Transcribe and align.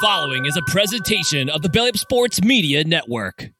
Following 0.00 0.46
is 0.46 0.56
a 0.56 0.62
presentation 0.62 1.50
of 1.50 1.62
the 1.62 1.68
Belly 1.68 1.90
Up 1.90 1.96
Sports 1.96 2.42
Media 2.42 2.82
Network. 2.82 3.50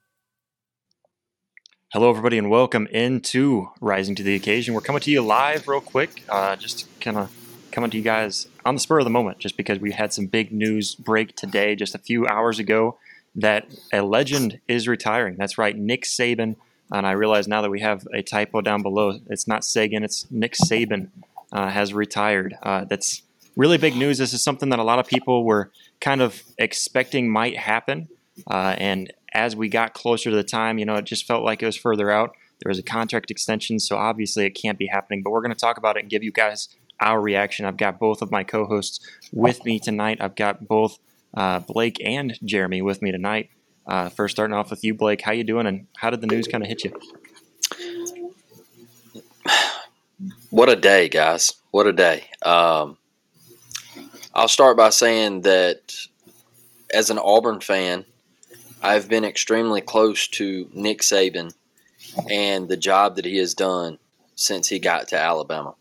Hello, 1.92 2.08
everybody, 2.08 2.38
and 2.38 2.48
welcome 2.48 2.86
into 2.86 3.68
Rising 3.80 4.14
to 4.14 4.22
the 4.22 4.34
Occasion. 4.34 4.74
We're 4.74 4.80
coming 4.80 5.02
to 5.02 5.10
you 5.10 5.20
live, 5.20 5.68
real 5.68 5.80
quick, 5.80 6.22
uh, 6.28 6.56
just 6.56 6.88
kind 7.00 7.18
of 7.18 7.30
coming 7.70 7.90
to 7.90 7.96
you 7.96 8.02
guys 8.02 8.48
on 8.64 8.74
the 8.74 8.80
spur 8.80 8.98
of 8.98 9.04
the 9.04 9.10
moment, 9.10 9.38
just 9.38 9.56
because 9.56 9.78
we 9.78 9.92
had 9.92 10.12
some 10.12 10.26
big 10.26 10.52
news 10.52 10.94
break 10.94 11.36
today, 11.36 11.76
just 11.76 11.94
a 11.94 11.98
few 11.98 12.26
hours 12.26 12.58
ago, 12.58 12.96
that 13.34 13.66
a 13.92 14.02
legend 14.02 14.58
is 14.68 14.88
retiring. 14.88 15.36
That's 15.36 15.58
right, 15.58 15.76
Nick 15.76 16.04
Saban. 16.04 16.56
And 16.90 17.06
I 17.06 17.12
realize 17.12 17.46
now 17.46 17.62
that 17.62 17.70
we 17.70 17.80
have 17.80 18.06
a 18.12 18.22
typo 18.22 18.60
down 18.62 18.82
below, 18.82 19.20
it's 19.28 19.46
not 19.46 19.64
Sagan, 19.64 20.02
it's 20.02 20.26
Nick 20.30 20.54
Saban 20.54 21.08
uh, 21.52 21.68
has 21.68 21.92
retired. 21.92 22.56
Uh, 22.62 22.84
that's 22.84 23.22
really 23.56 23.78
big 23.78 23.96
news. 23.96 24.18
This 24.18 24.32
is 24.32 24.42
something 24.42 24.70
that 24.70 24.78
a 24.78 24.84
lot 24.84 24.98
of 24.98 25.06
people 25.06 25.44
were 25.44 25.70
kind 26.02 26.20
of 26.20 26.42
expecting 26.58 27.30
might 27.30 27.56
happen. 27.56 28.08
Uh, 28.50 28.74
and 28.76 29.12
as 29.32 29.56
we 29.56 29.68
got 29.68 29.94
closer 29.94 30.28
to 30.28 30.36
the 30.36 30.44
time, 30.44 30.78
you 30.78 30.84
know, 30.84 30.96
it 30.96 31.06
just 31.06 31.26
felt 31.26 31.44
like 31.44 31.62
it 31.62 31.66
was 31.66 31.76
further 31.76 32.10
out. 32.10 32.34
There 32.62 32.68
was 32.68 32.78
a 32.78 32.82
contract 32.82 33.30
extension, 33.30 33.78
so 33.78 33.96
obviously 33.96 34.44
it 34.44 34.50
can't 34.50 34.78
be 34.78 34.86
happening. 34.86 35.22
But 35.22 35.30
we're 35.30 35.40
going 35.40 35.54
to 35.54 35.58
talk 35.58 35.78
about 35.78 35.96
it 35.96 36.00
and 36.00 36.10
give 36.10 36.22
you 36.22 36.32
guys 36.32 36.68
our 37.00 37.20
reaction. 37.20 37.64
I've 37.64 37.76
got 37.76 37.98
both 37.98 38.20
of 38.20 38.30
my 38.30 38.44
co 38.44 38.66
hosts 38.66 39.00
with 39.32 39.64
me 39.64 39.78
tonight. 39.78 40.18
I've 40.20 40.36
got 40.36 40.68
both 40.68 40.98
uh, 41.34 41.60
Blake 41.60 41.96
and 42.04 42.38
Jeremy 42.44 42.82
with 42.82 43.00
me 43.00 43.10
tonight. 43.10 43.50
Uh, 43.86 44.08
first, 44.10 44.36
starting 44.36 44.54
off 44.54 44.70
with 44.70 44.84
you, 44.84 44.94
Blake. 44.94 45.22
How 45.22 45.32
you 45.32 45.44
doing, 45.44 45.66
and 45.66 45.86
how 45.96 46.10
did 46.10 46.20
the 46.20 46.26
news 46.26 46.46
kind 46.46 46.62
of 46.62 46.68
hit 46.68 46.84
you? 46.84 46.92
What 50.50 50.68
a 50.68 50.76
day, 50.76 51.08
guys! 51.08 51.54
What 51.70 51.86
a 51.86 51.92
day. 51.92 52.28
Um, 52.42 52.98
I'll 54.34 54.48
start 54.48 54.78
by 54.78 54.88
saying 54.88 55.42
that 55.42 55.94
as 56.92 57.10
an 57.10 57.18
Auburn 57.18 57.60
fan, 57.60 58.06
I've 58.82 59.06
been 59.08 59.24
extremely 59.24 59.82
close 59.82 60.26
to 60.28 60.70
Nick 60.72 61.02
Saban 61.02 61.52
and 62.30 62.66
the 62.66 62.78
job 62.78 63.16
that 63.16 63.26
he 63.26 63.36
has 63.36 63.52
done 63.52 63.98
since 64.34 64.68
he 64.68 64.78
got 64.78 65.08
to 65.08 65.18
Alabama. 65.18 65.74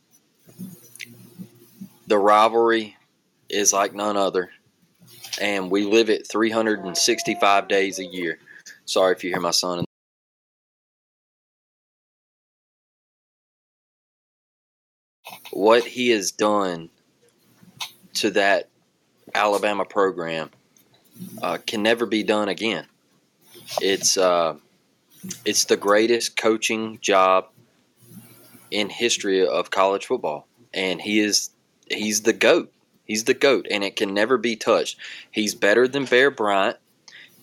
The 2.07 2.17
rivalry 2.17 2.97
is 3.47 3.71
like 3.71 3.93
none 3.93 4.17
other, 4.17 4.49
and 5.39 5.71
we 5.71 5.85
live 5.85 6.09
it 6.09 6.27
365 6.29 7.69
days 7.69 7.99
a 7.99 8.05
year. 8.05 8.37
Sorry 8.83 9.13
if 9.13 9.23
you 9.23 9.29
hear 9.29 9.39
my 9.39 9.51
son. 9.51 9.85
What 15.51 15.85
he 15.85 16.09
has 16.09 16.31
done 16.31 16.89
to 18.15 18.31
that 18.31 18.69
Alabama 19.33 19.85
program 19.85 20.49
uh, 21.41 21.57
can 21.65 21.83
never 21.83 22.05
be 22.05 22.23
done 22.23 22.49
again. 22.49 22.85
It's 23.81 24.17
uh, 24.17 24.55
it's 25.45 25.65
the 25.65 25.77
greatest 25.77 26.35
coaching 26.35 26.99
job 27.01 27.47
in 28.69 28.89
history 28.89 29.45
of 29.45 29.69
college 29.69 30.05
football, 30.05 30.47
and 30.73 31.01
he 31.01 31.19
is 31.19 31.51
he's 31.89 32.21
the 32.21 32.33
goat. 32.33 32.71
He's 33.05 33.25
the 33.25 33.33
goat, 33.33 33.67
and 33.69 33.83
it 33.83 33.95
can 33.95 34.13
never 34.13 34.37
be 34.37 34.55
touched. 34.55 34.97
He's 35.31 35.53
better 35.53 35.87
than 35.87 36.05
Bear 36.05 36.31
Bryant. 36.31 36.77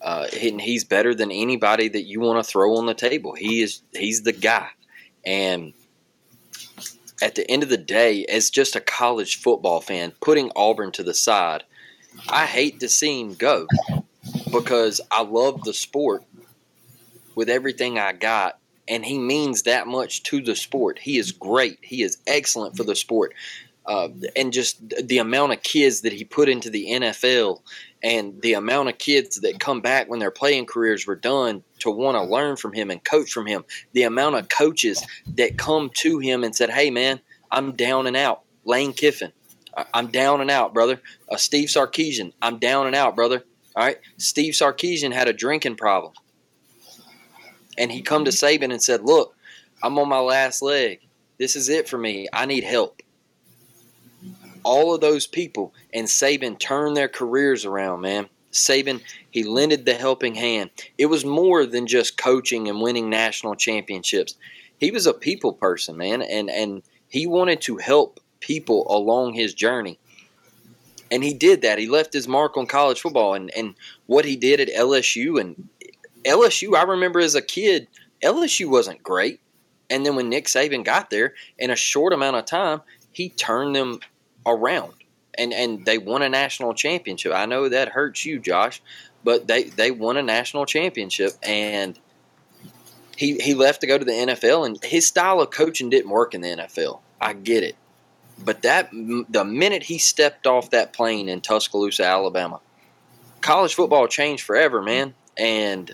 Uh, 0.00 0.28
and 0.40 0.60
he's 0.60 0.84
better 0.84 1.12
than 1.12 1.32
anybody 1.32 1.88
that 1.88 2.02
you 2.02 2.20
want 2.20 2.42
to 2.42 2.48
throw 2.48 2.76
on 2.76 2.86
the 2.86 2.94
table. 2.94 3.34
He 3.34 3.62
is 3.62 3.82
he's 3.92 4.22
the 4.22 4.32
guy, 4.32 4.68
and 5.26 5.72
at 7.20 7.34
the 7.34 7.48
end 7.50 7.62
of 7.62 7.68
the 7.68 7.76
day, 7.76 8.24
as 8.26 8.50
just 8.50 8.76
a 8.76 8.80
college 8.80 9.36
football 9.36 9.80
fan, 9.80 10.12
putting 10.20 10.52
Auburn 10.54 10.92
to 10.92 11.02
the 11.02 11.14
side, 11.14 11.64
I 12.28 12.46
hate 12.46 12.80
to 12.80 12.88
see 12.88 13.20
him 13.20 13.34
go 13.34 13.66
because 14.52 15.00
I 15.10 15.22
love 15.22 15.62
the 15.64 15.74
sport 15.74 16.24
with 17.34 17.48
everything 17.48 17.98
I 17.98 18.12
got, 18.12 18.58
and 18.86 19.04
he 19.04 19.18
means 19.18 19.62
that 19.62 19.86
much 19.86 20.22
to 20.24 20.40
the 20.40 20.56
sport. 20.56 20.98
He 20.98 21.18
is 21.18 21.32
great. 21.32 21.78
He 21.82 22.02
is 22.02 22.18
excellent 22.26 22.76
for 22.76 22.84
the 22.84 22.96
sport. 22.96 23.34
Uh, 23.86 24.08
and 24.36 24.52
just 24.52 24.76
the 25.06 25.18
amount 25.18 25.52
of 25.52 25.62
kids 25.62 26.02
that 26.02 26.12
he 26.12 26.22
put 26.22 26.48
into 26.48 26.68
the 26.68 26.88
NFL 26.90 27.62
and 28.02 28.40
the 28.42 28.52
amount 28.52 28.90
of 28.90 28.98
kids 28.98 29.36
that 29.36 29.60
come 29.60 29.80
back 29.80 30.10
when 30.10 30.18
their 30.18 30.30
playing 30.30 30.66
careers 30.66 31.06
were 31.06 31.16
done 31.16 31.64
to 31.80 31.90
want 31.90 32.16
to 32.16 32.22
learn 32.22 32.56
from 32.56 32.72
him 32.72 32.90
and 32.90 33.02
coach 33.04 33.32
from 33.32 33.46
him, 33.46 33.64
the 33.92 34.02
amount 34.02 34.36
of 34.36 34.48
coaches 34.48 35.04
that 35.36 35.58
come 35.58 35.90
to 35.98 36.18
him 36.18 36.44
and 36.44 36.54
said, 36.54 36.70
Hey, 36.70 36.90
man, 36.90 37.20
I'm 37.50 37.72
down 37.72 38.06
and 38.06 38.16
out. 38.16 38.42
Lane 38.64 38.92
Kiffin, 38.92 39.32
I'm 39.94 40.08
down 40.08 40.40
and 40.40 40.50
out, 40.50 40.74
brother. 40.74 41.00
Uh, 41.28 41.36
Steve 41.36 41.68
Sarkisian, 41.68 42.32
I'm 42.42 42.58
down 42.58 42.86
and 42.86 42.96
out, 42.96 43.16
brother. 43.16 43.44
All 43.76 43.84
right. 43.84 43.98
Steve 44.16 44.54
Sarkisian 44.54 45.12
had 45.12 45.28
a 45.28 45.32
drinking 45.32 45.76
problem. 45.76 46.12
And 47.76 47.92
he 47.92 48.02
come 48.02 48.24
to 48.24 48.32
Saban 48.32 48.72
and 48.72 48.82
said, 48.82 49.02
Look, 49.02 49.34
I'm 49.82 49.98
on 49.98 50.08
my 50.08 50.18
last 50.18 50.62
leg. 50.62 51.00
This 51.38 51.54
is 51.54 51.68
it 51.68 51.88
for 51.88 51.96
me. 51.96 52.26
I 52.32 52.46
need 52.46 52.64
help. 52.64 53.00
All 54.64 54.94
of 54.94 55.00
those 55.00 55.26
people 55.26 55.72
and 55.94 56.08
Saban 56.08 56.58
turned 56.58 56.96
their 56.96 57.08
careers 57.08 57.64
around, 57.64 58.00
man. 58.00 58.28
Saban, 58.52 59.02
he 59.30 59.42
lended 59.42 59.84
the 59.84 59.94
helping 59.94 60.34
hand. 60.34 60.70
It 60.96 61.06
was 61.06 61.24
more 61.24 61.66
than 61.66 61.86
just 61.86 62.16
coaching 62.16 62.68
and 62.68 62.80
winning 62.80 63.10
national 63.10 63.54
championships. 63.54 64.36
He 64.78 64.90
was 64.90 65.06
a 65.06 65.12
people 65.12 65.52
person, 65.52 65.96
man, 65.96 66.22
and 66.22 66.48
and 66.48 66.82
he 67.08 67.26
wanted 67.26 67.60
to 67.62 67.78
help 67.78 68.20
people 68.40 68.86
along 68.88 69.34
his 69.34 69.54
journey. 69.54 69.98
And 71.10 71.24
he 71.24 71.32
did 71.32 71.62
that. 71.62 71.78
He 71.78 71.86
left 71.86 72.12
his 72.12 72.28
mark 72.28 72.56
on 72.56 72.66
college 72.66 73.00
football 73.00 73.34
and, 73.34 73.50
and 73.56 73.74
what 74.06 74.24
he 74.24 74.36
did 74.36 74.60
at 74.60 74.68
LSU. 74.68 75.40
And 75.40 75.68
LSU, 76.24 76.76
I 76.76 76.82
remember 76.82 77.18
as 77.18 77.34
a 77.34 77.42
kid, 77.42 77.88
LSU 78.22 78.68
wasn't 78.68 79.02
great. 79.02 79.40
And 79.88 80.04
then 80.04 80.16
when 80.16 80.28
Nick 80.28 80.46
Saban 80.46 80.84
got 80.84 81.08
there, 81.08 81.34
in 81.58 81.70
a 81.70 81.76
short 81.76 82.12
amount 82.12 82.36
of 82.36 82.44
time, 82.44 82.82
he 83.10 83.30
turned 83.30 83.74
them 83.74 84.00
around. 84.44 84.92
And, 85.38 85.52
and 85.52 85.84
they 85.84 85.98
won 85.98 86.22
a 86.22 86.28
national 86.28 86.74
championship. 86.74 87.32
I 87.32 87.46
know 87.46 87.68
that 87.68 87.90
hurts 87.90 88.26
you, 88.26 88.40
Josh, 88.40 88.82
but 89.22 89.46
they, 89.46 89.64
they 89.64 89.90
won 89.90 90.16
a 90.16 90.22
national 90.22 90.66
championship. 90.66 91.32
And 91.42 91.98
he, 93.16 93.38
he 93.38 93.54
left 93.54 93.80
to 93.82 93.86
go 93.86 93.98
to 93.98 94.04
the 94.04 94.12
NFL, 94.12 94.66
and 94.66 94.82
his 94.84 95.06
style 95.06 95.40
of 95.40 95.50
coaching 95.50 95.90
didn't 95.90 96.10
work 96.10 96.34
in 96.34 96.40
the 96.40 96.48
NFL. 96.48 97.00
I 97.20 97.32
get 97.32 97.62
it. 97.62 97.76
But 98.38 98.62
that 98.62 98.90
the 98.92 99.44
minute 99.44 99.82
he 99.82 99.98
stepped 99.98 100.46
off 100.46 100.70
that 100.70 100.92
plane 100.92 101.28
in 101.28 101.40
Tuscaloosa, 101.40 102.04
Alabama, 102.04 102.60
college 103.40 103.74
football 103.74 104.06
changed 104.06 104.44
forever, 104.44 104.82
man. 104.82 105.14
And 105.36 105.92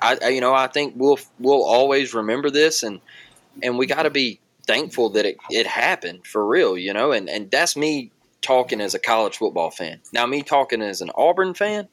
I, 0.00 0.18
I 0.22 0.28
you 0.28 0.40
know, 0.40 0.52
I 0.52 0.66
think 0.66 0.94
we'll 0.96 1.18
we'll 1.38 1.64
always 1.64 2.12
remember 2.12 2.50
this, 2.50 2.82
and 2.82 3.00
and 3.62 3.78
we 3.78 3.86
got 3.86 4.02
to 4.02 4.10
be 4.10 4.40
thankful 4.66 5.10
that 5.10 5.24
it, 5.24 5.38
it 5.50 5.66
happened 5.66 6.26
for 6.26 6.46
real, 6.46 6.76
you 6.76 6.92
know. 6.92 7.12
And 7.12 7.30
and 7.30 7.50
that's 7.50 7.76
me 7.76 8.10
talking 8.46 8.80
as 8.80 8.94
a 8.94 9.00
college 9.00 9.38
football 9.38 9.70
fan. 9.70 10.00
Now, 10.12 10.24
me 10.24 10.42
talking 10.42 10.80
as 10.80 11.00
an 11.00 11.10
Auburn 11.16 11.52
fan, 11.52 11.88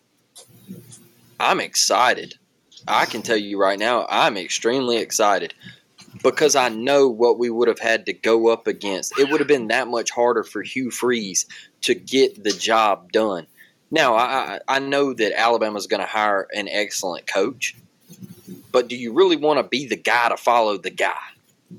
I'm 1.40 1.59
excited. 1.59 2.36
I 2.88 3.06
can 3.06 3.24
tell 3.24 3.38
you 3.38 3.59
right 3.59 3.80
now, 3.80 4.06
I'm 4.08 4.38
extremely 4.38 4.97
excited 4.97 5.56
because 6.22 6.56
I 6.56 6.69
know 6.69 7.08
what 7.08 7.40
we 7.40 7.50
would 7.50 7.68
have 7.68 7.80
had 7.80 8.06
to 8.06 8.13
go 8.13 8.50
up 8.50 8.68
against. 8.68 9.18
It 9.18 9.31
would 9.31 9.42
have 9.42 9.47
been 9.47 9.69
that 9.69 9.88
much 9.88 10.12
harder 10.12 10.44
for 10.44 10.62
Hugh 10.62 10.92
Freeze 10.92 11.47
to 11.81 11.96
get 11.96 12.44
the 12.44 12.52
job 12.52 13.12
done. 13.12 13.47
Now, 13.90 14.16
I, 14.16 14.59
I 14.68 14.78
know 14.78 15.13
that 15.13 15.40
Alabama's 15.40 15.88
going 15.88 16.02
to 16.02 16.08
hire 16.08 16.47
an 16.53 16.68
excellent 16.69 17.25
coach, 17.25 17.75
but 18.72 18.88
do 18.88 18.96
you 18.96 19.12
really 19.12 19.38
want 19.38 19.58
to 19.58 19.63
be 19.63 19.88
the 19.88 19.96
guy 19.96 20.30
to 20.30 20.38
follow 20.38 20.78
the 20.78 20.92
guy? 20.92 21.18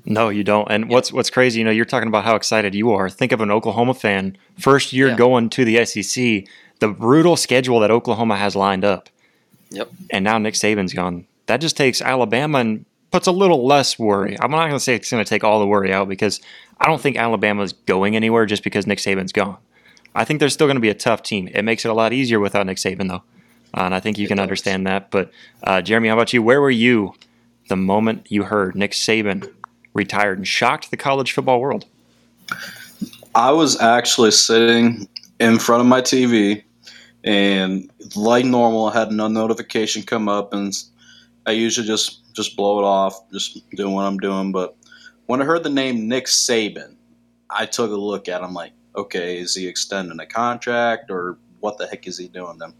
No, 0.05 0.29
you 0.29 0.43
don't. 0.43 0.69
And 0.69 0.85
yeah. 0.85 0.93
what's 0.93 1.13
what's 1.13 1.29
crazy, 1.29 1.59
you 1.59 1.65
know, 1.65 1.71
you're 1.71 1.85
talking 1.85 2.07
about 2.07 2.25
how 2.25 2.35
excited 2.35 2.75
you 2.75 2.91
are. 2.91 3.09
Think 3.09 3.31
of 3.31 3.41
an 3.41 3.51
Oklahoma 3.51 3.93
fan, 3.93 4.37
first 4.59 4.93
year 4.93 5.09
yeah. 5.09 5.15
going 5.15 5.49
to 5.51 5.65
the 5.65 5.85
SEC, 5.85 6.45
the 6.79 6.87
brutal 6.87 7.37
schedule 7.37 7.79
that 7.79 7.91
Oklahoma 7.91 8.37
has 8.37 8.55
lined 8.55 8.83
up. 8.83 9.09
Yep. 9.71 9.89
And 10.11 10.23
now 10.23 10.37
Nick 10.37 10.55
Saban's 10.55 10.93
gone. 10.93 11.25
That 11.47 11.57
just 11.57 11.77
takes 11.77 12.01
Alabama 12.01 12.59
and 12.59 12.85
puts 13.11 13.27
a 13.27 13.31
little 13.31 13.65
less 13.65 13.97
worry. 13.97 14.37
I'm 14.39 14.51
not 14.51 14.67
going 14.67 14.71
to 14.73 14.79
say 14.79 14.95
it's 14.95 15.09
going 15.09 15.23
to 15.23 15.29
take 15.29 15.43
all 15.43 15.59
the 15.59 15.67
worry 15.67 15.93
out 15.93 16.09
because 16.09 16.41
I 16.79 16.87
don't 16.87 17.01
think 17.01 17.17
Alabama's 17.17 17.73
going 17.73 18.15
anywhere 18.15 18.45
just 18.45 18.63
because 18.63 18.87
Nick 18.87 18.99
Saban's 18.99 19.31
gone. 19.31 19.57
I 20.13 20.23
think 20.23 20.39
they're 20.39 20.49
still 20.49 20.67
going 20.67 20.77
to 20.77 20.81
be 20.81 20.89
a 20.89 20.95
tough 20.95 21.23
team. 21.23 21.49
It 21.53 21.63
makes 21.63 21.85
it 21.85 21.89
a 21.89 21.93
lot 21.93 22.13
easier 22.13 22.39
without 22.39 22.65
Nick 22.65 22.77
Saban, 22.77 23.09
though. 23.09 23.23
Uh, 23.73 23.85
and 23.85 23.95
I 23.95 23.99
think 23.99 24.17
you 24.17 24.25
it 24.25 24.27
can 24.29 24.37
does. 24.37 24.43
understand 24.43 24.87
that. 24.87 25.11
But, 25.11 25.31
uh, 25.63 25.81
Jeremy, 25.81 26.07
how 26.07 26.15
about 26.15 26.33
you? 26.33 26.41
Where 26.41 26.61
were 26.61 26.71
you 26.71 27.13
the 27.67 27.75
moment 27.75 28.27
you 28.29 28.43
heard 28.43 28.75
Nick 28.75 28.91
Saban 28.91 29.51
retired 29.95 30.37
and 30.37 30.47
shocked 30.47 30.91
the 30.91 30.97
college 30.97 31.31
football 31.31 31.59
world? 31.59 31.85
I 33.33 33.51
was 33.51 33.81
actually 33.81 34.31
sitting 34.31 35.07
in 35.39 35.57
front 35.57 35.81
of 35.81 35.87
my 35.87 36.01
TV, 36.01 36.63
and 37.23 37.89
like 38.15 38.45
normal, 38.45 38.85
I 38.85 38.99
had 38.99 39.11
no 39.11 39.27
notification 39.27 40.03
come 40.03 40.29
up, 40.29 40.53
and 40.53 40.71
I 41.47 41.51
usually 41.51 41.87
just 41.87 42.21
just 42.33 42.55
blow 42.55 42.79
it 42.79 42.83
off, 42.83 43.29
just 43.31 43.67
doing 43.71 43.93
what 43.93 44.03
I'm 44.03 44.17
doing. 44.17 44.51
But 44.51 44.75
when 45.25 45.41
I 45.41 45.45
heard 45.45 45.63
the 45.63 45.69
name 45.69 46.07
Nick 46.07 46.25
Saban, 46.25 46.95
I 47.49 47.65
took 47.65 47.91
a 47.91 47.95
look 47.95 48.27
at 48.27 48.41
him 48.41 48.53
like, 48.53 48.73
okay, 48.95 49.39
is 49.39 49.55
he 49.55 49.67
extending 49.67 50.19
a 50.19 50.25
contract 50.25 51.09
or 51.09 51.37
what 51.61 51.77
the 51.77 51.87
heck 51.87 52.07
is 52.07 52.17
he 52.17 52.27
doing? 52.27 52.57
Then 52.57 52.73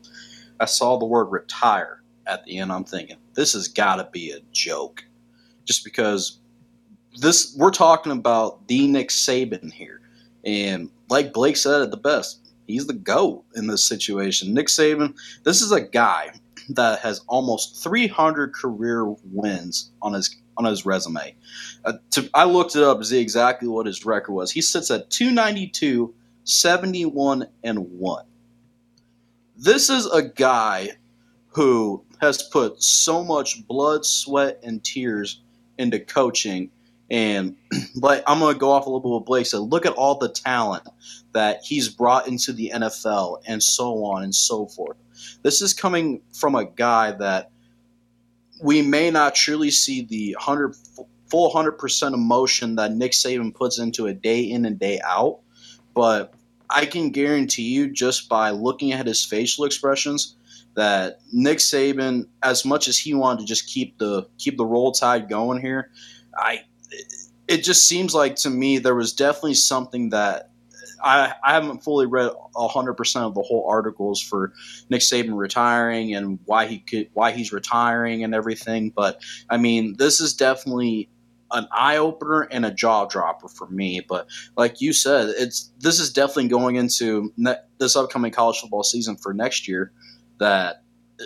I 0.60 0.66
saw 0.66 0.98
the 0.98 1.06
word 1.06 1.26
retire 1.26 2.02
at 2.28 2.44
the 2.46 2.58
end. 2.58 2.72
I'm 2.72 2.84
thinking 2.84 3.18
this 3.34 3.54
has 3.54 3.68
got 3.68 3.96
to 3.96 4.10
be 4.12 4.32
a 4.32 4.40
joke, 4.52 5.06
just 5.64 5.84
because 5.84 6.40
this 7.18 7.56
we're 7.58 7.72
talking 7.72 8.12
about 8.12 8.68
the 8.68 8.88
Nick 8.88 9.10
Saban 9.10 9.72
here, 9.72 10.02
and 10.44 10.90
like 11.10 11.34
Blake 11.34 11.58
said 11.58 11.82
it 11.82 11.92
the 11.92 11.98
best, 11.98 12.40
he's 12.68 12.88
the 12.88 12.94
goat 12.94 13.44
in 13.56 13.68
this 13.68 13.88
situation. 13.88 14.54
Nick 14.54 14.68
Saban, 14.68 15.16
this 15.44 15.62
is 15.62 15.72
a 15.72 15.82
guy 15.82 16.32
that 16.70 17.00
has 17.00 17.22
almost 17.28 17.84
300 17.84 18.54
career 18.54 19.06
wins 19.32 19.92
on 20.02 20.14
his 20.14 20.36
on 20.58 20.66
his 20.66 20.86
resume. 20.86 21.36
Uh, 21.84 21.94
to, 22.12 22.30
I 22.34 22.46
looked 22.46 22.76
it 22.76 22.84
up 22.84 23.00
to 23.00 23.06
see 23.06 23.20
exactly 23.20 23.68
what 23.68 23.86
his 23.86 24.06
record 24.06 24.34
was. 24.34 24.52
He 24.52 24.62
sits 24.62 24.90
at 24.90 25.10
292, 25.10 26.14
71 26.46 27.48
and 27.64 27.80
1. 28.00 28.26
This 29.58 29.90
is 29.90 30.06
a 30.08 30.22
guy 30.22 30.92
who 31.50 32.04
has 32.20 32.44
put 32.44 32.82
so 32.82 33.24
much 33.24 33.66
blood, 33.68 34.06
sweat, 34.06 34.60
and 34.64 34.84
tears 34.84 35.42
into 35.78 36.00
coaching. 36.00 36.72
And 37.10 37.56
like 37.96 38.24
I'm 38.28 38.40
to 38.40 38.54
go 38.58 38.72
off 38.72 38.86
a 38.86 38.90
little 38.90 39.02
bit 39.02 39.20
with 39.20 39.26
Blake 39.26 39.46
said. 39.46 39.60
Look 39.60 39.86
at 39.86 39.94
all 39.94 40.18
the 40.18 40.30
talent 40.30 40.88
that 41.34 41.62
he's 41.64 41.90
brought 41.90 42.28
into 42.28 42.54
the 42.54 42.72
NFL, 42.74 43.42
and 43.48 43.62
so 43.62 44.04
on 44.06 44.24
and 44.24 44.34
so 44.34 44.68
forth. 44.68 44.98
This 45.44 45.62
is 45.62 45.74
coming 45.74 46.22
from 46.34 46.56
a 46.56 46.66
guy 46.66 47.12
that 47.12 47.52
we 48.62 48.82
may 48.82 49.12
not 49.12 49.36
truly 49.36 49.72
see 49.72 50.02
the 50.04 50.36
hundred 50.40 50.76
full 51.30 51.52
hundred 51.52 51.74
percent 51.74 52.16
emotion 52.16 52.76
that 52.76 52.94
Nick 52.94 53.12
Saban 53.12 53.54
puts 53.54 53.80
into 53.80 54.08
a 54.08 54.14
day 54.14 54.42
in 54.42 54.66
and 54.66 54.80
day 54.80 55.00
out, 55.06 55.40
but 55.94 56.34
I 56.70 56.86
can 56.86 57.10
guarantee 57.12 57.64
you 57.70 57.92
just 57.92 58.28
by 58.28 58.50
looking 58.50 58.92
at 58.92 59.06
his 59.06 59.24
facial 59.24 59.66
expressions 59.66 60.36
that 60.76 61.20
Nick 61.32 61.60
Saban, 61.60 62.28
as 62.44 62.66
much 62.66 62.88
as 62.88 62.98
he 62.98 63.14
wanted 63.14 63.42
to 63.42 63.46
just 63.46 63.68
keep 63.68 63.98
the 63.98 64.28
keep 64.38 64.58
the 64.58 64.66
roll 64.66 64.92
tide 64.92 65.30
going 65.30 65.62
here, 65.62 65.92
I 66.38 66.62
it 67.48 67.64
just 67.64 67.88
seems 67.88 68.14
like 68.14 68.36
to 68.38 68.50
me 68.50 68.78
there 68.78 68.96
was 68.96 69.14
definitely 69.14 69.54
something 69.54 70.10
that 70.10 70.50
I, 71.04 71.34
I 71.44 71.54
haven't 71.54 71.84
fully 71.84 72.06
read 72.06 72.32
hundred 72.56 72.96
percent 72.96 73.26
of 73.26 73.36
the 73.36 73.42
whole 73.42 73.68
articles 73.70 74.22
for 74.22 74.54
Nick 74.90 75.02
Saban 75.02 75.38
retiring 75.38 76.16
and 76.16 76.40
why 76.46 76.66
he 76.68 76.80
could 76.80 77.10
why 77.14 77.32
he's 77.32 77.52
retiring 77.52 78.24
and 78.24 78.34
everything. 78.34 78.90
But 78.90 79.22
I 79.50 79.58
mean, 79.58 79.96
this 79.98 80.20
is 80.20 80.34
definitely 80.34 81.10
an 81.52 81.68
eye 81.72 81.98
opener 81.98 82.42
and 82.52 82.66
a 82.66 82.72
jaw 82.72 83.06
dropper 83.06 83.48
for 83.48 83.68
me. 83.68 84.02
But 84.08 84.28
like 84.58 84.82
you 84.82 84.94
said, 84.94 85.30
it's 85.38 85.72
this 85.80 86.00
is 86.00 86.12
definitely 86.12 86.48
going 86.48 86.76
into 86.76 87.32
ne- 87.38 87.56
this 87.78 87.96
upcoming 87.96 88.32
college 88.32 88.60
football 88.60 88.84
season 88.84 89.16
for 89.16 89.34
next 89.34 89.68
year. 89.68 89.92
That 90.40 90.84
uh, 91.20 91.24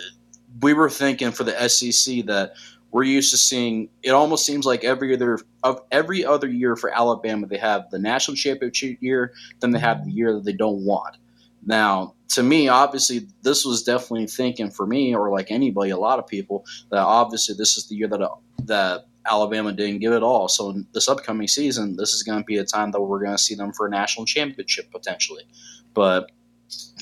we 0.60 0.74
were 0.74 0.90
thinking 0.90 1.32
for 1.32 1.44
the 1.44 1.68
SEC 1.68 2.26
that 2.26 2.52
we're 2.92 3.04
used 3.04 3.30
to 3.30 3.36
seeing 3.36 3.88
it 4.02 4.10
almost 4.10 4.44
seems 4.44 4.66
like 4.66 4.84
every 4.84 5.14
other 5.14 5.38
of 5.62 5.80
every 5.90 6.24
other 6.24 6.48
year 6.48 6.76
for 6.76 6.90
Alabama 6.90 7.46
they 7.46 7.58
have 7.58 7.90
the 7.90 7.98
national 7.98 8.36
championship 8.36 8.98
year 9.00 9.32
then 9.60 9.70
they 9.70 9.78
have 9.78 10.04
the 10.04 10.10
year 10.10 10.34
that 10.34 10.44
they 10.44 10.52
don't 10.52 10.84
want. 10.84 11.16
Now, 11.64 12.14
to 12.30 12.42
me, 12.42 12.68
obviously 12.68 13.26
this 13.42 13.64
was 13.64 13.82
definitely 13.82 14.26
thinking 14.26 14.70
for 14.70 14.86
me 14.86 15.14
or 15.14 15.30
like 15.30 15.50
anybody, 15.50 15.90
a 15.90 15.98
lot 15.98 16.18
of 16.18 16.26
people 16.26 16.64
that 16.90 17.00
obviously 17.00 17.54
this 17.56 17.76
is 17.76 17.88
the 17.88 17.96
year 17.96 18.08
that 18.08 18.22
uh, 18.22 18.34
that 18.64 19.06
Alabama 19.26 19.72
didn't 19.72 19.98
give 19.98 20.12
it 20.12 20.22
all. 20.22 20.48
So 20.48 20.82
this 20.92 21.08
upcoming 21.08 21.48
season, 21.48 21.96
this 21.96 22.14
is 22.14 22.22
going 22.22 22.38
to 22.38 22.44
be 22.44 22.56
a 22.56 22.64
time 22.64 22.92
that 22.92 23.00
we're 23.00 23.20
going 23.20 23.36
to 23.36 23.42
see 23.42 23.54
them 23.54 23.72
for 23.72 23.86
a 23.86 23.90
national 23.90 24.26
championship 24.26 24.90
potentially. 24.90 25.44
But 25.92 26.30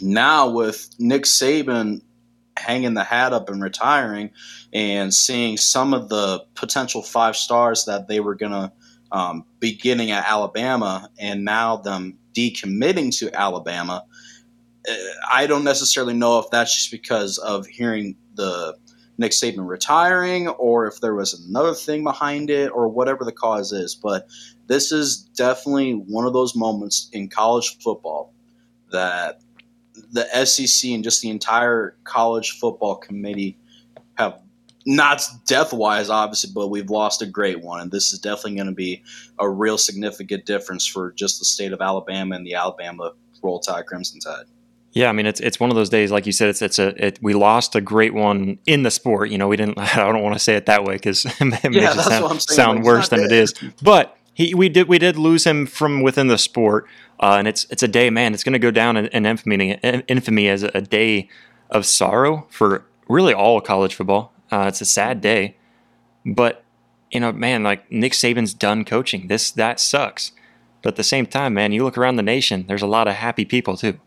now 0.00 0.49
with 0.49 0.88
Nick 0.99 1.25
Saban 1.25 2.02
hanging 2.58 2.94
the 2.94 3.05
hat 3.05 3.32
up 3.32 3.49
and 3.49 3.62
retiring 3.62 4.31
and 4.72 5.12
seeing 5.12 5.56
some 5.56 5.94
of 5.94 6.08
the 6.08 6.44
potential 6.55 7.02
five 7.02 7.37
stars 7.37 7.84
that 7.87 8.08
they 8.08 8.20
were 8.20 8.34
going 8.34 8.52
to 8.52 8.72
um, 9.10 9.44
beginning 9.58 10.10
at 10.10 10.26
Alabama 10.26 11.10
and 11.19 11.44
now 11.44 11.76
them 11.76 12.19
decommitting 12.34 13.16
to 13.19 13.34
Alabama. 13.34 14.05
Uh, 14.88 14.94
I 15.31 15.46
don't 15.46 15.64
necessarily 15.64 16.14
know 16.14 16.38
if 16.38 16.50
that's 16.50 16.75
just 16.75 16.90
because 16.90 17.38
of 17.38 17.66
hearing 17.66 18.16
the 18.34 18.76
Nick 19.19 19.32
Saban 19.32 19.66
retiring 19.66 20.49
or 20.49 20.87
if 20.87 21.00
there 21.00 21.14
was 21.14 21.34
another 21.49 21.75
thing 21.75 22.05
behind 22.05 22.50
it 22.50 22.69
or 22.69 22.88
whatever 22.88 23.25
the 23.25 23.32
cause 23.32 23.72
is. 23.72 23.94
But 23.94 24.28
this 24.69 24.93
is 24.93 25.16
definitely 25.16 25.93
one 25.93 26.26
of 26.26 26.32
those 26.32 26.55
moments 26.55 27.08
in 27.12 27.28
college 27.28 27.78
football 27.78 28.32
that 28.93 29.40
the 30.12 30.44
SEC 30.44 30.90
and 30.90 31.05
just 31.05 31.22
the 31.22 31.31
entire 31.31 31.96
college 32.05 32.58
football 32.58 32.96
committee 32.96 33.58
have 34.16 34.40
not 34.87 35.22
death 35.46 35.72
wise, 35.72 36.08
obviously, 36.08 36.50
but 36.55 36.69
we've 36.69 36.90
lost 36.90 37.20
a 37.20 37.26
great 37.26 37.62
one. 37.62 37.81
And 37.81 37.90
this 37.90 38.12
is 38.12 38.19
definitely 38.19 38.56
going 38.56 38.69
to 38.69 38.72
be 38.72 39.02
a 39.38 39.49
real 39.49 39.76
significant 39.76 40.46
difference 40.46 40.87
for 40.87 41.12
just 41.12 41.38
the 41.38 41.44
state 41.44 41.72
of 41.72 41.81
Alabama 41.81 42.37
and 42.37 42.46
the 42.46 42.55
Alabama 42.55 43.12
Roll 43.43 43.60
Tide 43.60 43.87
Crimson 43.87 44.20
Tide. 44.20 44.46
Yeah, 44.93 45.10
I 45.10 45.12
mean 45.12 45.26
it's 45.26 45.38
it's 45.40 45.60
one 45.60 45.70
of 45.70 45.76
those 45.76 45.90
days, 45.90 46.10
like 46.10 46.26
you 46.26 46.32
said, 46.32 46.49
it's 46.49 46.62
it's 46.62 46.78
a 46.78 47.06
it, 47.06 47.19
we 47.22 47.34
lost 47.34 47.76
a 47.76 47.81
great 47.81 48.14
one 48.14 48.58
in 48.66 48.82
the 48.82 48.90
sport. 48.90 49.31
You 49.31 49.38
know, 49.38 49.46
we 49.46 49.56
didn't. 49.56 49.78
I 49.78 49.96
don't 49.96 50.22
want 50.22 50.34
to 50.34 50.40
say 50.40 50.56
it 50.56 50.66
that 50.66 50.84
way 50.84 50.94
because 50.94 51.25
it 51.40 51.44
makes 51.44 51.64
yeah, 51.64 51.93
it 51.93 52.00
sound, 52.00 52.43
sound 52.43 52.84
worse 52.84 53.08
than 53.08 53.20
it 53.20 53.31
is. 53.31 53.55
But 53.82 54.18
he 54.38 54.55
we 54.55 54.69
did 54.69 54.87
we 54.87 55.00
did 55.00 55.17
lose 55.17 55.44
him 55.44 55.67
from 55.67 56.00
within 56.00 56.29
the 56.29 56.38
sport. 56.38 56.87
Uh, 57.19 57.35
and 57.40 57.49
it's 57.49 57.67
it's 57.70 57.82
a 57.82 57.88
day, 57.88 58.08
man. 58.08 58.32
It's 58.32 58.44
going 58.44 58.52
to 58.52 58.61
go 58.61 58.70
down 58.70 58.96
in, 58.96 59.06
in, 59.08 59.26
infamy, 59.26 59.73
infamy 59.73 60.49
as 60.49 60.62
a 60.62 60.81
day 60.81 61.29
of 61.70 61.85
sorrow 61.85 62.46
for 62.49 62.87
really 63.08 63.35
all 63.35 63.61
college 63.61 63.96
football. 63.96 64.32
Uh, 64.52 64.67
it's 64.69 64.81
a 64.81 64.85
sad 64.85 65.20
day, 65.20 65.56
but 66.25 66.62
you 67.11 67.19
know, 67.19 67.32
man, 67.32 67.64
like 67.64 67.90
Nick 67.90 68.12
Saban's 68.12 68.55
done 68.55 68.85
coaching. 68.85 69.26
This 69.26 69.50
that 69.50 69.81
sucks, 69.81 70.31
but 70.82 70.90
at 70.90 70.96
the 70.96 71.04
same 71.04 71.26
time, 71.26 71.54
man, 71.54 71.72
you 71.72 71.84
look 71.84 71.98
around 71.98 72.16
the 72.16 72.22
nation. 72.22 72.64
There's 72.69 72.82
a 72.82 72.86
lot 72.86 73.08
of 73.08 73.14
happy 73.14 73.44
people 73.44 73.76
too. 73.76 73.98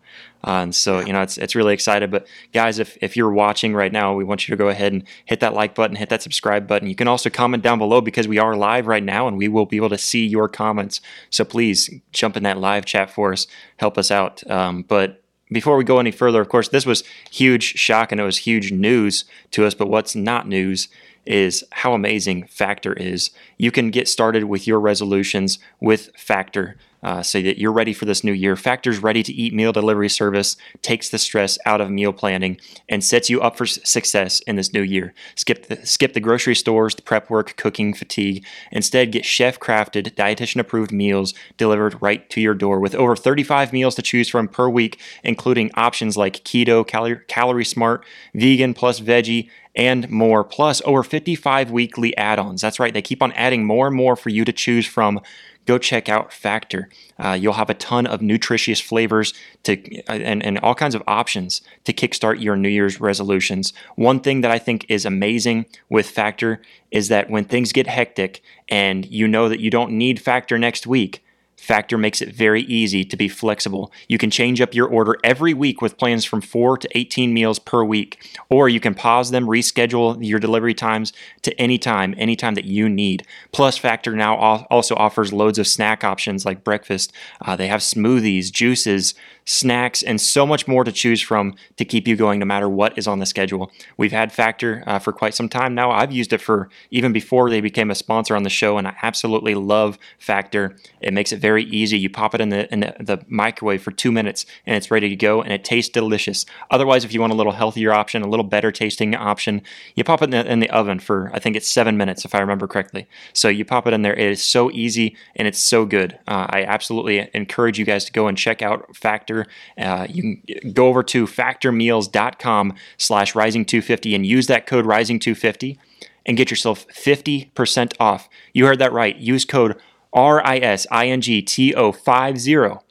Uh, 0.44 0.64
and 0.64 0.76
so, 0.76 1.00
you 1.00 1.14
know, 1.14 1.22
it's 1.22 1.38
it's 1.38 1.56
really 1.56 1.74
excited. 1.74 2.10
But 2.10 2.28
guys, 2.54 2.80
if 2.80 2.98
if 3.02 3.16
you're 3.16 3.32
watching 3.32 3.74
right 3.76 3.92
now, 3.92 4.14
we 4.14 4.24
want 4.24 4.48
you 4.48 4.54
to 4.54 4.58
go 4.58 4.70
ahead 4.70 4.92
and 4.92 5.04
hit 5.26 5.40
that 5.42 5.54
like 5.54 5.76
button, 5.76 5.96
hit 5.96 6.10
that 6.10 6.24
subscribe 6.24 6.68
button. 6.68 6.90
You 6.90 6.96
can 6.96 7.08
also 7.08 7.30
comment 7.30 7.64
down 7.64 7.78
below 7.78 8.02
because 8.02 8.28
we 8.28 8.40
are 8.40 8.56
live 8.56 8.88
right 8.88 9.04
now, 9.04 9.28
and 9.28 9.38
we 9.38 9.48
will 9.48 9.66
be 9.66 9.78
able 9.78 9.90
to 9.90 9.98
see 9.98 10.26
your 10.26 10.48
comments. 10.48 11.00
So 11.30 11.46
please 11.46 11.90
jump 12.12 12.36
in 12.36 12.44
that 12.44 12.58
live 12.58 12.86
chat 12.86 13.12
for 13.12 13.32
us, 13.32 13.46
help 13.78 13.98
us 13.98 14.10
out. 14.10 14.50
Um, 14.50 14.84
but 14.84 15.22
before 15.52 15.78
we 15.78 15.84
go 15.84 16.00
any 16.00 16.12
further, 16.12 16.42
of 16.42 16.50
course, 16.50 16.70
this 16.70 16.86
was 16.86 17.04
huge 17.30 17.64
shock 17.78 18.12
and 18.12 18.22
it 18.22 18.24
was 18.24 18.38
huge 18.38 18.72
news 18.72 19.26
to 19.52 19.66
us. 19.66 19.76
But 19.76 19.90
what's 19.90 20.16
not 20.16 20.48
news 20.48 20.88
is 21.26 21.64
how 21.72 21.94
amazing 21.94 22.46
Factor 22.48 22.94
is. 22.94 23.32
You 23.58 23.72
can 23.72 23.92
get 23.92 24.08
started 24.08 24.46
with 24.46 24.68
your 24.68 24.80
resolutions 24.80 25.60
with 25.80 26.10
Factor 26.16 26.78
uh, 27.04 27.24
so 27.24 27.42
that 27.42 27.58
you're 27.58 27.72
ready 27.72 27.94
for 27.94 28.06
this 28.06 28.24
new 28.24 28.32
year. 28.32 28.56
Factor's 28.56 29.00
ready 29.00 29.24
to 29.24 29.34
eat 29.34 29.54
meal 29.54 29.72
delivery 29.72 30.10
service 30.10 30.58
takes 30.82 31.10
the 31.10 31.18
stress 31.18 31.58
out 31.66 31.82
of 31.82 31.90
meal 31.90 32.14
planning 32.14 32.60
and 32.88 33.04
sets 33.04 33.30
you 33.30 33.42
up 33.42 33.58
for 33.58 33.66
success 33.66 34.40
in 34.42 34.56
this 34.56 34.74
new 34.74 34.82
year. 34.82 35.14
Skip 35.36 35.68
the, 35.68 35.86
skip 35.86 36.14
the 36.14 36.20
grocery 36.20 36.56
stores, 36.56 36.96
the 36.96 37.02
prep 37.02 37.30
work, 37.30 37.56
cooking 37.58 37.94
fatigue. 37.94 38.46
Instead, 38.72 39.12
get 39.12 39.26
chef 39.26 39.60
crafted, 39.60 40.14
dietitian 40.16 40.60
approved 40.60 40.92
meals 40.92 41.34
delivered 41.58 42.02
right 42.02 42.30
to 42.30 42.42
your 42.42 42.54
door 42.54 42.80
with 42.80 42.96
over 42.96 43.16
35 43.16 43.74
meals 43.74 43.96
to 43.96 44.02
choose 44.02 44.30
from 44.30 44.48
per 44.48 44.70
week, 44.70 45.00
including 45.24 45.72
options 45.76 46.18
like 46.18 46.44
keto, 46.44 46.86
calorie, 46.86 47.20
calorie 47.28 47.66
smart, 47.66 48.06
vegan 48.34 48.74
plus 48.74 49.00
veggie, 49.00 49.50
and 49.76 50.10
more, 50.10 50.44
plus 50.44 50.82
over 50.86 51.04
55 51.04 51.72
weekly 51.72 52.16
add 52.18 52.40
ons. 52.40 52.62
That's 52.62 52.80
right, 52.80 52.94
they 52.94 53.02
keep 53.02 53.24
on 53.24 53.32
adding 53.34 53.66
more 53.66 53.88
and 53.88 53.96
more 53.96 54.16
for 54.16 54.30
you 54.30 54.44
to 54.46 54.52
choose 54.52 54.86
from 54.86 55.22
go 55.66 55.78
check 55.78 56.10
out 56.10 56.34
Factor. 56.34 56.90
Uh, 57.20 57.38
you'll 57.40 57.54
have 57.54 57.70
a 57.70 57.76
ton 57.76 58.08
of 58.08 58.22
nutritious 58.22 58.80
flavors 58.80 59.34
to 59.64 59.74
uh, 60.10 60.14
and, 60.14 60.44
and 60.44 60.60
all 60.60 60.76
kinds 60.76 60.96
of 60.96 61.04
options 61.08 61.62
to 61.84 61.94
kickstart 61.94 62.42
your 62.42 62.56
New 62.56 62.70
Year's 62.70 63.00
resolutions. 63.00 63.74
One 63.96 64.20
thing 64.20 64.42
that 64.42 64.52
I 64.52 64.60
think 64.60 64.86
is 64.90 65.06
amazing 65.06 65.66
with 65.90 66.10
Factor 66.10 66.62
is 66.90 67.08
that 67.10 67.30
when 67.30 67.46
things 67.46 67.72
get 67.72 67.88
hectic 67.88 68.42
and 68.70 69.06
you 69.06 69.28
know 69.28 69.50
that 69.50 69.60
you 69.60 69.70
don't 69.70 69.92
need 69.92 70.20
Factor 70.20 70.58
next 70.58 70.88
week, 70.88 71.24
Factor 71.62 71.96
makes 71.96 72.24
it 72.24 72.34
very 72.34 72.64
easy 72.64 73.06
to 73.06 73.16
be 73.16 73.28
flexible. 73.28 73.92
You 74.08 74.18
can 74.18 74.32
change 74.32 74.60
up 74.62 74.74
your 74.74 74.88
order 74.88 75.18
every 75.24 75.54
week 75.54 75.80
with 75.80 75.96
plans 75.96 76.26
from 76.26 76.42
4 76.42 76.80
to 76.80 76.98
18 76.98 77.36
meals 77.36 77.60
per 77.60 77.84
week, 77.84 78.36
or 78.50 78.68
you 78.68 78.80
can 78.80 78.96
pause 78.96 79.30
them, 79.30 79.46
reschedule 79.46 80.18
your 80.26 80.40
delivery 80.40 80.74
times 80.74 81.14
to 81.44 81.54
any 81.62 81.78
time, 81.78 82.16
anytime 82.18 82.56
that 82.56 82.66
you 82.66 82.90
need. 82.90 83.28
Plus, 83.52 83.78
Factor 83.78 84.16
now 84.16 84.36
also 84.72 84.96
offers 84.96 85.32
loads 85.32 85.60
of 85.60 85.68
snack 85.68 86.04
options 86.04 86.48
like 86.48 86.64
breakfast. 86.64 87.14
Uh, 87.46 87.56
they 87.56 87.68
have 87.68 87.82
smoothies, 87.82 88.52
juices, 88.52 89.14
snacks, 89.46 90.04
and 90.04 90.20
so 90.22 90.46
much 90.46 90.68
more 90.68 90.84
to 90.84 90.92
choose 90.92 91.22
from 91.22 91.56
to 91.78 91.86
keep 91.86 92.08
you 92.08 92.16
going 92.16 92.40
no 92.40 92.46
matter 92.46 92.70
what 92.70 92.98
is 92.98 93.08
on 93.08 93.20
the 93.20 93.26
schedule. 93.26 93.72
We've 93.98 94.12
had 94.12 94.32
Factor 94.32 94.84
uh, 94.88 95.00
for 95.00 95.12
quite 95.12 95.34
some 95.34 95.50
time 95.50 95.76
now. 95.76 95.92
I've 95.92 96.12
used 96.12 96.34
it 96.34 96.42
for 96.42 96.70
even 96.92 97.12
before 97.12 97.50
they 97.50 97.62
became 97.62 97.92
a 97.92 97.96
sponsor 97.96 98.36
on 98.36 98.44
the 98.44 98.50
show, 98.50 98.78
and 98.78 98.88
I 98.88 98.96
absolutely 99.02 99.56
love 99.56 99.98
Factor. 100.20 100.76
It 101.02 101.14
makes 101.14 101.32
it 101.32 101.38
very 101.40 101.64
easy. 101.66 101.98
You 101.98 102.10
pop 102.10 102.36
it 102.36 102.42
in 102.42 102.50
the 102.50 102.72
in 102.72 102.82
the, 102.82 102.96
the 103.00 103.26
microwave 103.28 103.82
for 103.82 103.92
two 103.92 104.12
minutes, 104.12 104.46
and 104.66 104.76
it's 104.76 104.92
ready 104.92 105.10
to 105.10 105.16
go, 105.16 105.42
and 105.42 105.52
it 105.52 105.64
tastes 105.64 105.92
delicious. 105.92 106.46
Otherwise, 106.70 107.04
if 107.04 107.14
you 107.14 107.22
want 107.22 107.34
a 107.34 107.36
little 107.36 107.54
healthier 107.54 107.94
option, 107.94 108.22
a 108.22 108.30
little 108.30 108.46
better 108.46 108.72
tasting 108.72 109.16
option, 109.16 109.62
you 109.96 110.04
pop 110.04 110.22
it 110.22 110.26
in 110.26 110.30
the, 110.32 110.52
in 110.52 110.60
the 110.60 110.70
oven 110.70 111.00
for 111.00 111.32
I 111.34 111.40
think 111.40 111.56
it's 111.56 111.68
seven 111.68 111.98
minutes 111.98 112.26
if 112.26 112.36
I 112.36 112.40
remember 112.40 112.68
correctly. 112.68 113.08
So 113.34 113.48
you 113.48 113.66
pop 113.66 113.88
it 113.88 113.94
in 113.94 114.02
there. 114.02 114.14
It 114.14 114.32
is 114.32 114.44
so 114.44 114.72
easy 114.72 115.16
and 115.36 115.48
it's 115.48 115.62
so 115.62 115.86
good. 115.86 116.20
Uh, 116.28 116.48
I 116.50 116.64
absolutely 116.64 117.30
encourage 117.34 117.80
you 117.80 117.86
guys 117.86 118.06
to 118.06 118.12
go 118.12 118.28
and 118.28 118.38
check 118.38 118.62
out 118.62 118.96
Factor. 118.96 119.31
Uh, 119.78 120.08
you 120.10 120.22
can 120.22 120.42
go 120.74 120.88
over 120.88 121.04
to 121.04 121.26
factormeals.com 121.26 122.74
slash 122.98 123.34
rising250 123.34 124.16
and 124.16 124.26
use 124.26 124.48
that 124.48 124.66
code 124.66 124.86
rising250 124.86 125.78
and 126.26 126.38
get 126.38 126.50
yourself 126.50 126.88
50% 126.88 127.94
off. 128.00 128.30
You 128.54 128.66
heard 128.66 128.80
that 128.80 128.94
right. 128.94 129.18
Use 129.18 129.44
code 129.46 129.80
R-I-S-I-N-G-T-O-50 130.14 132.82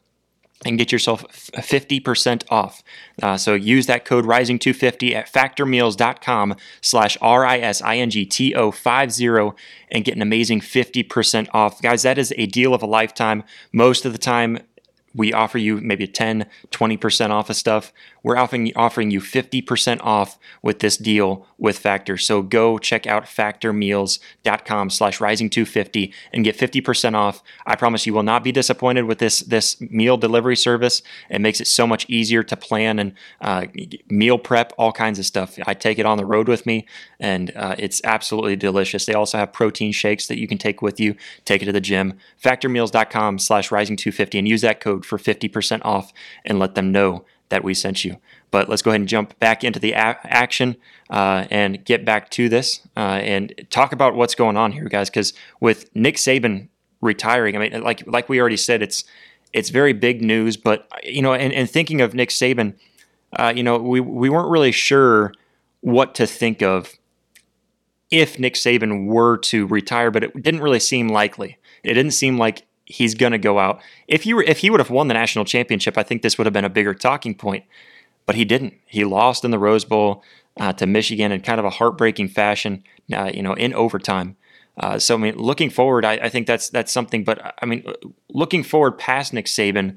and 0.67 0.77
get 0.79 0.93
yourself 0.93 1.25
50% 1.29 2.45
off. 2.51 2.83
Uh, 3.23 3.39
so 3.39 3.55
use 3.55 3.87
that 3.87 4.05
code 4.05 4.27
rising250 4.27 5.15
at 5.15 5.33
factormeals.com 5.33 6.55
slash 6.83 7.17
R-I-S-I-N-G-T-O-50 7.23 9.55
and 9.91 10.05
get 10.05 10.17
an 10.17 10.23
amazing 10.23 10.61
50% 10.61 11.49
off. 11.55 11.81
Guys, 11.81 12.03
that 12.03 12.19
is 12.19 12.35
a 12.37 12.45
deal 12.47 12.75
of 12.75 12.83
a 12.83 12.87
lifetime. 12.87 13.43
Most 13.73 14.05
of 14.05 14.13
the 14.13 14.19
time, 14.19 14.59
we 15.15 15.33
offer 15.33 15.59
you 15.59 15.79
maybe 15.79 16.07
10, 16.07 16.47
20% 16.71 17.31
off 17.31 17.51
of 17.51 17.57
stuff. 17.57 17.93
We're 18.23 18.37
offering, 18.37 18.73
offering 18.77 19.11
you 19.11 19.21
50% 19.21 20.01
off 20.03 20.39
with 20.63 20.81
this 20.81 20.97
deal 20.97 21.47
with 21.59 21.79
Factor. 21.79 22.17
So 22.17 22.43
go 22.43 22.79
check 22.79 23.07
out 23.07 23.25
factormeals.com 23.25 24.91
slash 24.91 25.19
rising250 25.19 26.13
and 26.33 26.45
get 26.45 26.57
50% 26.57 27.15
off. 27.15 27.43
I 27.67 27.77
promise 27.77 28.07
you 28.07 28.15
will 28.15 28.23
not 28.23 28.45
be 28.45 28.53
disappointed 28.53 29.05
with 29.05 29.19
this, 29.19 29.41
this 29.41 29.81
meal 29.81 30.17
delivery 30.17 30.57
service. 30.57 31.03
It 31.29 31.41
makes 31.41 31.61
it 31.61 31.67
so 31.67 31.87
much 31.87 32.07
easier 32.09 32.43
to 32.43 32.57
plan 32.57 32.99
and 32.99 33.13
uh, 33.41 33.67
meal 34.09 34.39
prep, 34.39 34.73
all 34.79 34.93
kinds 34.93 35.19
of 35.19 35.27
stuff. 35.27 35.59
I 35.67 35.75
take 35.75 35.99
it 35.99 36.07
on 36.07 36.19
the 36.19 36.27
road 36.27 36.49
with 36.49 36.67
me 36.67 36.87
and 37.19 37.53
uh, 37.57 37.77
it's 37.79 38.01
absolutely 38.05 38.57
delicious. 38.57 39.07
They 39.07 39.15
also 39.15 39.39
have 39.39 39.53
protein 39.53 39.93
shakes 39.93 40.27
that 40.27 40.39
you 40.39 40.49
can 40.49 40.59
take 40.59 40.83
with 40.83 41.01
you, 41.01 41.15
take 41.45 41.63
it 41.63 41.67
to 41.67 41.73
the 41.73 41.81
gym. 41.81 42.15
Factormeals.com 42.43 43.39
slash 43.39 43.71
rising250 43.71 44.39
and 44.39 44.49
use 44.49 44.63
that 44.63 44.81
code 44.81 45.05
for 45.05 45.19
50% 45.19 45.81
off 45.85 46.13
and 46.45 46.59
let 46.59 46.75
them 46.75 46.93
know 46.93 47.25
that 47.51 47.63
we 47.63 47.75
sent 47.75 48.05
you. 48.05 48.17
But 48.51 48.69
let's 48.69 48.83
go 48.83 48.91
ahead 48.91 49.01
and 49.01 49.09
jump 49.09 49.39
back 49.39 49.63
into 49.63 49.79
the 49.79 49.93
a- 49.93 50.19
action 50.25 50.77
uh, 51.11 51.47
and 51.51 51.85
get 51.85 52.05
back 52.05 52.31
to 52.31 52.49
this 52.49 52.81
uh, 52.97 53.21
and 53.23 53.55
talk 53.71 53.93
about 53.93 54.15
what's 54.15 54.35
going 54.35 54.57
on 54.57 54.73
here, 54.73 54.89
guys. 54.89 55.11
Because 55.11 55.35
with 55.61 55.95
Nick 55.95 56.17
Saban 56.17 56.69
retiring, 57.01 57.57
I 57.57 57.59
mean, 57.59 57.83
like 57.83 58.05
like 58.07 58.29
we 58.29 58.41
already 58.41 58.57
said, 58.57 58.83
it's 58.83 59.05
it's 59.53 59.71
very 59.71 59.93
big 59.93 60.23
news. 60.23 60.57
But 60.57 60.89
you 61.05 61.23
know, 61.23 61.35
and, 61.35 61.53
and 61.53 61.71
thinking 61.71 62.01
of 62.01 62.15
Nick 62.15 62.31
Saban, 62.31 62.75
uh, 63.39 63.53
you 63.55 63.63
know, 63.63 63.77
we 63.79 64.01
we 64.01 64.31
weren't 64.31 64.51
really 64.51 64.73
sure 64.73 65.33
what 65.81 66.15
to 66.17 66.27
think 66.27 66.63
of 66.63 66.95
if 68.11 68.39
Nick 68.39 68.55
Saban 68.55 69.07
were 69.07 69.37
to 69.39 69.67
retire, 69.67 70.11
but 70.11 70.25
it 70.25 70.43
didn't 70.43 70.61
really 70.61 70.81
seem 70.81 71.09
likely. 71.09 71.59
It 71.85 71.95
didn't 71.95 72.13
seem 72.13 72.39
like 72.39 72.67
he's 72.91 73.15
going 73.15 73.33
to 73.33 73.39
go 73.39 73.59
out. 73.59 73.81
If 74.09 74.25
he 74.25 74.35
were, 74.35 74.43
if 74.43 74.59
he 74.59 74.71
would 74.71 74.81
have 74.81 74.91
won 74.91 75.09
the 75.09 75.15
national 75.15 75.45
championship, 75.45 75.97
I 75.97 76.03
think 76.03 76.23
this 76.23 76.37
would 76.39 76.47
have 76.47 76.53
been 76.53 76.65
a 76.65 76.71
bigger 76.71 76.95
talking 76.95 77.35
point. 77.35 77.65
But 78.27 78.37
he 78.37 78.45
didn't. 78.45 78.75
He 78.87 79.05
lost 79.05 79.45
in 79.45 79.51
the 79.51 79.59
Rose 79.59 79.85
Bowl 79.85 80.23
uh, 80.59 80.73
to 80.75 80.87
Michigan 80.87 81.33
in 81.33 81.41
kind 81.41 81.59
of 81.59 81.65
a 81.65 81.71
heartbreaking 81.71 82.29
fashion. 82.29 82.85
Uh, 83.13 83.31
you 83.33 83.43
know, 83.43 83.55
in 83.55 83.75
overtime. 83.75 84.37
Uh, 84.79 84.99
so 84.99 85.15
I 85.15 85.19
mean, 85.19 85.37
looking 85.37 85.69
forward, 85.69 86.05
I, 86.05 86.13
I, 86.13 86.29
think 86.29 86.47
that's 86.47 86.71
that's 86.71 86.93
something. 86.93 87.25
But 87.25 87.55
I 87.61 87.67
mean, 87.67 87.85
looking 88.29 88.63
forward 88.63 88.99
past 88.99 89.33
Nick 89.33 89.47
Saban, 89.47 89.97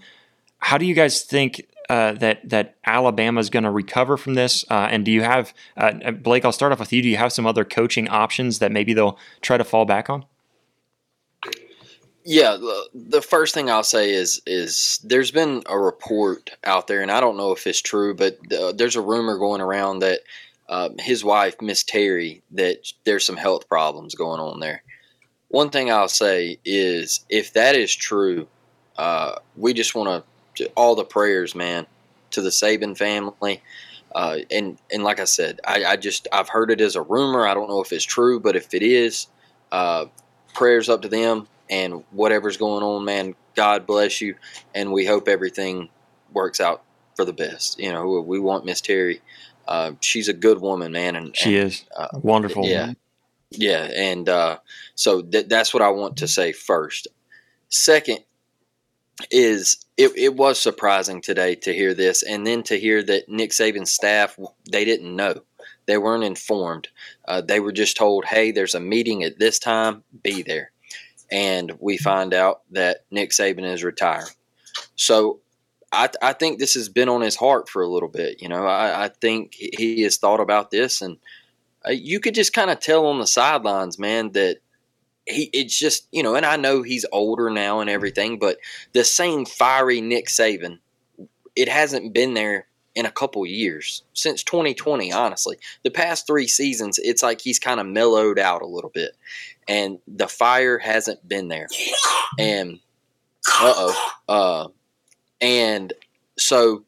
how 0.58 0.78
do 0.78 0.86
you 0.86 0.96
guys 0.96 1.22
think 1.22 1.62
uh, 1.90 2.14
that 2.14 2.50
that 2.50 2.76
Alabama 2.86 3.40
is 3.40 3.50
going 3.50 3.64
to 3.64 3.72
recover 3.72 4.18
from 4.18 4.34
this? 4.34 4.66
Uh, 4.70 4.88
and 4.90 5.06
do 5.06 5.12
you 5.12 5.22
have 5.22 5.54
uh, 5.78 6.12
Blake? 6.12 6.44
I'll 6.44 6.52
start 6.52 6.72
off 6.72 6.80
with 6.80 6.92
you. 6.92 7.02
Do 7.02 7.10
you 7.10 7.18
have 7.18 7.32
some 7.32 7.46
other 7.46 7.64
coaching 7.64 8.10
options 8.10 8.60
that 8.60 8.72
maybe 8.72 8.94
they'll 8.94 9.20
try 9.42 9.58
to 9.58 9.64
fall 9.64 9.86
back 9.86 10.10
on? 10.10 10.26
Yeah, 12.26 12.58
the 12.94 13.22
first 13.22 13.54
thing 13.54 13.70
I'll 13.70 13.84
say 13.84 14.12
is 14.14 14.42
is 14.46 15.00
there's 15.04 15.32
been 15.32 15.62
a 15.68 15.78
report 15.78 16.52
out 16.64 16.88
there, 16.88 17.02
and 17.02 17.12
I 17.12 17.20
don't 17.20 17.36
know 17.36 17.52
if 17.52 17.68
it's 17.68 17.82
true, 17.82 18.14
but 18.14 18.38
uh, 18.52 18.72
there's 18.72 18.96
a 18.96 19.02
rumor 19.02 19.38
going 19.38 19.60
around 19.60 20.00
that 20.00 20.22
uh, 20.70 20.90
his 21.00 21.24
wife, 21.26 21.62
Miss 21.62 21.84
Terry, 21.84 22.42
that 22.52 22.94
there's 23.04 23.26
some 23.26 23.36
health 23.36 23.68
problems 23.68 24.16
going 24.16 24.40
on 24.40 24.62
there. 24.62 24.84
One 25.50 25.70
thing 25.70 25.92
I'll 25.92 26.08
say 26.08 26.60
is 26.64 27.26
if 27.30 27.54
that 27.54 27.76
is 27.76 27.94
true, 27.94 28.48
uh, 28.98 29.36
we 29.58 29.74
just 29.74 29.94
want 29.94 30.24
to 30.56 30.72
all 30.76 30.96
the 30.96 31.04
prayers, 31.04 31.54
man, 31.56 31.86
to 32.32 32.42
the 32.42 32.50
Saban 32.52 32.98
family. 32.98 33.62
Uh, 34.16 34.38
and 34.50 34.78
and 34.94 35.04
like 35.04 35.20
I 35.20 35.26
said, 35.26 35.60
I, 35.68 35.84
I, 35.84 35.96
just 35.98 36.30
I've 36.32 36.50
heard 36.50 36.72
it 36.72 36.80
as 36.80 36.96
a 36.96 37.02
rumor. 37.02 37.46
I 37.46 37.54
don't 37.54 37.68
know 37.68 37.82
if 37.82 37.92
it's 37.92 38.06
true, 38.06 38.40
but 38.40 38.56
if 38.56 38.74
it 38.74 38.84
is, 38.84 39.28
uh, 39.74 40.06
prayers 40.54 40.88
up 40.88 41.02
to 41.02 41.10
them 41.10 41.48
and 41.70 42.04
whatever's 42.12 42.58
going 42.58 42.84
on, 42.84 43.06
man, 43.06 43.36
God 43.56 43.86
bless 43.86 44.22
you, 44.22 44.36
and 44.74 44.92
we 44.92 45.06
hope 45.06 45.28
everything 45.28 45.90
works 46.32 46.60
out 46.60 46.84
for 47.16 47.26
the 47.26 47.34
best. 47.34 47.80
You 47.80 47.92
know, 47.92 48.22
we 48.22 48.40
want 48.40 48.66
Miss 48.66 48.82
Terry. 48.82 49.22
Uh, 49.68 49.94
she's 50.02 50.28
a 50.28 50.34
good 50.34 50.60
woman, 50.60 50.92
man, 50.92 51.16
and 51.16 51.36
she 51.36 51.58
and, 51.58 51.68
is 51.68 51.86
uh, 51.96 52.08
wonderful. 52.14 52.66
Yeah, 52.66 52.82
woman. 52.82 52.98
yeah, 53.52 53.90
and 53.96 54.28
uh, 54.28 54.58
so 54.96 55.22
th- 55.22 55.48
that's 55.48 55.74
what 55.74 55.84
I 55.84 55.90
want 55.90 56.18
to 56.18 56.28
say 56.28 56.52
first. 56.52 57.08
Second 57.70 58.20
is 59.32 59.86
it, 59.96 60.12
it 60.18 60.36
was 60.36 60.60
surprising 60.60 61.22
today 61.22 61.56
to 61.56 61.74
hear 61.74 61.94
this, 61.94 62.24
and 62.24 62.46
then 62.46 62.64
to 62.64 62.78
hear 62.78 63.02
that 63.04 63.30
Nick 63.30 63.52
Saban's 63.52 63.94
staff 63.94 64.38
they 64.70 64.86
didn't 64.86 65.16
know. 65.16 65.44
They 65.86 65.98
weren't 65.98 66.24
informed. 66.24 66.88
Uh, 67.28 67.42
they 67.42 67.60
were 67.60 67.72
just 67.72 67.96
told, 67.96 68.26
"Hey, 68.26 68.52
there's 68.52 68.76
a 68.76 68.80
meeting 68.82 69.24
at 69.24 69.40
this 69.40 69.60
time. 69.60 70.04
Be 70.22 70.42
there." 70.42 70.73
And 71.32 71.74
we 71.80 71.98
find 71.98 72.34
out 72.34 72.62
that 72.72 73.06
Nick 73.12 73.32
Saban 73.32 73.64
is 73.64 73.84
retired. 73.84 74.30
So 74.96 75.40
I, 75.92 76.10
I 76.22 76.34
think 76.34 76.60
this 76.60 76.74
has 76.74 76.90
been 76.90 77.10
on 77.10 77.22
his 77.22 77.36
heart 77.36 77.70
for 77.70 77.82
a 77.82 77.88
little 77.88 78.10
bit. 78.10 78.42
You 78.42 78.50
know, 78.50 78.66
I, 78.66 79.06
I 79.06 79.08
think 79.10 79.54
he 79.54 80.02
has 80.02 80.18
thought 80.18 80.40
about 80.40 80.72
this, 80.72 81.02
and 81.02 81.18
uh, 81.88 81.92
you 81.92 82.20
could 82.20 82.36
just 82.36 82.54
kind 82.54 82.72
of 82.72 82.80
tell 82.80 83.06
on 83.06 83.20
the 83.20 83.28
sidelines, 83.28 84.00
man, 84.00 84.32
that 84.32 84.58
he 85.26 85.50
it's 85.54 85.78
just 85.78 86.08
you 86.12 86.24
know, 86.24 86.36
and 86.36 86.46
I 86.46 86.58
know 86.58 86.82
he's 86.82 87.06
older 87.12 87.50
now 87.50 87.80
and 87.80 87.90
everything, 87.90 88.40
but 88.40 88.58
the 88.94 89.04
same 89.04 89.46
fiery 89.46 90.02
Nick 90.02 90.28
Saban, 90.28 90.80
it 91.56 91.70
hasn't 91.70 92.14
been 92.14 92.34
there 92.34 92.68
in 92.96 93.06
a 93.06 93.12
couple 93.12 93.46
years 93.46 94.04
since 94.14 94.44
2020 94.44 95.12
honestly 95.12 95.58
the 95.84 95.90
past 95.90 96.28
three 96.28 96.48
seasons 96.48 97.00
it's 97.00 97.24
like 97.24 97.42
he's 97.42 97.60
kind 97.60 97.80
of 97.80 97.88
mellowed 97.88 98.38
out 98.38 98.62
a 98.62 98.68
little 98.68 98.92
bit 98.92 99.16
and 99.68 100.00
the 100.08 100.28
fire 100.28 100.78
hasn't 100.78 101.28
been 101.28 101.48
there. 101.48 101.68
And 102.38 102.80
uh-oh. 103.48 104.12
Uh 104.28 104.68
and 105.42 105.94
so 106.38 106.84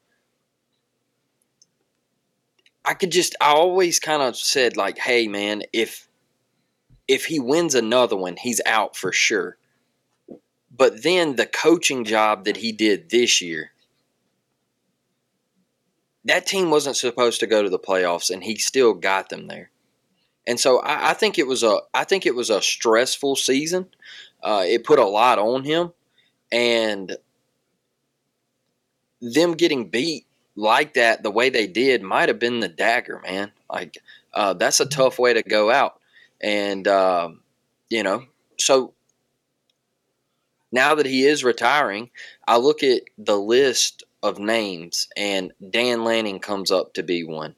I 2.83 2.93
could 2.93 3.11
just 3.11 3.35
I 3.41 3.53
always 3.53 3.99
kind 3.99 4.21
of 4.21 4.35
said 4.35 4.77
like, 4.77 4.97
"Hey 4.97 5.27
man, 5.27 5.63
if 5.73 6.07
if 7.07 7.25
he 7.25 7.39
wins 7.39 7.75
another 7.75 8.15
one, 8.15 8.37
he's 8.37 8.61
out 8.65 8.95
for 8.95 9.11
sure." 9.11 9.57
But 10.75 11.03
then 11.03 11.35
the 11.35 11.45
coaching 11.45 12.03
job 12.03 12.45
that 12.45 12.57
he 12.57 12.71
did 12.71 13.09
this 13.09 13.41
year, 13.41 13.71
that 16.25 16.47
team 16.47 16.71
wasn't 16.71 16.97
supposed 16.97 17.39
to 17.39 17.47
go 17.47 17.63
to 17.63 17.69
the 17.69 17.79
playoffs, 17.79 18.29
and 18.29 18.43
he 18.43 18.55
still 18.55 18.93
got 18.93 19.29
them 19.29 19.47
there. 19.47 19.69
And 20.47 20.59
so 20.59 20.79
I, 20.79 21.11
I, 21.11 21.13
think 21.13 21.39
it 21.39 21.47
was 21.47 21.63
a 21.63 21.79
I 21.93 22.03
think 22.03 22.25
it 22.25 22.35
was 22.35 22.49
a 22.49 22.61
stressful 22.61 23.35
season. 23.35 23.87
Uh, 24.43 24.63
it 24.65 24.83
put 24.83 24.99
a 24.99 25.05
lot 25.05 25.39
on 25.39 25.63
him, 25.63 25.93
and 26.51 27.15
them 29.21 29.53
getting 29.53 29.89
beat 29.89 30.25
like 30.55 30.93
that 30.95 31.23
the 31.23 31.31
way 31.31 31.49
they 31.49 31.67
did 31.67 32.01
might 32.01 32.29
have 32.29 32.39
been 32.39 32.59
the 32.59 32.67
dagger, 32.67 33.21
man. 33.23 33.51
Like 33.71 33.97
uh, 34.33 34.53
that's 34.53 34.79
a 34.79 34.85
tough 34.85 35.17
way 35.17 35.33
to 35.33 35.43
go 35.43 35.71
out, 35.71 35.99
and 36.41 36.87
um, 36.87 37.41
you 37.89 38.03
know 38.03 38.25
so. 38.57 38.93
Now 40.71 40.95
that 40.95 41.05
he 41.05 41.23
is 41.23 41.45
retiring, 41.45 42.09
I 42.45 42.57
look 42.57 42.83
at 42.83 43.03
the 43.17 43.37
list 43.37 44.03
of 44.25 44.39
names, 44.39 45.07
and 45.15 45.53
Dan 45.69 46.03
Lanning 46.03 46.39
comes 46.39 46.71
up 46.71 46.93
to 46.95 47.03
be 47.03 47.23
one. 47.23 47.55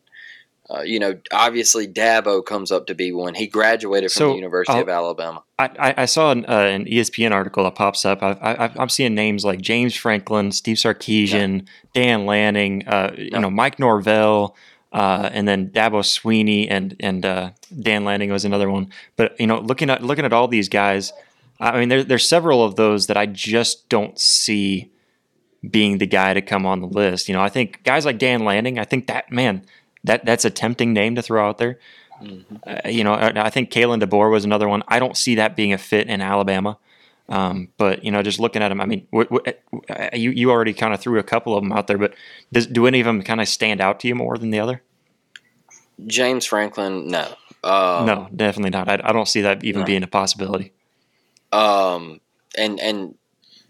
Uh, 0.69 0.81
you 0.81 0.99
know, 0.99 1.17
obviously 1.31 1.87
Dabo 1.87 2.45
comes 2.45 2.73
up 2.73 2.87
to 2.87 2.93
be 2.93 3.13
one. 3.13 3.33
He 3.33 3.47
graduated 3.47 4.11
from 4.11 4.19
so, 4.19 4.29
the 4.31 4.35
University 4.35 4.77
uh, 4.77 4.81
of 4.81 4.89
Alabama. 4.89 5.43
I, 5.57 5.93
I 5.95 6.05
saw 6.05 6.31
an, 6.31 6.45
uh, 6.45 6.59
an, 6.59 6.85
ESPN 6.85 7.31
article 7.31 7.63
that 7.63 7.75
pops 7.75 8.03
up. 8.03 8.21
I, 8.21 8.69
am 8.77 8.89
seeing 8.89 9.15
names 9.15 9.45
like 9.45 9.61
James 9.61 9.95
Franklin, 9.95 10.51
Steve 10.51 10.75
Sarkisian, 10.75 11.59
yeah. 11.59 11.67
Dan 11.93 12.25
Lanning, 12.25 12.85
uh, 12.85 13.15
you 13.17 13.39
know, 13.39 13.49
Mike 13.49 13.79
Norvell, 13.79 14.57
uh, 14.91 15.29
and 15.31 15.47
then 15.47 15.69
Dabo 15.69 16.03
Sweeney 16.03 16.67
and 16.67 16.97
and 16.99 17.21
Dan 17.21 18.03
Lanning 18.03 18.29
was 18.29 18.43
another 18.43 18.69
one. 18.69 18.91
But 19.15 19.39
you 19.39 19.47
know, 19.47 19.59
looking 19.59 19.89
at 19.89 20.03
looking 20.03 20.25
at 20.25 20.33
all 20.33 20.49
these 20.49 20.67
guys, 20.67 21.13
I 21.61 21.79
mean, 21.79 21.87
there, 21.89 22.03
there's 22.03 22.27
several 22.27 22.63
of 22.63 22.75
those 22.75 23.07
that 23.07 23.15
I 23.15 23.25
just 23.25 23.87
don't 23.87 24.19
see 24.19 24.91
being 25.67 25.97
the 25.97 26.07
guy 26.07 26.33
to 26.33 26.41
come 26.41 26.65
on 26.65 26.81
the 26.81 26.87
list. 26.87 27.27
You 27.27 27.33
know, 27.33 27.41
I 27.41 27.49
think 27.49 27.83
guys 27.83 28.05
like 28.05 28.17
Dan 28.17 28.45
Lanning, 28.45 28.79
I 28.79 28.85
think 28.85 29.07
that 29.07 29.31
man, 29.31 29.63
that 30.03 30.25
that's 30.25 30.45
a 30.45 30.49
tempting 30.49 30.93
name 30.93 31.15
to 31.15 31.21
throw 31.21 31.47
out 31.47 31.57
there. 31.57 31.79
Mm-hmm. 32.21 32.55
Uh, 32.65 32.89
you 32.89 33.03
know, 33.03 33.13
I 33.13 33.49
think 33.49 33.71
Kalen 33.71 34.01
DeBoer 34.01 34.31
was 34.31 34.45
another 34.45 34.67
one. 34.67 34.83
I 34.87 34.99
don't 34.99 35.15
see 35.15 35.35
that 35.35 35.55
being 35.55 35.73
a 35.73 35.77
fit 35.77 36.07
in 36.07 36.21
Alabama. 36.21 36.77
Um, 37.29 37.69
but 37.77 38.03
you 38.05 38.11
know, 38.11 38.23
just 38.23 38.39
looking 38.39 38.61
at 38.61 38.69
them, 38.69 38.79
I 38.79 38.85
mean, 38.85 39.05
w- 39.11 39.27
w- 39.29 39.53
uh, 39.89 40.09
you 40.13 40.31
you 40.31 40.49
already 40.49 40.73
kind 40.73 40.93
of 40.93 41.01
threw 41.01 41.19
a 41.19 41.23
couple 41.23 41.57
of 41.57 41.63
them 41.63 41.73
out 41.73 41.87
there, 41.87 41.97
but 41.97 42.13
does, 42.53 42.67
do 42.67 42.87
any 42.87 43.01
of 43.01 43.05
them 43.05 43.21
kind 43.21 43.41
of 43.41 43.49
stand 43.49 43.81
out 43.81 43.99
to 44.01 44.07
you 44.07 44.15
more 44.15 44.37
than 44.37 44.49
the 44.49 44.59
other? 44.59 44.81
James 46.05 46.45
Franklin, 46.45 47.07
no, 47.07 47.33
um, 47.63 48.05
no, 48.05 48.29
definitely 48.33 48.69
not. 48.69 48.87
I, 48.87 49.01
I, 49.03 49.11
don't 49.11 49.27
see 49.27 49.41
that 49.41 49.63
even 49.63 49.81
no. 49.81 49.85
being 49.85 50.03
a 50.03 50.07
possibility. 50.07 50.71
Um, 51.51 52.21
and 52.57 52.79
and 52.79 53.15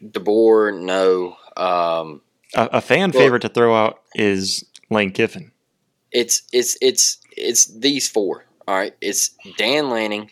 DeBoer, 0.04 0.80
no. 0.80 1.38
Um, 1.58 2.22
a, 2.56 2.70
a 2.74 2.82
fan 2.82 3.12
well, 3.12 3.22
favorite 3.22 3.42
to 3.42 3.50
throw 3.50 3.76
out 3.76 4.02
is 4.16 4.64
Lane 4.90 5.12
Kiffin. 5.12 5.52
It's 6.12 6.44
it's 6.54 6.78
it's 6.82 7.18
it's 7.36 7.66
these 7.66 8.08
four. 8.08 8.46
All 8.68 8.76
right, 8.76 8.96
it's 9.02 9.32
Dan 9.58 9.90
Lanning, 9.90 10.30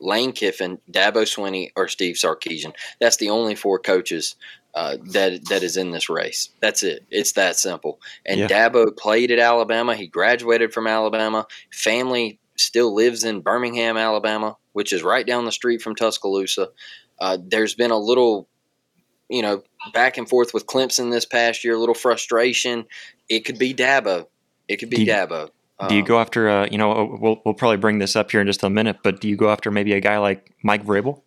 Lane 0.00 0.32
Kiffin, 0.32 0.78
Dabo 0.90 1.22
Swinney, 1.22 1.70
or 1.76 1.88
Steve 1.88 2.16
Sarkisian. 2.16 2.74
That's 3.00 3.16
the 3.16 3.30
only 3.30 3.54
four 3.54 3.78
coaches 3.78 4.36
uh, 4.74 4.96
that 5.12 5.48
that 5.48 5.62
is 5.62 5.76
in 5.76 5.90
this 5.90 6.08
race. 6.08 6.50
That's 6.60 6.82
it. 6.82 7.04
It's 7.10 7.32
that 7.32 7.56
simple. 7.56 8.00
And 8.24 8.40
yeah. 8.40 8.48
Dabo 8.48 8.96
played 8.96 9.30
at 9.30 9.38
Alabama. 9.38 9.94
He 9.94 10.06
graduated 10.06 10.72
from 10.72 10.86
Alabama. 10.86 11.46
Family 11.70 12.38
still 12.56 12.94
lives 12.94 13.24
in 13.24 13.40
Birmingham, 13.40 13.96
Alabama, 13.96 14.56
which 14.72 14.92
is 14.92 15.02
right 15.02 15.26
down 15.26 15.44
the 15.44 15.52
street 15.52 15.82
from 15.82 15.94
Tuscaloosa. 15.94 16.68
Uh, 17.20 17.38
there's 17.40 17.74
been 17.74 17.90
a 17.90 17.98
little, 17.98 18.48
you 19.32 19.42
know, 19.42 19.62
back 19.92 20.18
and 20.18 20.28
forth 20.28 20.52
with 20.52 20.66
Clemson 20.66 21.10
this 21.10 21.24
past 21.24 21.64
year. 21.64 21.74
A 21.74 21.78
little 21.78 21.94
frustration. 21.94 22.84
It 23.28 23.40
could 23.40 23.58
be 23.58 23.74
Dabo. 23.74 24.26
It 24.68 24.76
could 24.76 24.90
be 24.90 25.04
do 25.04 25.06
Dabo. 25.06 25.50
Do 25.88 25.96
you 25.96 26.04
go 26.04 26.20
after, 26.20 26.48
uh, 26.48 26.68
you 26.70 26.78
know, 26.78 27.18
we'll, 27.20 27.42
we'll 27.44 27.54
probably 27.54 27.78
bring 27.78 27.98
this 27.98 28.14
up 28.14 28.30
here 28.30 28.40
in 28.40 28.46
just 28.46 28.62
a 28.62 28.70
minute, 28.70 28.98
but 29.02 29.20
do 29.20 29.28
you 29.28 29.34
go 29.34 29.50
after 29.50 29.72
maybe 29.72 29.94
a 29.94 30.00
guy 30.00 30.18
like 30.18 30.52
Mike 30.62 30.84
Vrabel? 30.84 31.22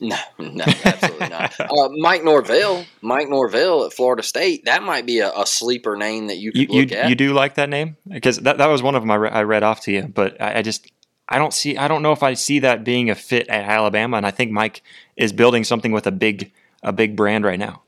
No, 0.00 0.16
no, 0.38 0.64
absolutely 0.84 1.28
not. 1.28 1.60
Uh, 1.60 1.90
Mike 1.98 2.24
Norvell, 2.24 2.86
Mike 3.02 3.28
Norvell 3.28 3.84
at 3.84 3.92
Florida 3.92 4.22
State, 4.22 4.64
that 4.64 4.82
might 4.82 5.04
be 5.04 5.18
a, 5.18 5.30
a 5.32 5.46
sleeper 5.46 5.96
name 5.96 6.28
that 6.28 6.38
you 6.38 6.50
could 6.50 6.60
you, 6.72 6.80
look 6.80 6.90
you, 6.90 6.96
at. 6.96 7.08
You 7.10 7.14
do 7.14 7.34
like 7.34 7.56
that 7.56 7.68
name 7.68 7.98
because 8.08 8.38
that, 8.38 8.56
that 8.56 8.68
was 8.68 8.82
one 8.82 8.94
of 8.94 9.02
them 9.02 9.10
I, 9.10 9.16
re- 9.16 9.30
I 9.30 9.42
read 9.42 9.62
off 9.62 9.82
to 9.82 9.92
you, 9.92 10.08
but 10.08 10.40
I, 10.40 10.60
I, 10.60 10.62
just 10.62 10.90
I 11.28 11.38
don't 11.38 11.52
see 11.52 11.76
I 11.76 11.88
don't 11.88 12.02
know 12.02 12.12
if 12.12 12.22
I 12.22 12.34
see 12.34 12.60
that 12.60 12.84
being 12.84 13.10
a 13.10 13.14
fit 13.14 13.48
at 13.48 13.64
Alabama, 13.64 14.16
and 14.16 14.26
I 14.26 14.30
think 14.30 14.50
Mike 14.50 14.82
is 15.16 15.32
building 15.32 15.62
something 15.62 15.92
with 15.92 16.06
a 16.06 16.12
big 16.12 16.52
a 16.82 16.92
big 16.92 17.16
brand 17.16 17.44
right 17.44 17.58
now. 17.58 17.82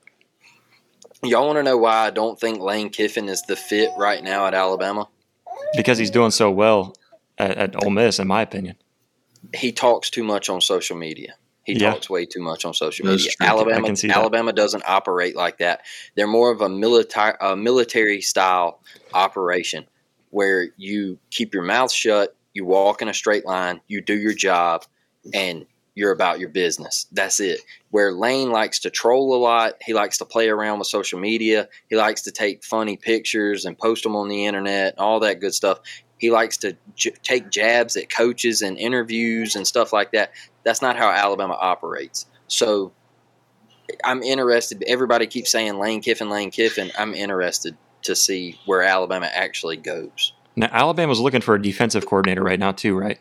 Y'all 1.23 1.47
want 1.47 1.59
to 1.59 1.63
know 1.63 1.79
why 1.79 2.07
I 2.07 2.11
don't 2.11 2.39
think 2.39 2.61
Lane 2.61 2.91
Kiffin 2.91 3.29
is 3.29 3.43
the 3.43 3.57
fit 3.57 3.91
right 3.97 4.23
now 4.23 4.47
at 4.47 4.55
Alabama? 4.55 5.09
Because 5.75 5.97
he's 5.99 6.11
doing 6.11 6.31
so 6.31 6.51
well 6.51 6.95
at, 7.39 7.57
at 7.57 7.85
Ole 7.85 7.91
Miss, 7.91 8.19
in 8.19 8.29
my 8.29 8.43
opinion. 8.43 8.77
He 9.55 9.73
talks 9.73 10.11
too 10.11 10.23
much 10.23 10.49
on 10.49 10.61
social 10.61 10.97
media. 10.97 11.35
He 11.65 11.75
yeah. 11.75 11.93
talks 11.93 12.11
way 12.11 12.27
too 12.27 12.43
much 12.43 12.67
on 12.67 12.75
social 12.75 13.07
media. 13.07 13.31
Alabama, 13.41 13.95
Alabama 14.11 14.53
doesn't 14.53 14.83
operate 14.87 15.35
like 15.35 15.59
that. 15.59 15.81
They're 16.15 16.27
more 16.27 16.51
of 16.51 16.61
a 16.61 16.69
military, 16.69 17.35
a 17.41 17.57
military 17.57 18.21
style 18.21 18.83
operation 19.15 19.87
where 20.29 20.69
you 20.77 21.19
keep 21.31 21.55
your 21.55 21.63
mouth 21.63 21.91
shut, 21.91 22.37
you 22.53 22.67
walk 22.67 23.01
in 23.01 23.09
a 23.09 23.15
straight 23.15 23.47
line, 23.47 23.81
you 23.89 24.03
do 24.03 24.15
your 24.15 24.35
job, 24.35 24.85
and 25.33 25.65
you're 25.95 26.13
about 26.13 26.41
your 26.41 26.49
business. 26.49 27.07
That's 27.13 27.41
it. 27.41 27.61
Where 27.91 28.13
Lane 28.13 28.51
likes 28.51 28.81
to 28.81 28.91
troll 28.91 29.35
a 29.35 29.39
lot, 29.39 29.75
he 29.81 29.95
likes 29.95 30.19
to 30.19 30.25
play 30.25 30.49
around 30.49 30.79
with 30.79 30.89
social 30.89 31.19
media, 31.19 31.69
he 31.89 31.97
likes 31.97 32.23
to 32.23 32.31
take 32.31 32.65
funny 32.65 32.97
pictures 32.97 33.65
and 33.65 33.79
post 33.79 34.03
them 34.03 34.17
on 34.17 34.29
the 34.29 34.47
internet, 34.47 34.99
all 34.99 35.21
that 35.21 35.41
good 35.41 35.55
stuff. 35.55 35.81
He 36.19 36.31
likes 36.31 36.57
to 36.59 36.77
j- 36.95 37.15
take 37.23 37.51
jabs 37.51 37.97
at 37.97 38.11
coaches 38.11 38.63
and 38.63 38.79
interviews 38.79 39.57
and 39.57 39.67
stuff 39.67 39.93
like 39.93 40.13
that. 40.13 40.33
That's 40.63 40.83
not 40.83 40.97
how 40.97 41.11
Alabama 41.11 41.57
operates. 41.61 42.27
So 42.49 42.93
I'm 44.03 44.23
interested. 44.23 44.83
Everybody 44.87 45.27
keeps 45.27 45.51
saying 45.51 45.79
Lane 45.79 46.01
Kiffin, 46.01 46.31
Lane 46.31 46.51
Kiffin. 46.51 46.91
I'm 46.99 47.15
interested 47.15 47.77
to 48.03 48.17
see 48.17 48.59
where 48.67 48.83
Alabama 48.83 49.29
actually 49.33 49.77
goes. 49.77 50.33
Now, 50.57 50.69
Alabama's 50.71 51.21
looking 51.21 51.41
for 51.41 51.55
a 51.55 51.63
defensive 51.63 52.07
coordinator 52.07 52.43
right 52.43 52.59
now, 52.59 52.73
too, 52.73 52.97
right? 52.97 53.19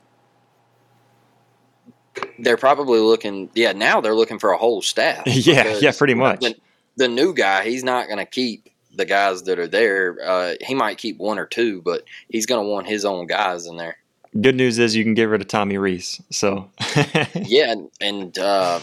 They're 2.40 2.58
probably 2.58 3.00
looking. 3.00 3.50
Yeah, 3.54 3.72
now 3.74 4.02
they're 4.02 4.16
looking 4.16 4.40
for 4.40 4.52
a 4.52 4.58
whole 4.58 4.82
staff. 4.82 5.24
yeah, 5.26 5.78
yeah, 5.80 5.92
pretty 5.92 6.14
much. 6.14 6.42
The, 6.42 6.56
the 6.96 7.08
new 7.08 7.34
guy, 7.34 7.64
he's 7.64 7.84
not 7.84 8.08
going 8.08 8.20
to 8.20 8.26
keep 8.26 8.70
the 8.96 9.06
guys 9.06 9.44
that 9.44 9.60
are 9.60 9.68
there. 9.68 10.18
Uh, 10.24 10.54
he 10.62 10.76
might 10.76 10.98
keep 10.98 11.18
one 11.18 11.40
or 11.40 11.46
two, 11.46 11.82
but 11.82 12.04
he's 12.30 12.46
going 12.46 12.64
to 12.64 12.70
want 12.70 12.88
his 12.88 13.06
own 13.06 13.28
guys 13.28 13.66
in 13.66 13.78
there. 13.78 13.98
Good 14.40 14.56
news 14.56 14.80
is 14.80 14.96
you 14.96 15.04
can 15.04 15.14
get 15.14 15.26
rid 15.26 15.42
of 15.42 15.48
Tommy 15.48 15.78
Rees. 15.78 16.22
So 16.32 16.70
yeah, 17.36 17.72
and, 17.72 17.90
and 18.02 18.38
uh, 18.38 18.80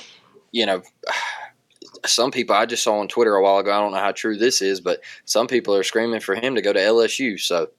you 0.52 0.66
know, 0.66 0.82
some 2.06 2.30
people 2.30 2.56
I 2.56 2.66
just 2.66 2.82
saw 2.82 3.00
on 3.00 3.08
Twitter 3.08 3.34
a 3.34 3.42
while 3.42 3.58
ago. 3.58 3.72
I 3.72 3.80
don't 3.80 3.92
know 3.92 3.98
how 3.98 4.12
true 4.12 4.36
this 4.36 4.62
is, 4.62 4.80
but 4.80 5.00
some 5.24 5.46
people 5.46 5.74
are 5.74 5.82
screaming 5.82 6.20
for 6.20 6.34
him 6.34 6.54
to 6.54 6.62
go 6.62 6.72
to 6.72 6.80
LSU. 6.80 7.38
So 7.38 7.70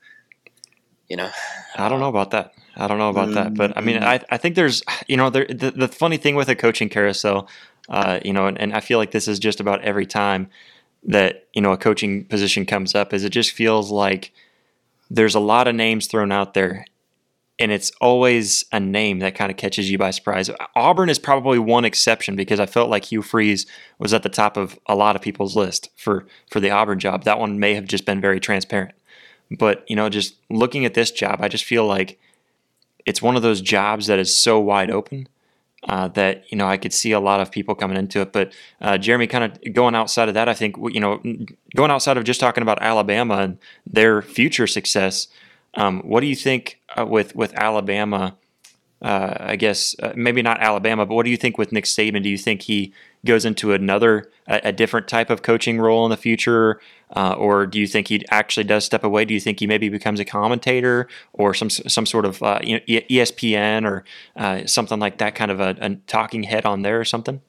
you 1.11 1.17
know, 1.17 1.29
I 1.75 1.89
don't 1.89 1.99
know 1.99 2.07
about 2.07 2.31
that. 2.31 2.53
I 2.75 2.87
don't 2.87 2.97
know 2.97 3.09
about 3.09 3.29
mm-hmm. 3.29 3.35
that, 3.35 3.53
but 3.55 3.77
I 3.77 3.81
mean, 3.81 4.01
I, 4.01 4.23
I 4.29 4.37
think 4.37 4.55
there's, 4.55 4.81
you 5.07 5.17
know, 5.17 5.29
there, 5.29 5.45
the, 5.45 5.71
the 5.71 5.87
funny 5.87 6.17
thing 6.17 6.35
with 6.35 6.49
a 6.49 6.55
coaching 6.55 6.89
carousel, 6.89 7.49
uh, 7.89 8.19
you 8.23 8.33
know, 8.33 8.47
and, 8.47 8.59
and 8.59 8.73
I 8.73 8.79
feel 8.79 8.97
like 8.97 9.11
this 9.11 9.27
is 9.27 9.39
just 9.39 9.59
about 9.59 9.81
every 9.81 10.05
time 10.05 10.49
that, 11.03 11.47
you 11.53 11.61
know, 11.61 11.71
a 11.71 11.77
coaching 11.77 12.25
position 12.25 12.65
comes 12.65 12.95
up 12.95 13.13
is 13.13 13.23
it 13.23 13.31
just 13.31 13.51
feels 13.51 13.91
like 13.91 14.31
there's 15.09 15.35
a 15.35 15.39
lot 15.39 15.67
of 15.67 15.75
names 15.75 16.07
thrown 16.07 16.31
out 16.31 16.53
there 16.53 16.85
and 17.59 17.71
it's 17.71 17.91
always 18.01 18.65
a 18.71 18.79
name 18.79 19.19
that 19.19 19.35
kind 19.35 19.51
of 19.51 19.57
catches 19.57 19.91
you 19.91 19.97
by 19.97 20.09
surprise. 20.09 20.49
Auburn 20.75 21.09
is 21.09 21.19
probably 21.19 21.59
one 21.59 21.85
exception 21.85 22.35
because 22.35 22.59
I 22.59 22.65
felt 22.65 22.89
like 22.89 23.05
Hugh 23.05 23.21
Freeze 23.21 23.67
was 23.99 24.15
at 24.15 24.23
the 24.23 24.29
top 24.29 24.57
of 24.57 24.79
a 24.87 24.95
lot 24.95 25.15
of 25.15 25.21
people's 25.21 25.55
list 25.55 25.89
for 25.95 26.25
for 26.49 26.59
the 26.59 26.71
Auburn 26.71 26.97
job. 26.97 27.23
That 27.23 27.39
one 27.39 27.59
may 27.59 27.75
have 27.75 27.85
just 27.85 28.03
been 28.03 28.19
very 28.19 28.39
transparent. 28.39 28.95
But, 29.51 29.83
you 29.87 29.95
know, 29.95 30.09
just 30.09 30.37
looking 30.49 30.85
at 30.85 30.95
this 30.95 31.11
job, 31.11 31.39
I 31.41 31.49
just 31.49 31.65
feel 31.65 31.85
like 31.85 32.19
it's 33.05 33.21
one 33.21 33.35
of 33.35 33.41
those 33.41 33.61
jobs 33.61 34.07
that 34.07 34.19
is 34.19 34.35
so 34.35 34.59
wide 34.59 34.91
open 34.91 35.27
uh, 35.89 36.07
that 36.09 36.43
you 36.51 36.57
know 36.57 36.67
I 36.67 36.77
could 36.77 36.93
see 36.93 37.11
a 37.11 37.19
lot 37.19 37.41
of 37.41 37.51
people 37.51 37.75
coming 37.75 37.97
into 37.97 38.21
it. 38.21 38.31
But 38.31 38.53
uh, 38.79 38.97
Jeremy, 38.97 39.27
kind 39.27 39.43
of 39.45 39.73
going 39.73 39.95
outside 39.95 40.27
of 40.27 40.35
that, 40.35 40.47
I 40.47 40.53
think 40.53 40.75
you 40.77 40.99
know 40.99 41.21
going 41.75 41.91
outside 41.91 42.17
of 42.17 42.23
just 42.23 42.39
talking 42.39 42.61
about 42.61 42.81
Alabama 42.81 43.37
and 43.37 43.57
their 43.85 44.21
future 44.21 44.67
success. 44.67 45.27
Um, 45.75 46.01
what 46.01 46.19
do 46.19 46.27
you 46.27 46.35
think 46.35 46.79
uh, 46.97 47.05
with 47.05 47.35
with 47.35 47.53
Alabama? 47.55 48.37
Uh, 49.01 49.35
I 49.39 49.55
guess 49.55 49.95
uh, 50.03 50.13
maybe 50.15 50.43
not 50.43 50.61
Alabama, 50.61 51.07
but 51.07 51.15
what 51.15 51.25
do 51.25 51.31
you 51.31 51.37
think 51.37 51.57
with 51.57 51.71
Nick 51.71 51.85
Saban? 51.85 52.21
Do 52.21 52.29
you 52.29 52.37
think 52.37 52.61
he 52.61 52.93
goes 53.25 53.45
into 53.45 53.73
another 53.73 54.29
a, 54.47 54.61
a 54.65 54.71
different 54.71 55.07
type 55.07 55.29
of 55.29 55.41
coaching 55.41 55.79
role 55.79 56.05
in 56.05 56.09
the 56.11 56.17
future, 56.17 56.79
uh, 57.15 57.33
or 57.33 57.65
do 57.65 57.79
you 57.79 57.87
think 57.87 58.07
he 58.07 58.25
actually 58.29 58.63
does 58.63 58.85
step 58.85 59.03
away? 59.03 59.25
Do 59.25 59.33
you 59.33 59.39
think 59.39 59.59
he 59.59 59.67
maybe 59.67 59.89
becomes 59.89 60.19
a 60.19 60.25
commentator 60.25 61.07
or 61.33 61.53
some 61.53 61.69
some 61.69 62.05
sort 62.05 62.25
of 62.25 62.41
uh, 62.41 62.59
you 62.63 62.75
know, 62.75 62.81
ESPN 62.87 63.85
or 63.85 64.03
uh, 64.35 64.65
something 64.65 64.99
like 64.99 65.17
that, 65.19 65.35
kind 65.35 65.51
of 65.51 65.59
a, 65.59 65.75
a, 65.79 65.95
talking 66.07 66.43
head 66.43 66.65
on 66.65 66.81
there 66.81 66.99
or 66.99 67.05
something? 67.05 67.41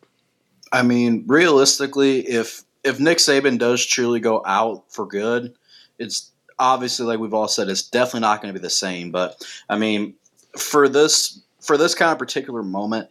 I 0.72 0.82
mean, 0.82 1.24
realistically, 1.26 2.20
if 2.20 2.62
if 2.84 2.98
Nick 3.00 3.18
Saban 3.18 3.58
does 3.58 3.84
truly 3.84 4.20
go 4.20 4.42
out 4.44 4.84
for 4.90 5.06
good, 5.06 5.54
it's 5.98 6.30
obviously 6.58 7.06
like 7.06 7.18
we've 7.18 7.34
all 7.34 7.48
said, 7.48 7.68
it's 7.68 7.82
definitely 7.82 8.20
not 8.20 8.42
going 8.42 8.52
to 8.52 8.58
be 8.58 8.62
the 8.62 8.70
same. 8.70 9.10
But 9.10 9.42
I 9.68 9.76
mean, 9.76 10.14
for 10.56 10.88
this 10.88 11.40
for 11.60 11.76
this 11.76 11.94
kind 11.94 12.10
of 12.10 12.18
particular 12.18 12.62
moment, 12.62 13.08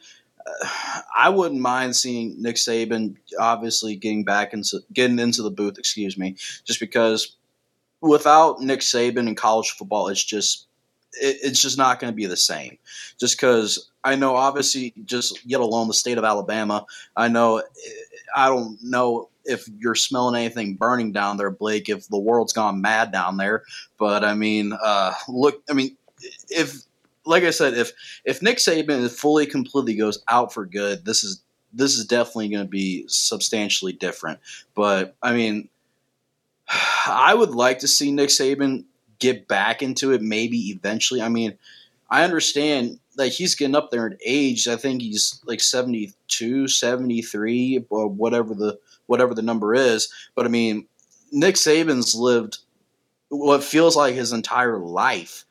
I 1.18 1.30
wouldn't 1.30 1.62
mind 1.62 1.96
seeing 1.96 2.42
Nick 2.42 2.56
Saban 2.56 3.16
obviously 3.40 3.96
getting 3.96 4.24
back 4.24 4.54
into 4.54 4.80
getting 4.94 5.20
into 5.20 5.42
the 5.42 5.52
booth. 5.52 5.78
Excuse 5.78 6.18
me, 6.18 6.36
just 6.64 6.80
because 6.80 7.36
without 8.02 8.62
Nick 8.62 8.80
Saban 8.80 9.28
in 9.28 9.36
college 9.36 9.72
football, 9.72 10.08
it's 10.08 10.24
just 10.24 10.68
it, 11.14 11.38
it's 11.44 11.62
just 11.62 11.78
not 11.78 12.00
going 12.00 12.12
to 12.12 12.16
be 12.16 12.26
the 12.26 12.38
same. 12.38 12.78
Just 13.20 13.38
because 13.38 13.90
I 14.04 14.16
know, 14.16 14.36
obviously, 14.36 14.94
just 15.06 15.46
yet 15.46 15.62
alone 15.62 15.88
the 15.88 15.94
state 15.94 16.18
of 16.18 16.24
Alabama, 16.24 16.86
I 17.16 17.28
know. 17.28 17.64
I 18.36 18.48
don't 18.48 18.78
know 18.82 19.30
if 19.44 19.68
you're 19.78 19.96
smelling 19.96 20.40
anything 20.40 20.76
burning 20.76 21.12
down 21.12 21.38
there, 21.38 21.52
Blake. 21.52 21.90
If 21.90 22.08
the 22.08 22.20
world's 22.20 22.54
gone 22.54 22.82
mad 22.82 23.12
down 23.12 23.38
there, 23.38 23.64
but 23.98 24.24
I 24.24 24.34
mean, 24.34 24.74
uh, 24.82 25.14
look, 25.28 25.62
I 25.70 25.74
mean, 25.74 25.98
if 26.50 26.84
like 27.26 27.44
I 27.44 27.52
said, 27.52 27.74
if 27.74 27.92
if 28.26 28.42
Nick 28.42 28.58
Saban 28.58 29.10
fully 29.10 29.46
completely 29.46 29.96
goes 29.96 30.24
out 30.28 30.54
for 30.54 30.66
good, 30.66 31.06
this 31.06 31.24
is 31.24 31.42
this 31.74 31.98
is 31.98 32.06
definitely 32.06 32.50
going 32.50 32.66
to 32.66 32.70
be 32.70 33.06
substantially 33.08 33.94
different. 33.94 34.40
But 34.76 35.16
I 35.22 35.34
mean, 35.34 35.70
I 37.08 37.34
would 37.34 37.52
like 37.52 37.80
to 37.80 37.88
see 37.88 38.12
Nick 38.12 38.30
Saban 38.30 38.86
get 39.20 39.48
back 39.48 39.82
into 39.82 40.12
it, 40.12 40.22
maybe 40.22 40.58
eventually. 40.72 41.22
I 41.22 41.30
mean, 41.30 41.58
I 42.10 42.24
understand 42.24 43.00
that 43.16 43.28
he's 43.28 43.56
getting 43.56 43.76
up 43.76 43.92
there 43.92 44.08
in 44.08 44.18
age. 44.26 44.68
I 44.68 44.76
think 44.76 45.02
he's 45.02 45.42
like 45.46 45.60
72, 45.60 46.68
73, 46.68 47.86
or 47.90 48.08
whatever 48.08 48.54
the 48.54 48.80
whatever 49.06 49.34
the 49.34 49.42
number 49.42 49.74
is. 49.76 50.12
But 50.36 50.46
I 50.46 50.50
mean, 50.50 50.88
Nick 51.32 51.56
Saban's 51.56 52.16
lived 52.16 52.60
what 53.30 53.64
feels 53.64 53.96
like 53.96 54.16
his 54.16 54.34
entire 54.34 54.78
life 54.78 55.46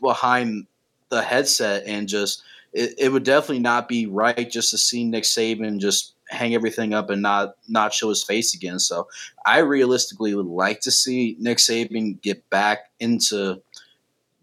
behind 0.00 0.66
the 1.08 1.22
headset 1.22 1.84
and 1.86 2.08
just 2.08 2.42
it, 2.72 2.94
it 2.98 3.12
would 3.12 3.24
definitely 3.24 3.60
not 3.60 3.88
be 3.88 4.06
right 4.06 4.50
just 4.50 4.70
to 4.70 4.78
see 4.78 5.04
Nick 5.04 5.24
Saban 5.24 5.78
just 5.78 6.14
hang 6.30 6.54
everything 6.54 6.92
up 6.92 7.10
and 7.10 7.22
not 7.22 7.54
not 7.68 7.92
show 7.92 8.08
his 8.08 8.22
face 8.22 8.54
again. 8.54 8.78
So 8.78 9.08
I 9.46 9.58
realistically 9.58 10.34
would 10.34 10.46
like 10.46 10.80
to 10.80 10.90
see 10.90 11.36
Nick 11.38 11.58
Saban 11.58 12.20
get 12.20 12.48
back 12.50 12.90
into 13.00 13.62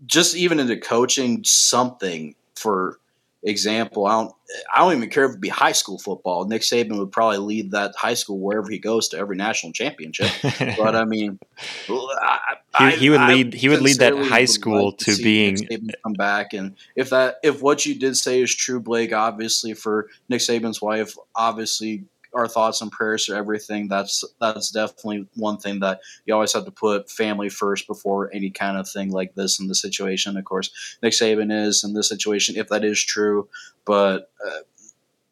just 0.06 0.36
even 0.36 0.60
into 0.60 0.78
coaching 0.78 1.44
something 1.44 2.36
for 2.56 3.00
example, 3.46 4.06
I 4.06 4.12
don't 4.22 4.36
I 4.74 4.80
don't 4.80 4.98
even 4.98 5.10
care 5.10 5.26
if 5.26 5.36
it 5.36 5.42
be 5.42 5.50
high 5.50 5.72
school 5.72 5.98
football. 5.98 6.46
Nick 6.46 6.62
Saban 6.62 6.98
would 6.98 7.12
probably 7.12 7.38
lead 7.38 7.72
that 7.72 7.96
high 7.96 8.14
school 8.14 8.40
wherever 8.40 8.70
he 8.70 8.80
goes 8.80 9.08
to 9.10 9.18
every 9.18 9.36
national 9.36 9.74
championship. 9.74 10.32
but 10.78 10.96
I 10.96 11.06
mean, 11.06 11.40
I, 11.88 12.92
he, 12.92 12.98
he, 12.98 13.10
would 13.10 13.22
lead 13.22 13.54
he 13.54 13.70
would 13.70 13.82
lead 13.82 14.00
that 14.00 14.18
high 14.18 14.46
school 14.46 14.88
like 14.88 14.98
to, 14.98 15.16
to 15.16 15.24
being 15.24 15.58
come 16.04 16.14
back. 16.14 16.54
And 16.54 16.76
if 16.96 17.12
that 17.12 17.36
if 17.44 17.62
what 17.62 17.86
you 17.86 17.96
did 17.96 18.18
say 18.18 18.42
is 18.42 18.54
true, 18.54 18.80
Blake, 18.80 19.14
obviously 19.14 19.74
for 19.74 20.10
Nick 20.28 20.42
Saban's 20.42 20.82
wife, 20.82 21.16
obviously 21.36 22.06
our 22.36 22.48
thoughts 22.48 22.82
and 22.82 22.92
prayers 22.92 23.26
for 23.26 23.36
everything. 23.36 23.88
That's 23.88 24.24
that's 24.40 24.70
definitely 24.70 25.28
one 25.36 25.58
thing 25.58 25.80
that 25.80 26.02
you 26.26 26.34
always 26.34 26.54
have 26.54 26.66
to 26.66 26.72
put 26.72 27.10
family 27.10 27.50
first 27.50 27.88
before 27.88 28.30
any 28.34 28.50
kind 28.50 28.78
of 28.78 28.88
thing 28.88 29.10
like 29.10 29.34
this 29.36 29.60
in 29.60 29.68
the 29.68 29.76
situation. 29.76 30.38
Of 30.38 30.46
course, 30.46 30.98
Nick 31.02 31.14
Saban 31.14 31.52
is 31.52 31.84
in 31.84 31.94
this 31.94 32.10
situation 32.10 32.58
if 32.58 32.68
that 32.70 32.84
is 32.84 33.04
true, 33.04 33.48
but 33.86 34.30
uh, 34.46 34.60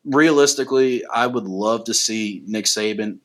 realistically, 0.06 1.06
I 1.06 1.28
would 1.28 1.46
love 1.46 1.84
to 1.86 1.94
see 1.94 2.42
Nick 2.48 2.66
Saban 2.66 3.20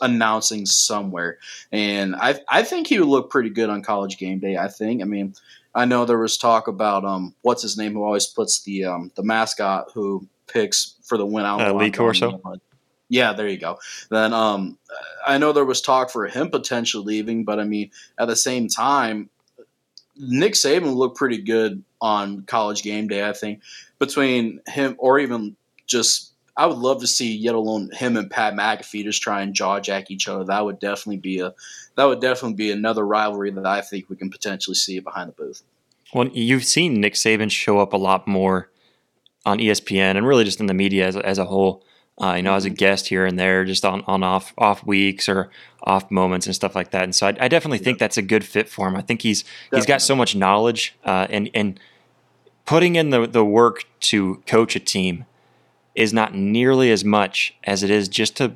announcing 0.00 0.64
somewhere, 0.64 1.38
and 1.70 2.16
I 2.16 2.40
I 2.48 2.62
think 2.62 2.86
he 2.86 2.98
would 2.98 3.08
look 3.08 3.30
pretty 3.30 3.50
good 3.50 3.68
on 3.68 3.82
College 3.82 4.16
Game 4.16 4.38
Day. 4.40 4.56
I 4.56 4.68
think. 4.68 5.02
I 5.02 5.04
mean. 5.04 5.34
I 5.72 5.84
know 5.84 6.04
there 6.04 6.18
was 6.18 6.36
talk 6.36 6.66
about 6.66 7.04
um, 7.04 7.32
what's 7.42 7.62
his 7.62 7.78
name 7.78 7.92
who 7.92 8.02
always 8.02 8.26
puts 8.26 8.64
the 8.64 8.86
um, 8.86 9.12
the 9.14 9.22
mascot 9.22 9.92
who 9.94 10.26
picks 10.48 10.96
for 11.04 11.16
the 11.16 11.24
win. 11.24 11.46
out. 11.46 11.60
uh, 11.60 11.72
Lee 11.72 11.92
Corso. 11.92 12.40
Yeah, 13.10 13.32
there 13.32 13.48
you 13.48 13.58
go. 13.58 13.78
Then 14.08 14.32
um, 14.32 14.78
I 15.26 15.36
know 15.36 15.52
there 15.52 15.64
was 15.64 15.82
talk 15.82 16.10
for 16.10 16.28
him 16.28 16.48
potentially 16.48 17.04
leaving, 17.04 17.44
but 17.44 17.58
I 17.58 17.64
mean, 17.64 17.90
at 18.18 18.28
the 18.28 18.36
same 18.36 18.68
time, 18.68 19.28
Nick 20.16 20.54
Saban 20.54 20.94
looked 20.94 21.16
pretty 21.16 21.38
good 21.38 21.82
on 22.00 22.42
College 22.42 22.84
Game 22.84 23.08
Day. 23.08 23.28
I 23.28 23.32
think 23.32 23.62
between 23.98 24.60
him 24.68 24.94
or 24.98 25.18
even 25.18 25.56
just, 25.86 26.32
I 26.56 26.66
would 26.66 26.78
love 26.78 27.00
to 27.00 27.08
see 27.08 27.36
yet 27.36 27.56
alone 27.56 27.90
him 27.92 28.16
and 28.16 28.30
Pat 28.30 28.54
McAfee 28.54 29.02
just 29.02 29.22
try 29.22 29.42
and 29.42 29.54
jaw 29.54 29.80
jack 29.80 30.12
each 30.12 30.28
other. 30.28 30.44
That 30.44 30.64
would 30.64 30.78
definitely 30.78 31.16
be 31.16 31.40
a 31.40 31.52
that 31.96 32.04
would 32.04 32.20
definitely 32.20 32.54
be 32.54 32.70
another 32.70 33.04
rivalry 33.04 33.50
that 33.50 33.66
I 33.66 33.80
think 33.80 34.08
we 34.08 34.16
can 34.16 34.30
potentially 34.30 34.76
see 34.76 35.00
behind 35.00 35.30
the 35.30 35.32
booth. 35.32 35.62
Well, 36.14 36.28
you've 36.28 36.64
seen 36.64 37.00
Nick 37.00 37.14
Saban 37.14 37.50
show 37.50 37.78
up 37.78 37.92
a 37.92 37.96
lot 37.96 38.28
more 38.28 38.70
on 39.44 39.58
ESPN 39.58 40.16
and 40.16 40.26
really 40.26 40.44
just 40.44 40.60
in 40.60 40.66
the 40.66 40.74
media 40.74 41.08
as, 41.08 41.16
as 41.16 41.38
a 41.38 41.44
whole 41.44 41.84
uh, 42.20 42.34
you 42.34 42.42
know, 42.42 42.54
as 42.54 42.64
a 42.64 42.70
guest 42.70 43.08
here 43.08 43.24
and 43.24 43.38
there, 43.38 43.64
just 43.64 43.84
on, 43.84 44.02
on 44.06 44.22
off 44.22 44.52
off 44.58 44.84
weeks 44.84 45.28
or 45.28 45.50
off 45.82 46.10
moments 46.10 46.46
and 46.46 46.54
stuff 46.54 46.74
like 46.74 46.90
that. 46.90 47.04
And 47.04 47.14
so 47.14 47.26
I, 47.26 47.36
I 47.40 47.48
definitely 47.48 47.78
think 47.78 47.98
that's 47.98 48.18
a 48.18 48.22
good 48.22 48.44
fit 48.44 48.68
for 48.68 48.88
him. 48.88 48.96
I 48.96 49.00
think 49.00 49.22
he's 49.22 49.42
definitely. 49.42 49.78
he's 49.78 49.86
got 49.86 50.02
so 50.02 50.14
much 50.14 50.36
knowledge 50.36 50.96
uh, 51.04 51.26
and 51.30 51.50
and 51.54 51.80
putting 52.66 52.96
in 52.96 53.10
the 53.10 53.26
the 53.26 53.44
work 53.44 53.84
to 54.00 54.42
coach 54.46 54.76
a 54.76 54.80
team 54.80 55.24
is 55.94 56.12
not 56.12 56.34
nearly 56.34 56.90
as 56.90 57.04
much 57.04 57.54
as 57.64 57.82
it 57.82 57.90
is 57.90 58.08
just 58.08 58.36
to 58.36 58.52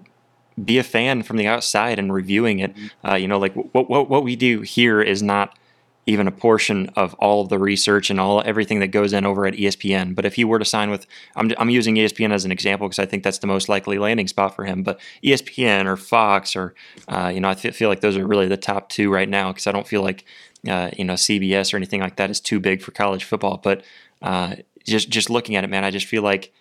be 0.63 0.79
a 0.79 0.85
fan 0.85 1.23
from 1.23 1.37
the 1.37 1.47
outside 1.47 1.99
and 1.99 2.13
reviewing 2.13 2.61
it. 2.61 2.75
Mm-hmm. 2.75 3.07
Uh, 3.09 3.15
you 3.17 3.27
know, 3.27 3.39
like 3.39 3.55
what, 3.55 3.89
what 3.89 4.09
what 4.11 4.23
we 4.23 4.37
do 4.37 4.61
here 4.61 5.01
is 5.01 5.23
not 5.23 5.59
even 6.07 6.27
a 6.27 6.33
portion 6.33 6.91
of 6.97 7.15
all 7.15 7.43
of 7.43 7.49
the 7.49 7.59
research 7.59 8.11
and 8.11 8.21
all 8.21 8.43
everything 8.45 8.81
that 8.81 8.89
goes 8.89 9.13
in 9.13 9.25
over 9.25 9.47
at 9.47 9.55
ESPN. 9.55 10.15
But 10.15 10.25
if 10.25 10.35
he 10.35 10.45
were 10.45 10.59
to 10.59 10.65
sign 10.65 10.91
with, 10.91 11.07
I'm, 11.35 11.53
I'm 11.59 11.71
using 11.71 11.95
ESPN 11.95 12.33
as 12.33 12.45
an 12.45 12.53
example 12.53 12.89
because 12.89 12.99
I 12.99 13.07
think 13.07 13.23
that's 13.23 13.39
the 13.39 13.47
most 13.47 13.69
likely 13.69 13.99
landing 13.99 14.29
spot 14.29 14.55
for 14.55 14.65
him. 14.65 14.83
But 14.83 15.01
ESPN 15.23 15.87
or 15.87 15.97
Fox 15.97 16.55
or 16.55 16.75
uh, 17.09 17.31
you 17.33 17.41
know, 17.41 17.49
I 17.49 17.55
feel 17.55 17.89
like 17.89 18.01
those 18.01 18.17
are 18.17 18.27
really 18.27 18.49
the 18.49 18.57
top 18.57 18.89
two 18.89 19.11
right 19.11 19.29
now 19.29 19.53
because 19.53 19.67
I 19.67 19.73
don't 19.73 19.89
feel 19.89 20.03
like 20.03 20.25
uh, 20.69 20.91
you 20.97 21.05
know 21.05 21.15
CBS 21.15 21.73
or 21.73 21.77
anything 21.77 22.01
like 22.01 22.17
that 22.17 22.31
is 22.31 22.41
too 22.41 22.61
big 22.61 22.83
for 22.83 22.91
college 22.91 23.25
football. 23.25 23.59
But 23.63 23.83
uh, 24.23 24.57
just 24.85 25.09
just 25.09 25.31
looking 25.31 25.57
at 25.57 25.65
it, 25.65 25.71
man, 25.71 25.85
I 25.85 25.91
just 25.91 26.07
feel 26.07 26.23
like 26.23 26.53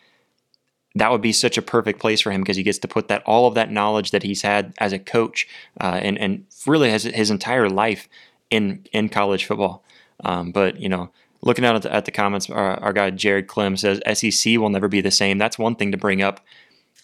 that 0.95 1.11
would 1.11 1.21
be 1.21 1.33
such 1.33 1.57
a 1.57 1.61
perfect 1.61 1.99
place 1.99 2.21
for 2.21 2.31
him 2.31 2.41
because 2.41 2.57
he 2.57 2.63
gets 2.63 2.77
to 2.79 2.87
put 2.87 3.07
that 3.07 3.23
all 3.25 3.47
of 3.47 3.55
that 3.55 3.71
knowledge 3.71 4.11
that 4.11 4.23
he's 4.23 4.43
had 4.43 4.73
as 4.77 4.93
a 4.93 4.99
coach 4.99 5.47
uh, 5.81 5.99
and 6.01 6.17
and 6.17 6.45
really 6.67 6.89
his 6.89 7.31
entire 7.31 7.69
life 7.69 8.07
in 8.53 8.85
in 8.91 9.09
college 9.09 9.45
football. 9.45 9.83
Um, 10.23 10.51
but 10.51 10.79
you 10.79 10.87
know, 10.87 11.09
looking 11.41 11.65
out 11.65 11.75
at 11.75 11.81
the, 11.81 11.93
at 11.93 12.05
the 12.05 12.11
comments, 12.11 12.49
our, 12.49 12.79
our, 12.79 12.93
guy 12.93 13.09
Jared 13.09 13.47
Clem 13.47 13.75
says 13.75 13.99
SEC 14.13 14.57
will 14.57 14.69
never 14.69 14.87
be 14.87 15.01
the 15.01 15.11
same. 15.11 15.37
That's 15.37 15.57
one 15.57 15.75
thing 15.75 15.91
to 15.91 15.97
bring 15.97 16.21
up. 16.21 16.39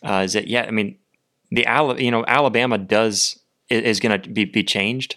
Uh, 0.03 0.21
is 0.25 0.33
that 0.33 0.47
yeah? 0.47 0.65
I 0.67 0.71
mean, 0.71 0.97
the 1.51 1.65
you 1.97 2.11
know 2.11 2.23
Alabama 2.27 2.77
does 2.77 3.39
is 3.69 3.99
going 3.99 4.21
to 4.21 4.29
be, 4.29 4.45
be 4.45 4.63
changed. 4.63 5.15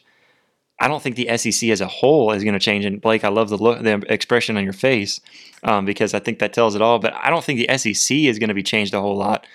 I 0.81 0.89
don't 0.89 1.03
think 1.03 1.17
the 1.17 1.37
SEC 1.37 1.71
as 1.71 1.81
a 1.81 1.87
whole 1.87 2.33
is 2.33 2.43
going 2.43 2.55
to 2.55 2.61
change. 2.61 2.85
And 2.85 3.01
Blake, 3.01 3.25
I 3.25 3.29
love 3.29 3.51
the 3.51 3.57
look, 3.57 3.83
the 3.83 4.03
expression 4.13 4.57
on 4.57 4.65
your 4.65 4.73
face 4.73 5.21
um, 5.63 5.85
because 5.85 6.13
I 6.13 6.19
think 6.19 6.41
that 6.41 6.53
tells 6.53 6.75
it 6.75 6.83
all. 6.83 6.99
But 6.99 7.15
I 7.15 7.31
don't 7.31 7.45
think 7.45 7.67
the 7.67 7.79
SEC 7.79 8.17
is 8.17 8.39
going 8.39 8.49
to 8.49 8.55
be 8.55 8.65
changed 8.65 8.93
a 8.93 9.01
whole 9.01 9.17
lot 9.17 9.47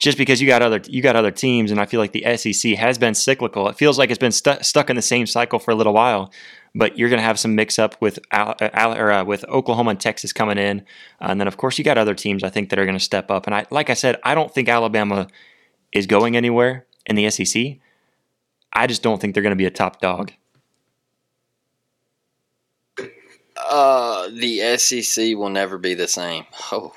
just 0.00 0.16
because 0.16 0.40
you 0.40 0.48
got 0.48 0.62
other 0.62 0.80
you 0.88 1.02
got 1.02 1.14
other 1.14 1.30
teams, 1.30 1.70
and 1.70 1.78
I 1.78 1.84
feel 1.84 2.00
like 2.00 2.12
the 2.12 2.24
SEC 2.36 2.72
has 2.72 2.96
been 2.98 3.14
cyclical. 3.14 3.68
It 3.68 3.76
feels 3.76 3.98
like 3.98 4.10
it's 4.10 4.18
been 4.18 4.32
stu- 4.32 4.62
stuck 4.62 4.88
in 4.88 4.96
the 4.96 5.02
same 5.02 5.26
cycle 5.26 5.58
for 5.58 5.70
a 5.70 5.74
little 5.74 5.92
while. 5.92 6.32
But 6.74 6.96
you're 6.96 7.08
going 7.08 7.18
to 7.18 7.24
have 7.24 7.38
some 7.38 7.56
mix 7.56 7.78
up 7.78 8.00
with 8.00 8.20
Al- 8.30 8.54
Al- 8.60 8.96
or, 8.96 9.10
uh, 9.10 9.24
with 9.24 9.44
Oklahoma 9.46 9.90
and 9.90 10.00
Texas 10.00 10.32
coming 10.32 10.56
in, 10.56 10.80
uh, 11.20 11.26
and 11.28 11.40
then 11.40 11.48
of 11.48 11.56
course 11.56 11.78
you 11.78 11.84
got 11.84 11.98
other 11.98 12.14
teams 12.14 12.42
I 12.42 12.48
think 12.48 12.70
that 12.70 12.78
are 12.78 12.86
going 12.86 12.98
to 12.98 13.04
step 13.04 13.30
up. 13.30 13.46
And 13.46 13.54
I, 13.54 13.66
like 13.70 13.90
I 13.90 13.94
said, 13.94 14.16
I 14.24 14.34
don't 14.34 14.52
think 14.52 14.68
Alabama 14.68 15.28
is 15.92 16.06
going 16.06 16.36
anywhere 16.36 16.86
in 17.06 17.16
the 17.16 17.28
SEC. 17.30 17.76
I 18.72 18.86
just 18.86 19.02
don't 19.02 19.20
think 19.20 19.34
they're 19.34 19.42
going 19.42 19.50
to 19.50 19.56
be 19.56 19.66
a 19.66 19.70
top 19.70 20.00
dog. 20.00 20.32
Uh, 23.56 24.28
the 24.28 24.78
SEC 24.78 25.36
will 25.36 25.50
never 25.50 25.76
be 25.76 25.94
the 25.94 26.08
same. 26.08 26.46
Oh. 26.72 26.94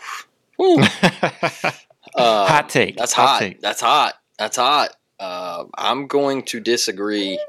Uh, 2.15 2.47
hot 2.47 2.69
take. 2.69 2.97
That's 2.97 3.13
hot. 3.13 3.27
hot. 3.27 3.39
Take. 3.39 3.61
That's 3.61 3.81
hot. 3.81 4.13
That's 4.37 4.57
hot. 4.57 4.95
Uh, 5.19 5.65
I'm 5.77 6.07
going 6.07 6.43
to 6.43 6.59
disagree, 6.59 7.39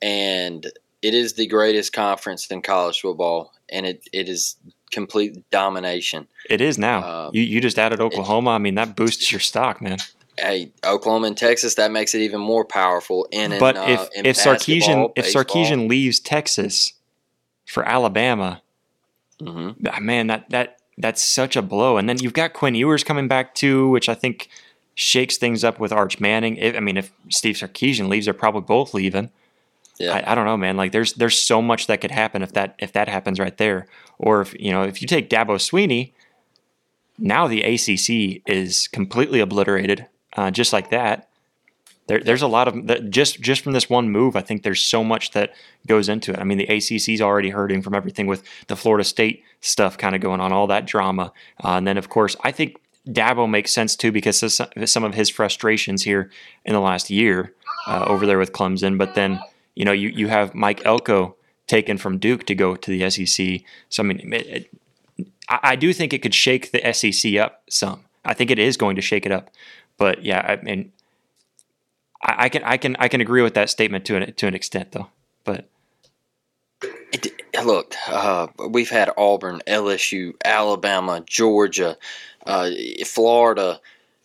and 0.00 0.64
it 1.02 1.14
is 1.14 1.34
the 1.34 1.46
greatest 1.46 1.92
conference 1.92 2.46
in 2.46 2.62
college 2.62 3.00
football, 3.00 3.52
and 3.68 3.86
it, 3.86 4.08
it 4.12 4.28
is 4.28 4.56
complete 4.90 5.48
domination. 5.50 6.28
It 6.48 6.60
is 6.60 6.78
now. 6.78 7.00
Uh, 7.00 7.30
you 7.32 7.42
you 7.42 7.60
just 7.60 7.78
added 7.78 8.00
Oklahoma. 8.00 8.50
I 8.50 8.58
mean, 8.58 8.74
that 8.76 8.96
boosts 8.96 9.32
your 9.32 9.40
stock, 9.40 9.80
man. 9.80 9.98
Hey, 10.38 10.72
Oklahoma 10.84 11.28
and 11.28 11.36
Texas, 11.36 11.74
that 11.74 11.90
makes 11.90 12.14
it 12.14 12.22
even 12.22 12.40
more 12.40 12.64
powerful. 12.64 13.28
In 13.30 13.58
but 13.58 13.76
in, 13.76 13.82
if 13.82 14.00
uh, 14.00 14.08
if 14.16 14.36
Sarkisian 14.36 15.12
if 15.16 15.26
Sarkisian 15.26 15.88
leaves 15.88 16.20
Texas 16.20 16.94
for 17.66 17.84
Alabama, 17.84 18.62
mm-hmm. 19.40 19.86
Ah, 19.86 20.00
man, 20.00 20.28
that 20.28 20.48
that 20.50 20.79
that's 21.02 21.22
such 21.22 21.56
a 21.56 21.62
blow. 21.62 21.96
And 21.96 22.08
then 22.08 22.18
you've 22.18 22.32
got 22.32 22.52
Quinn 22.52 22.74
Ewers 22.74 23.04
coming 23.04 23.28
back 23.28 23.54
too, 23.54 23.88
which 23.88 24.08
I 24.08 24.14
think 24.14 24.48
shakes 24.94 25.36
things 25.36 25.64
up 25.64 25.80
with 25.80 25.92
Arch 25.92 26.20
Manning. 26.20 26.56
If, 26.56 26.76
I 26.76 26.80
mean, 26.80 26.96
if 26.96 27.12
Steve 27.28 27.56
Sarkisian 27.56 28.08
leaves, 28.08 28.26
they're 28.26 28.34
probably 28.34 28.62
both 28.62 28.94
leaving. 28.94 29.30
Yeah. 29.98 30.14
I, 30.14 30.32
I, 30.32 30.34
don't 30.34 30.46
know, 30.46 30.56
man. 30.56 30.76
Like 30.76 30.92
there's 30.92 31.12
there's 31.14 31.38
so 31.38 31.60
much 31.60 31.86
that 31.86 32.00
could 32.00 32.10
happen 32.10 32.42
if 32.42 32.52
that 32.52 32.74
if 32.78 32.92
that 32.92 33.08
happens 33.08 33.38
right 33.38 33.56
there. 33.56 33.86
Or 34.18 34.40
if 34.40 34.58
you 34.58 34.72
know 34.72 34.82
if 34.82 35.02
you 35.02 35.08
take 35.08 35.28
Dabo 35.28 35.60
Sweeney, 35.60 36.14
now 37.18 37.46
the 37.46 37.62
ACC 37.62 38.42
is 38.46 38.88
completely 38.88 39.40
obliterated, 39.40 40.06
uh, 40.36 40.50
just 40.50 40.72
like 40.72 40.90
that 40.90 41.29
there, 42.10 42.18
there's 42.18 42.42
a 42.42 42.48
lot 42.48 42.66
of 42.66 43.08
just 43.08 43.40
just 43.40 43.62
from 43.62 43.70
this 43.70 43.88
one 43.88 44.10
move. 44.10 44.34
I 44.34 44.40
think 44.40 44.64
there's 44.64 44.82
so 44.82 45.04
much 45.04 45.30
that 45.30 45.54
goes 45.86 46.08
into 46.08 46.32
it. 46.32 46.40
I 46.40 46.44
mean, 46.44 46.58
the 46.58 46.68
ACC's 46.68 47.20
already 47.20 47.50
hurting 47.50 47.82
from 47.82 47.94
everything 47.94 48.26
with 48.26 48.42
the 48.66 48.74
Florida 48.74 49.04
State 49.04 49.44
stuff 49.60 49.96
kind 49.96 50.16
of 50.16 50.20
going 50.20 50.40
on, 50.40 50.52
all 50.52 50.66
that 50.66 50.88
drama, 50.88 51.32
uh, 51.62 51.74
and 51.74 51.86
then 51.86 51.96
of 51.96 52.08
course 52.08 52.34
I 52.42 52.50
think 52.50 52.80
Dabo 53.06 53.48
makes 53.48 53.72
sense 53.72 53.94
too 53.94 54.10
because 54.10 54.42
of 54.42 54.90
some 54.90 55.04
of 55.04 55.14
his 55.14 55.30
frustrations 55.30 56.02
here 56.02 56.32
in 56.64 56.72
the 56.72 56.80
last 56.80 57.10
year 57.10 57.54
uh, 57.86 58.04
over 58.08 58.26
there 58.26 58.38
with 58.38 58.52
Clemson. 58.52 58.98
But 58.98 59.14
then 59.14 59.38
you 59.76 59.84
know 59.84 59.92
you 59.92 60.08
you 60.08 60.26
have 60.26 60.52
Mike 60.52 60.84
Elko 60.84 61.36
taken 61.68 61.96
from 61.96 62.18
Duke 62.18 62.44
to 62.46 62.56
go 62.56 62.74
to 62.74 62.90
the 62.90 63.08
SEC. 63.08 63.60
So 63.88 64.02
I 64.02 64.06
mean, 64.06 64.32
it, 64.32 64.46
it, 64.48 64.70
I, 65.48 65.60
I 65.62 65.76
do 65.76 65.92
think 65.92 66.12
it 66.12 66.22
could 66.22 66.34
shake 66.34 66.72
the 66.72 66.92
SEC 66.92 67.36
up 67.36 67.62
some. 67.70 68.06
I 68.24 68.34
think 68.34 68.50
it 68.50 68.58
is 68.58 68.76
going 68.76 68.96
to 68.96 69.02
shake 69.02 69.26
it 69.26 69.30
up. 69.32 69.48
But 69.96 70.24
yeah, 70.24 70.40
I 70.40 70.56
mean, 70.64 70.92
I, 72.22 72.48
can 72.48 72.62
I 72.64 72.76
can 72.76 72.96
I 72.98 73.08
can 73.08 73.20
agree 73.20 73.42
with 73.42 73.54
that 73.54 73.70
statement 73.70 74.04
to 74.06 74.16
an 74.16 74.34
to 74.34 74.46
an 74.46 74.54
extent 74.54 74.92
though, 74.92 75.08
but 75.44 75.68
it, 76.82 77.32
look, 77.64 77.94
uh, 78.08 78.48
we've 78.68 78.90
had 78.90 79.10
Auburn, 79.16 79.62
LSU, 79.66 80.34
Alabama, 80.44 81.22
Georgia, 81.26 81.96
uh, 82.46 82.70
Florida. 83.04 83.80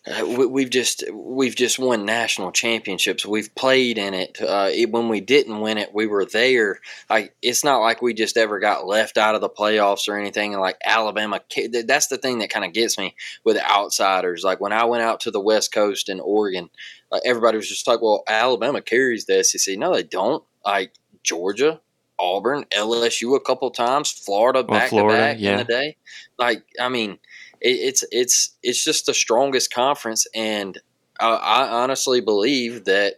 Uh, 0.07 0.25
we, 0.25 0.45
we've 0.45 0.69
just 0.69 1.03
we've 1.11 1.55
just 1.55 1.79
won 1.79 2.05
national 2.05 2.51
championships. 2.51 3.25
We've 3.25 3.53
played 3.55 3.97
in 3.97 4.13
it. 4.13 4.39
Uh, 4.39 4.69
it. 4.71 4.91
When 4.91 5.09
we 5.09 5.19
didn't 5.19 5.59
win 5.59 5.77
it, 5.77 5.93
we 5.93 6.05
were 6.05 6.25
there. 6.25 6.79
Like 7.09 7.35
it's 7.41 7.63
not 7.63 7.79
like 7.79 8.01
we 8.01 8.13
just 8.13 8.37
ever 8.37 8.59
got 8.59 8.85
left 8.85 9.17
out 9.17 9.35
of 9.35 9.41
the 9.41 9.49
playoffs 9.49 10.07
or 10.07 10.17
anything. 10.17 10.53
And 10.53 10.61
like 10.61 10.77
Alabama, 10.85 11.41
that's 11.85 12.07
the 12.07 12.17
thing 12.17 12.39
that 12.39 12.51
kind 12.51 12.65
of 12.65 12.73
gets 12.73 12.97
me 12.97 13.15
with 13.43 13.57
outsiders. 13.57 14.43
Like 14.43 14.59
when 14.59 14.73
I 14.73 14.85
went 14.85 15.03
out 15.03 15.21
to 15.21 15.31
the 15.31 15.41
West 15.41 15.73
Coast 15.73 16.07
in 16.09 16.19
Oregon, 16.19 16.69
like 17.11 17.23
everybody 17.25 17.57
was 17.57 17.69
just 17.69 17.87
like, 17.87 18.01
"Well, 18.01 18.23
Alabama 18.27 18.81
carries 18.81 19.25
the 19.25 19.43
SEC." 19.43 19.77
No, 19.77 19.93
they 19.93 20.03
don't. 20.03 20.43
Like 20.63 20.93
Georgia, 21.23 21.81
Auburn, 22.19 22.65
LSU 22.71 23.35
a 23.35 23.39
couple 23.39 23.69
times, 23.71 24.11
Florida 24.11 24.63
back 24.63 24.91
well, 24.91 25.01
Florida, 25.01 25.17
to 25.17 25.23
back 25.23 25.37
yeah. 25.39 25.51
in 25.51 25.57
the 25.57 25.63
day. 25.63 25.97
Like, 26.37 26.63
I 26.79 26.89
mean, 26.89 27.19
it, 27.65 27.79
it's 27.79 28.05
it's 28.11 28.55
it's 28.63 28.83
just 28.83 29.05
the 29.05 29.13
strongest 29.13 29.73
conference, 29.73 30.27
and 30.33 30.79
I, 31.19 31.27
I 31.27 31.69
honestly 31.83 32.21
believe 32.21 32.85
that 32.85 33.15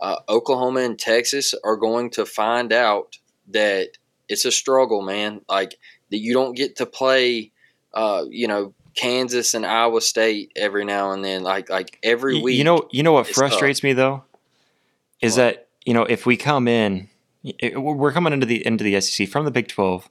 uh, 0.00 0.16
Oklahoma 0.28 0.80
and 0.80 0.98
Texas 0.98 1.54
are 1.64 1.76
going 1.76 2.10
to 2.10 2.26
find 2.26 2.72
out 2.72 3.18
that 3.48 3.90
it's 4.28 4.44
a 4.44 4.52
struggle, 4.52 5.02
man. 5.02 5.42
Like 5.48 5.76
that 6.10 6.18
you 6.18 6.32
don't 6.32 6.56
get 6.56 6.76
to 6.76 6.86
play, 6.86 7.52
uh, 7.94 8.24
you 8.28 8.48
know, 8.48 8.74
Kansas 8.94 9.54
and 9.54 9.66
Iowa 9.66 10.00
State 10.00 10.52
every 10.56 10.84
now 10.84 11.12
and 11.12 11.24
then. 11.24 11.42
Like 11.42 11.68
like 11.68 11.98
every 12.02 12.40
week. 12.40 12.56
You 12.56 12.64
know, 12.64 12.88
you 12.90 13.02
know 13.02 13.12
what 13.12 13.26
frustrates 13.26 13.80
tough. 13.80 13.84
me 13.84 13.92
though, 13.92 14.24
is 15.20 15.32
what? 15.32 15.42
that 15.42 15.68
you 15.84 15.94
know 15.94 16.04
if 16.04 16.26
we 16.26 16.36
come 16.36 16.66
in 16.66 17.08
we're 17.74 18.12
coming 18.12 18.32
into 18.32 18.46
the 18.46 18.64
into 18.66 18.84
the 18.84 19.00
SEC 19.00 19.28
from 19.28 19.44
the 19.44 19.50
Big 19.50 19.68
12 19.68 20.10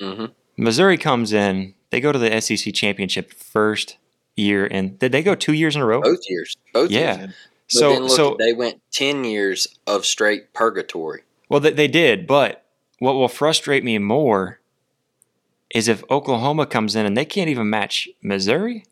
mm-hmm. 0.00 0.24
Missouri 0.56 0.98
comes 0.98 1.32
in. 1.32 1.74
They 1.92 2.00
go 2.00 2.10
to 2.10 2.18
the 2.18 2.40
SEC 2.40 2.72
championship 2.72 3.34
first 3.34 3.98
year, 4.34 4.66
and 4.66 4.98
did 4.98 5.12
they 5.12 5.22
go 5.22 5.34
two 5.34 5.52
years 5.52 5.76
in 5.76 5.82
a 5.82 5.86
row? 5.86 6.00
Both 6.00 6.22
years. 6.26 6.56
Both 6.72 6.90
yeah. 6.90 7.18
Years. 7.18 7.34
So 7.68 7.98
look, 7.98 8.10
so 8.10 8.36
they 8.38 8.54
went 8.54 8.80
ten 8.90 9.24
years 9.24 9.68
of 9.86 10.06
straight 10.06 10.54
purgatory. 10.54 11.22
Well, 11.50 11.60
they, 11.60 11.70
they 11.70 11.88
did, 11.88 12.26
but 12.26 12.64
what 12.98 13.12
will 13.12 13.28
frustrate 13.28 13.84
me 13.84 13.98
more 13.98 14.58
is 15.68 15.86
if 15.86 16.02
Oklahoma 16.10 16.64
comes 16.64 16.96
in 16.96 17.04
and 17.04 17.14
they 17.14 17.26
can't 17.26 17.50
even 17.50 17.68
match 17.68 18.08
Missouri. 18.22 18.86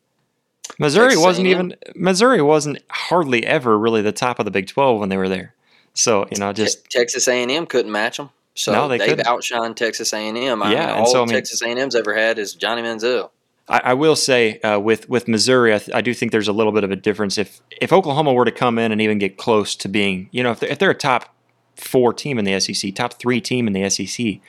Missouri 0.79 1.17
wasn't 1.17 1.47
even 1.47 1.75
Missouri 1.95 2.43
wasn't 2.43 2.81
hardly 2.91 3.47
ever 3.47 3.79
really 3.79 4.03
the 4.03 4.13
top 4.13 4.39
of 4.39 4.45
the 4.45 4.51
Big 4.51 4.67
Twelve 4.67 5.01
when 5.01 5.09
they 5.09 5.17
were 5.17 5.29
there. 5.29 5.55
So 5.95 6.29
you 6.31 6.39
know, 6.39 6.53
just 6.53 6.85
Texas 6.91 7.29
A 7.29 7.33
and 7.33 7.51
M 7.51 7.65
couldn't 7.65 7.91
match 7.91 8.19
them. 8.19 8.29
So 8.55 8.73
no, 8.73 8.89
they 8.89 8.99
they've 8.99 9.09
couldn't. 9.09 9.27
outshined 9.27 9.77
Texas 9.77 10.13
A 10.13 10.17
and 10.17 10.37
M. 10.37 10.61
Yeah, 10.61 10.69
mean, 10.69 10.81
all 10.97 11.07
so, 11.07 11.23
I 11.23 11.27
mean, 11.27 11.35
Texas 11.35 11.63
A 11.63 11.69
and 11.69 11.79
M's 11.79 11.95
ever 11.95 12.15
had 12.15 12.39
is 12.39 12.55
Johnny 12.55 12.83
Manziel. 12.83 13.31
I, 13.69 13.81
I 13.85 13.95
will 13.95 14.17
say 14.17 14.59
uh, 14.61 14.79
with 14.81 15.09
with 15.09 15.29
Missouri, 15.29 15.75
I, 15.75 15.79
th- 15.79 15.97
I, 15.97 16.01
do 16.01 16.13
think 16.13 16.33
there's 16.33 16.49
a 16.49 16.53
little 16.53 16.73
bit 16.73 16.85
of 16.85 16.91
a 16.91 16.97
difference. 16.97 17.39
If 17.39 17.61
if 17.81 17.93
Oklahoma 17.93 18.33
were 18.33 18.45
to 18.45 18.53
come 18.53 18.79
in 18.79 18.93
and 18.93 19.01
even 19.01 19.19
get 19.19 19.39
close 19.39 19.77
to 19.77 19.89
being, 19.89 20.29
you 20.33 20.43
know, 20.43 20.51
if 20.51 20.61
they're, 20.61 20.71
if 20.71 20.79
they're 20.79 20.91
a 20.91 20.95
top 20.95 21.35
four 21.77 22.13
team 22.13 22.39
in 22.39 22.45
the 22.45 22.59
SEC, 22.61 22.95
top 22.95 23.15
three 23.15 23.41
team 23.41 23.67
in 23.67 23.73
the 23.73 23.89
SEC, 23.89 24.41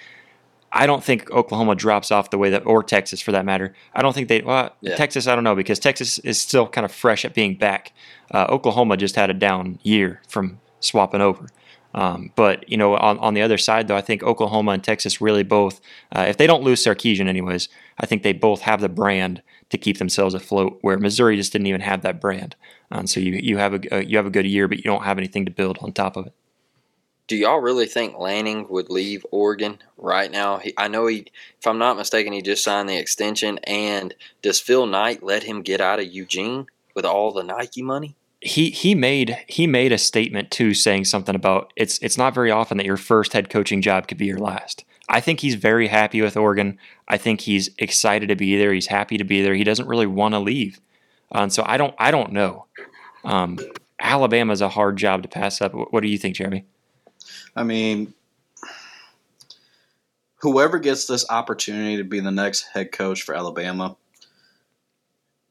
I 0.71 0.87
don't 0.87 1.03
think 1.03 1.29
Oklahoma 1.31 1.75
drops 1.75 2.11
off 2.11 2.29
the 2.31 2.37
way 2.37 2.49
that, 2.49 2.65
or 2.65 2.81
Texas 2.81 3.21
for 3.21 3.31
that 3.31 3.45
matter. 3.45 3.73
I 3.93 4.01
don't 4.01 4.13
think 4.13 4.27
they. 4.27 4.41
Well, 4.41 4.75
yeah. 4.81 4.95
Texas, 4.95 5.27
I 5.27 5.35
don't 5.35 5.43
know 5.43 5.55
because 5.55 5.79
Texas 5.79 6.17
is 6.19 6.41
still 6.41 6.67
kind 6.67 6.85
of 6.85 6.91
fresh 6.91 7.23
at 7.23 7.33
being 7.33 7.55
back. 7.55 7.93
Uh, 8.33 8.47
Oklahoma 8.49 8.97
just 8.97 9.15
had 9.15 9.29
a 9.29 9.33
down 9.33 9.79
year 9.83 10.21
from 10.27 10.59
swapping 10.79 11.21
over. 11.21 11.47
Um, 11.93 12.31
but 12.35 12.69
you 12.69 12.77
know, 12.77 12.95
on, 12.95 13.19
on 13.19 13.33
the 13.33 13.41
other 13.41 13.57
side, 13.57 13.87
though, 13.87 13.97
I 13.97 14.01
think 14.01 14.23
Oklahoma 14.23 14.71
and 14.71 14.83
Texas 14.83 15.21
really 15.21 15.43
both, 15.43 15.81
uh, 16.15 16.25
if 16.27 16.37
they 16.37 16.47
don't 16.47 16.63
lose 16.63 16.83
Sarkisian, 16.83 17.27
anyways, 17.27 17.69
I 17.99 18.05
think 18.05 18.23
they 18.23 18.33
both 18.33 18.61
have 18.61 18.81
the 18.81 18.89
brand 18.89 19.41
to 19.69 19.77
keep 19.77 19.97
themselves 19.97 20.33
afloat. 20.33 20.79
Where 20.81 20.97
Missouri 20.97 21.35
just 21.35 21.51
didn't 21.51 21.67
even 21.67 21.81
have 21.81 22.01
that 22.01 22.21
brand, 22.21 22.55
um, 22.91 23.07
so 23.07 23.19
you 23.19 23.33
you 23.33 23.57
have 23.57 23.73
a 23.73 23.95
uh, 23.95 23.99
you 23.99 24.17
have 24.17 24.25
a 24.25 24.31
good 24.31 24.45
year, 24.45 24.67
but 24.67 24.77
you 24.77 24.83
don't 24.83 25.03
have 25.03 25.17
anything 25.17 25.45
to 25.45 25.51
build 25.51 25.77
on 25.81 25.91
top 25.91 26.15
of 26.15 26.27
it. 26.27 26.33
Do 27.27 27.37
y'all 27.37 27.61
really 27.61 27.85
think 27.85 28.17
Lanning 28.17 28.67
would 28.69 28.89
leave 28.89 29.25
Oregon 29.31 29.79
right 29.97 30.29
now? 30.29 30.57
He, 30.57 30.73
I 30.77 30.89
know 30.89 31.07
he, 31.07 31.27
if 31.59 31.65
I'm 31.65 31.77
not 31.77 31.95
mistaken, 31.95 32.33
he 32.33 32.41
just 32.41 32.61
signed 32.61 32.89
the 32.89 32.97
extension. 32.97 33.57
And 33.59 34.13
does 34.41 34.59
Phil 34.59 34.85
Knight 34.85 35.23
let 35.23 35.43
him 35.43 35.61
get 35.61 35.79
out 35.79 36.01
of 36.01 36.11
Eugene 36.11 36.65
with 36.93 37.05
all 37.05 37.31
the 37.31 37.43
Nike 37.43 37.81
money? 37.81 38.17
He 38.41 38.71
he 38.71 38.95
made 38.95 39.37
he 39.47 39.67
made 39.67 39.91
a 39.91 39.97
statement 39.97 40.49
too 40.49 40.73
saying 40.73 41.05
something 41.05 41.35
about 41.35 41.71
it's 41.75 41.99
it's 41.99 42.17
not 42.17 42.33
very 42.33 42.49
often 42.49 42.77
that 42.77 42.85
your 42.85 42.97
first 42.97 43.33
head 43.33 43.49
coaching 43.49 43.81
job 43.81 44.07
could 44.07 44.17
be 44.17 44.25
your 44.25 44.39
last. 44.39 44.83
I 45.07 45.19
think 45.21 45.41
he's 45.41 45.55
very 45.55 45.87
happy 45.87 46.21
with 46.21 46.35
Oregon. 46.35 46.77
I 47.07 47.17
think 47.17 47.41
he's 47.41 47.69
excited 47.77 48.29
to 48.29 48.35
be 48.35 48.57
there. 48.57 48.73
He's 48.73 48.87
happy 48.87 49.17
to 49.17 49.23
be 49.23 49.41
there. 49.41 49.53
He 49.53 49.63
doesn't 49.63 49.87
really 49.87 50.07
want 50.07 50.33
to 50.33 50.39
leave. 50.39 50.79
Um, 51.31 51.49
so 51.49 51.63
I 51.65 51.77
don't 51.77 51.93
I 51.99 52.09
don't 52.09 52.31
know. 52.31 52.65
Um, 53.23 53.59
Alabama's 53.99 54.61
a 54.61 54.69
hard 54.69 54.97
job 54.97 55.21
to 55.23 55.29
pass 55.29 55.61
up. 55.61 55.73
What 55.73 56.01
do 56.01 56.09
you 56.09 56.17
think, 56.17 56.35
Jeremy? 56.35 56.65
I 57.55 57.63
mean, 57.63 58.13
whoever 60.37 60.79
gets 60.79 61.05
this 61.05 61.29
opportunity 61.29 61.97
to 61.97 62.03
be 62.03 62.19
the 62.19 62.31
next 62.31 62.63
head 62.73 62.91
coach 62.91 63.21
for 63.21 63.35
Alabama, 63.35 63.95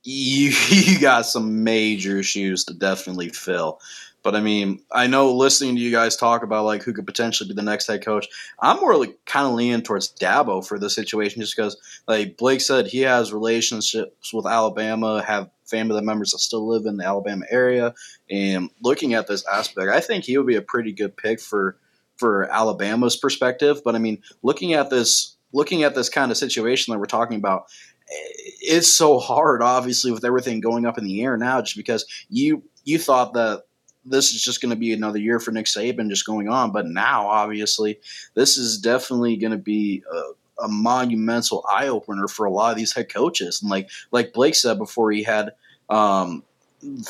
you 0.02 0.52
you 0.68 0.98
got 0.98 1.26
some 1.26 1.64
major 1.64 2.22
shoes 2.22 2.64
to 2.64 2.74
definitely 2.74 3.30
fill. 3.30 3.80
But 4.22 4.36
I 4.36 4.40
mean, 4.40 4.80
I 4.92 5.06
know 5.06 5.34
listening 5.34 5.76
to 5.76 5.80
you 5.80 5.90
guys 5.90 6.16
talk 6.16 6.42
about 6.42 6.66
like 6.66 6.82
who 6.82 6.92
could 6.92 7.06
potentially 7.06 7.48
be 7.48 7.54
the 7.54 7.62
next 7.62 7.86
head 7.86 8.04
coach, 8.04 8.28
I'm 8.60 8.78
more 8.78 8.96
like 8.96 9.18
kind 9.24 9.46
of 9.46 9.54
leaning 9.54 9.82
towards 9.82 10.12
Dabo 10.12 10.66
for 10.66 10.78
the 10.78 10.90
situation, 10.90 11.40
just 11.40 11.56
because 11.56 12.02
like 12.06 12.36
Blake 12.36 12.60
said, 12.60 12.86
he 12.86 13.00
has 13.00 13.32
relationships 13.32 14.32
with 14.34 14.46
Alabama, 14.46 15.22
have 15.22 15.48
family 15.64 16.02
members 16.02 16.32
that 16.32 16.40
still 16.40 16.66
live 16.68 16.84
in 16.84 16.98
the 16.98 17.04
Alabama 17.04 17.46
area, 17.50 17.94
and 18.28 18.68
looking 18.82 19.14
at 19.14 19.26
this 19.26 19.46
aspect, 19.46 19.88
I 19.88 20.00
think 20.00 20.24
he 20.24 20.36
would 20.36 20.46
be 20.46 20.56
a 20.56 20.62
pretty 20.62 20.92
good 20.92 21.16
pick 21.16 21.40
for 21.40 21.76
for 22.16 22.44
Alabama's 22.52 23.16
perspective. 23.16 23.80
But 23.82 23.94
I 23.94 23.98
mean, 23.98 24.18
looking 24.42 24.74
at 24.74 24.90
this, 24.90 25.36
looking 25.54 25.82
at 25.82 25.94
this 25.94 26.10
kind 26.10 26.30
of 26.30 26.36
situation 26.36 26.92
that 26.92 26.98
we're 26.98 27.06
talking 27.06 27.38
about, 27.38 27.64
it's 28.10 28.94
so 28.94 29.18
hard, 29.18 29.62
obviously, 29.62 30.10
with 30.10 30.24
everything 30.24 30.60
going 30.60 30.86
up 30.86 30.98
in 30.98 31.04
the 31.04 31.22
air 31.22 31.36
now, 31.36 31.60
just 31.62 31.76
because 31.76 32.04
you 32.28 32.62
you 32.84 32.98
thought 32.98 33.34
that 33.34 33.62
this 34.04 34.34
is 34.34 34.42
just 34.42 34.60
going 34.60 34.70
to 34.70 34.76
be 34.76 34.92
another 34.92 35.18
year 35.18 35.38
for 35.38 35.52
Nick 35.52 35.66
Saban 35.66 36.08
just 36.08 36.26
going 36.26 36.48
on, 36.48 36.72
but 36.72 36.86
now 36.86 37.26
obviously 37.28 38.00
this 38.34 38.56
is 38.56 38.78
definitely 38.78 39.36
going 39.36 39.52
to 39.52 39.58
be 39.58 40.02
a, 40.10 40.64
a 40.64 40.68
monumental 40.68 41.64
eye 41.70 41.88
opener 41.88 42.26
for 42.26 42.46
a 42.46 42.50
lot 42.50 42.70
of 42.70 42.78
these 42.78 42.94
head 42.94 43.12
coaches. 43.12 43.60
And 43.60 43.70
like 43.70 43.90
like 44.10 44.32
Blake 44.32 44.54
said 44.54 44.78
before, 44.78 45.12
he 45.12 45.22
had 45.22 45.52
um, 45.88 46.42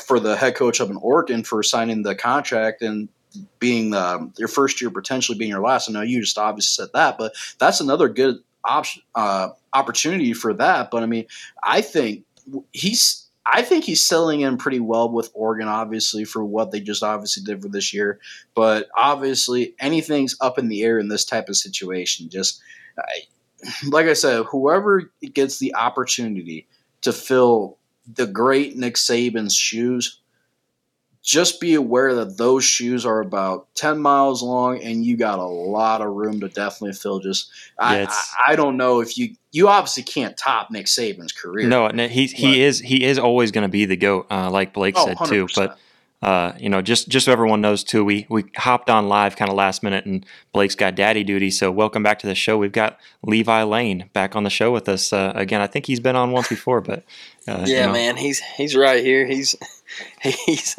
for 0.05 0.19
the 0.19 0.35
head 0.35 0.55
coach 0.55 0.81
up 0.81 0.89
in 0.89 0.97
Oregon 0.97 1.43
for 1.43 1.63
signing 1.63 2.03
the 2.03 2.15
contract 2.15 2.81
and 2.81 3.07
being 3.59 3.91
the, 3.91 4.31
your 4.37 4.49
first 4.49 4.81
year 4.81 4.89
potentially 4.89 5.37
being 5.37 5.51
your 5.51 5.61
last. 5.61 5.89
I 5.89 5.93
know 5.93 6.01
you 6.01 6.19
just 6.19 6.37
obviously 6.37 6.83
said 6.83 6.91
that, 6.93 7.17
but 7.17 7.33
that's 7.59 7.79
another 7.79 8.09
good 8.09 8.39
uh, 8.65 9.49
opportunity 9.73 10.33
for 10.33 10.53
that. 10.53 10.91
But 10.91 11.03
I 11.03 11.05
mean, 11.05 11.25
I 11.63 11.81
think 11.81 12.25
he's 12.71 13.27
I 13.45 13.63
think 13.63 13.83
he's 13.83 14.03
selling 14.03 14.41
in 14.41 14.57
pretty 14.57 14.79
well 14.79 15.09
with 15.09 15.31
Oregon, 15.33 15.67
obviously, 15.67 16.25
for 16.25 16.45
what 16.45 16.71
they 16.71 16.79
just 16.79 17.03
obviously 17.03 17.43
did 17.43 17.61
for 17.61 17.69
this 17.69 17.93
year. 17.93 18.19
But 18.55 18.87
obviously, 18.95 19.75
anything's 19.79 20.35
up 20.41 20.59
in 20.59 20.69
the 20.69 20.83
air 20.83 20.99
in 20.99 21.09
this 21.09 21.25
type 21.25 21.49
of 21.49 21.55
situation. 21.55 22.29
Just 22.29 22.61
like 23.87 24.07
I 24.07 24.13
said, 24.13 24.45
whoever 24.45 25.11
gets 25.33 25.59
the 25.59 25.75
opportunity 25.75 26.67
to 27.01 27.11
fill 27.11 27.77
the 28.13 28.27
great 28.27 28.77
Nick 28.77 28.95
Saban's 28.95 29.55
shoes 29.55 30.20
just 31.23 31.61
be 31.61 31.75
aware 31.75 32.15
that 32.15 32.37
those 32.37 32.63
shoes 32.63 33.05
are 33.05 33.19
about 33.19 33.67
10 33.75 33.99
miles 33.99 34.41
long 34.41 34.81
and 34.81 35.05
you 35.05 35.15
got 35.15 35.37
a 35.37 35.45
lot 35.45 36.01
of 36.01 36.07
room 36.09 36.39
to 36.39 36.49
definitely 36.49 36.93
fill 36.93 37.19
just 37.19 37.49
yeah, 37.79 37.85
I, 37.85 38.03
I, 38.05 38.53
I, 38.53 38.55
don't 38.55 38.75
know 38.75 39.01
if 39.01 39.17
you 39.17 39.35
you 39.51 39.67
obviously 39.67 40.03
can't 40.03 40.35
top 40.35 40.71
Nick 40.71 40.87
Saban's 40.87 41.31
career. 41.31 41.67
No, 41.67 41.89
he 41.89 42.25
he 42.25 42.63
is 42.63 42.79
he 42.79 43.03
is 43.03 43.19
always 43.19 43.51
going 43.51 43.63
to 43.63 43.69
be 43.71 43.85
the 43.85 43.97
goat 43.97 44.27
uh, 44.31 44.49
like 44.49 44.73
Blake 44.73 44.95
oh, 44.97 45.05
said 45.05 45.17
100%. 45.17 45.29
too, 45.29 45.47
but 45.55 45.77
uh, 46.21 46.53
you 46.59 46.69
know, 46.69 46.83
just 46.83 47.09
just 47.09 47.25
so 47.25 47.31
everyone 47.31 47.61
knows 47.61 47.83
too, 47.83 48.05
we 48.05 48.27
we 48.29 48.45
hopped 48.55 48.91
on 48.91 49.09
live 49.09 49.35
kind 49.35 49.49
of 49.49 49.57
last 49.57 49.81
minute, 49.81 50.05
and 50.05 50.23
Blake's 50.53 50.75
got 50.75 50.93
daddy 50.93 51.23
duty. 51.23 51.49
So 51.49 51.71
welcome 51.71 52.03
back 52.03 52.19
to 52.19 52.27
the 52.27 52.35
show. 52.35 52.59
We've 52.59 52.71
got 52.71 52.99
Levi 53.23 53.63
Lane 53.63 54.07
back 54.13 54.35
on 54.35 54.43
the 54.43 54.51
show 54.51 54.71
with 54.71 54.87
us 54.87 55.11
uh, 55.11 55.33
again. 55.33 55.61
I 55.61 55.67
think 55.67 55.87
he's 55.87 55.99
been 55.99 56.15
on 56.15 56.31
once 56.31 56.47
before, 56.47 56.79
but 56.79 57.03
uh, 57.47 57.63
yeah, 57.65 57.65
you 57.65 57.87
know. 57.87 57.93
man, 57.93 58.17
he's 58.17 58.39
he's 58.39 58.75
right 58.75 59.03
here. 59.03 59.25
He's 59.25 59.55
he's 60.21 60.77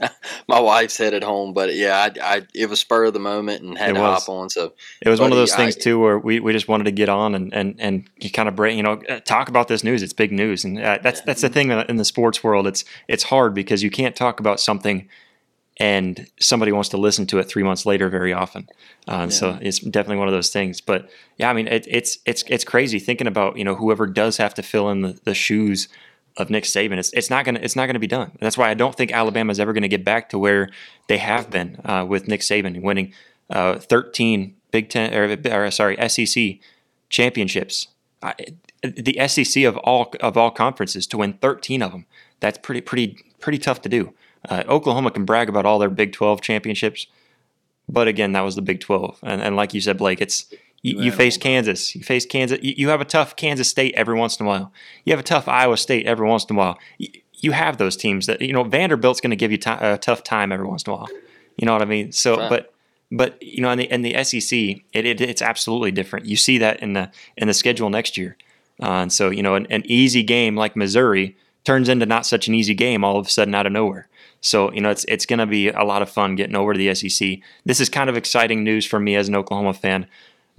my 0.48 0.60
wife's 0.60 0.96
headed 0.96 1.22
home, 1.22 1.52
but 1.52 1.74
yeah, 1.74 2.08
I, 2.20 2.36
I 2.36 2.46
it 2.54 2.68
was 2.68 2.80
spur 2.80 3.06
of 3.06 3.12
the 3.12 3.20
moment 3.20 3.62
and 3.62 3.76
had 3.76 3.90
it 3.90 3.94
to 3.94 4.00
was. 4.00 4.24
hop 4.24 4.28
on. 4.28 4.50
So 4.50 4.74
it 5.00 5.08
was 5.08 5.20
one 5.20 5.32
of 5.32 5.38
those 5.38 5.54
things 5.54 5.76
I, 5.76 5.80
too 5.80 6.00
where 6.00 6.18
we, 6.18 6.40
we 6.40 6.52
just 6.52 6.68
wanted 6.68 6.84
to 6.84 6.92
get 6.92 7.08
on 7.08 7.34
and 7.34 7.52
and 7.52 7.74
and 7.78 8.32
kind 8.32 8.48
of 8.48 8.56
break, 8.56 8.76
you 8.76 8.82
know, 8.82 9.02
uh, 9.08 9.20
talk 9.20 9.48
about 9.48 9.68
this 9.68 9.84
news. 9.84 10.02
It's 10.02 10.12
big 10.12 10.32
news, 10.32 10.64
and 10.64 10.78
uh, 10.78 10.98
that's 11.02 11.20
that's 11.22 11.42
the 11.42 11.48
thing 11.48 11.70
in 11.70 11.96
the 11.96 12.04
sports 12.04 12.42
world. 12.42 12.66
It's 12.66 12.84
it's 13.08 13.24
hard 13.24 13.54
because 13.54 13.82
you 13.82 13.90
can't 13.90 14.16
talk 14.16 14.40
about 14.40 14.60
something 14.60 15.08
and 15.78 16.28
somebody 16.38 16.70
wants 16.70 16.90
to 16.90 16.96
listen 16.96 17.26
to 17.26 17.38
it 17.38 17.44
three 17.44 17.62
months 17.62 17.86
later 17.86 18.08
very 18.08 18.32
often. 18.32 18.68
Uh, 19.08 19.28
So 19.28 19.58
it's 19.60 19.80
definitely 19.80 20.18
one 20.18 20.28
of 20.28 20.34
those 20.34 20.50
things. 20.50 20.80
But 20.80 21.08
yeah, 21.38 21.50
I 21.50 21.52
mean, 21.54 21.66
it, 21.66 21.86
it's 21.88 22.18
it's 22.26 22.44
it's 22.46 22.64
crazy 22.64 22.98
thinking 22.98 23.26
about 23.26 23.56
you 23.56 23.64
know 23.64 23.74
whoever 23.74 24.06
does 24.06 24.36
have 24.36 24.54
to 24.54 24.62
fill 24.62 24.90
in 24.90 25.02
the, 25.02 25.18
the 25.24 25.34
shoes 25.34 25.88
of 26.36 26.50
Nick 26.50 26.64
Saban. 26.64 26.98
It's 26.98 27.12
it's 27.12 27.30
not 27.30 27.44
gonna 27.44 27.60
it's 27.62 27.76
not 27.76 27.86
gonna 27.86 27.98
be 27.98 28.06
done. 28.06 28.32
That's 28.40 28.58
why 28.58 28.70
I 28.70 28.74
don't 28.74 28.94
think 28.94 29.12
Alabama's 29.12 29.60
ever 29.60 29.72
going 29.72 29.82
to 29.82 29.88
get 29.88 30.04
back 30.04 30.28
to 30.30 30.38
where 30.38 30.70
they 31.08 31.18
have 31.18 31.50
been 31.50 31.80
uh, 31.84 32.04
with 32.08 32.28
Nick 32.28 32.40
Saban 32.40 32.82
winning 32.82 33.12
uh, 33.50 33.78
13 33.78 34.54
Big 34.70 34.88
Ten 34.88 35.14
or, 35.14 35.36
or 35.52 35.70
sorry 35.70 35.96
SEC 36.08 36.58
championships. 37.08 37.88
I, 38.22 38.34
the 38.82 39.26
SEC 39.28 39.64
of 39.64 39.76
all 39.78 40.12
of 40.20 40.36
all 40.36 40.50
conferences 40.50 41.06
to 41.08 41.18
win 41.18 41.34
13 41.34 41.82
of 41.82 41.92
them. 41.92 42.06
That's 42.40 42.58
pretty 42.58 42.80
pretty 42.80 43.18
pretty 43.40 43.58
tough 43.58 43.82
to 43.82 43.88
do. 43.88 44.14
Uh, 44.48 44.64
Oklahoma 44.68 45.10
can 45.10 45.24
brag 45.24 45.48
about 45.48 45.66
all 45.66 45.78
their 45.78 45.90
Big 45.90 46.12
12 46.12 46.40
championships, 46.40 47.06
but 47.88 48.08
again, 48.08 48.32
that 48.32 48.40
was 48.40 48.56
the 48.56 48.62
Big 48.62 48.80
12. 48.80 49.20
And, 49.22 49.40
and 49.40 49.54
like 49.54 49.72
you 49.72 49.80
said, 49.80 49.98
Blake, 49.98 50.20
it's 50.20 50.52
you, 50.82 51.00
you 51.00 51.12
face 51.12 51.36
Kansas, 51.38 51.94
you 51.94 52.02
face 52.02 52.26
Kansas. 52.26 52.58
You, 52.62 52.74
you 52.76 52.88
have 52.88 53.00
a 53.00 53.04
tough 53.04 53.36
Kansas 53.36 53.68
State 53.68 53.94
every 53.94 54.14
once 54.16 54.38
in 54.38 54.46
a 54.46 54.48
while. 54.48 54.72
You 55.04 55.12
have 55.12 55.20
a 55.20 55.24
tough 55.24 55.48
Iowa 55.48 55.76
State 55.76 56.06
every 56.06 56.26
once 56.28 56.44
in 56.44 56.56
a 56.56 56.58
while. 56.58 56.78
You, 56.98 57.08
you 57.36 57.52
have 57.52 57.76
those 57.78 57.96
teams 57.96 58.26
that 58.26 58.40
you 58.40 58.52
know 58.52 58.64
Vanderbilt's 58.64 59.20
going 59.20 59.30
to 59.30 59.36
give 59.36 59.50
you 59.50 59.58
ti- 59.58 59.70
a 59.80 59.98
tough 59.98 60.22
time 60.22 60.52
every 60.52 60.66
once 60.66 60.82
in 60.84 60.92
a 60.92 60.96
while. 60.96 61.08
You 61.56 61.66
know 61.66 61.72
what 61.72 61.82
I 61.82 61.86
mean? 61.86 62.12
So, 62.12 62.36
Right. 62.38 62.48
but 62.50 62.74
but 63.10 63.42
you 63.42 63.62
know, 63.62 63.70
in 63.70 63.78
the 63.78 63.92
in 63.92 64.02
the 64.02 64.24
SEC, 64.24 64.52
it, 64.92 65.04
it 65.06 65.20
it's 65.20 65.42
absolutely 65.42 65.90
different. 65.90 66.26
You 66.26 66.36
see 66.36 66.58
that 66.58 66.80
in 66.80 66.92
the 66.94 67.10
in 67.36 67.48
the 67.48 67.54
schedule 67.54 67.90
next 67.90 68.16
year. 68.16 68.36
Uh, 68.82 69.02
and 69.02 69.12
so, 69.12 69.30
you 69.30 69.42
know, 69.42 69.54
an, 69.54 69.66
an 69.70 69.82
easy 69.84 70.22
game 70.22 70.56
like 70.56 70.74
Missouri 70.74 71.36
turns 71.64 71.88
into 71.88 72.06
not 72.06 72.26
such 72.26 72.48
an 72.48 72.54
easy 72.54 72.74
game 72.74 73.04
all 73.04 73.18
of 73.18 73.26
a 73.26 73.30
sudden 73.30 73.54
out 73.54 73.66
of 73.66 73.72
nowhere. 73.72 74.08
So, 74.40 74.72
you 74.72 74.80
know, 74.80 74.90
it's 74.90 75.04
it's 75.04 75.26
going 75.26 75.38
to 75.38 75.46
be 75.46 75.68
a 75.68 75.84
lot 75.84 76.02
of 76.02 76.10
fun 76.10 76.34
getting 76.34 76.56
over 76.56 76.72
to 76.72 76.78
the 76.78 76.92
SEC. 76.94 77.38
This 77.64 77.80
is 77.80 77.88
kind 77.88 78.08
of 78.10 78.16
exciting 78.16 78.64
news 78.64 78.84
for 78.86 78.98
me 78.98 79.14
as 79.14 79.28
an 79.28 79.36
Oklahoma 79.36 79.74
fan, 79.74 80.06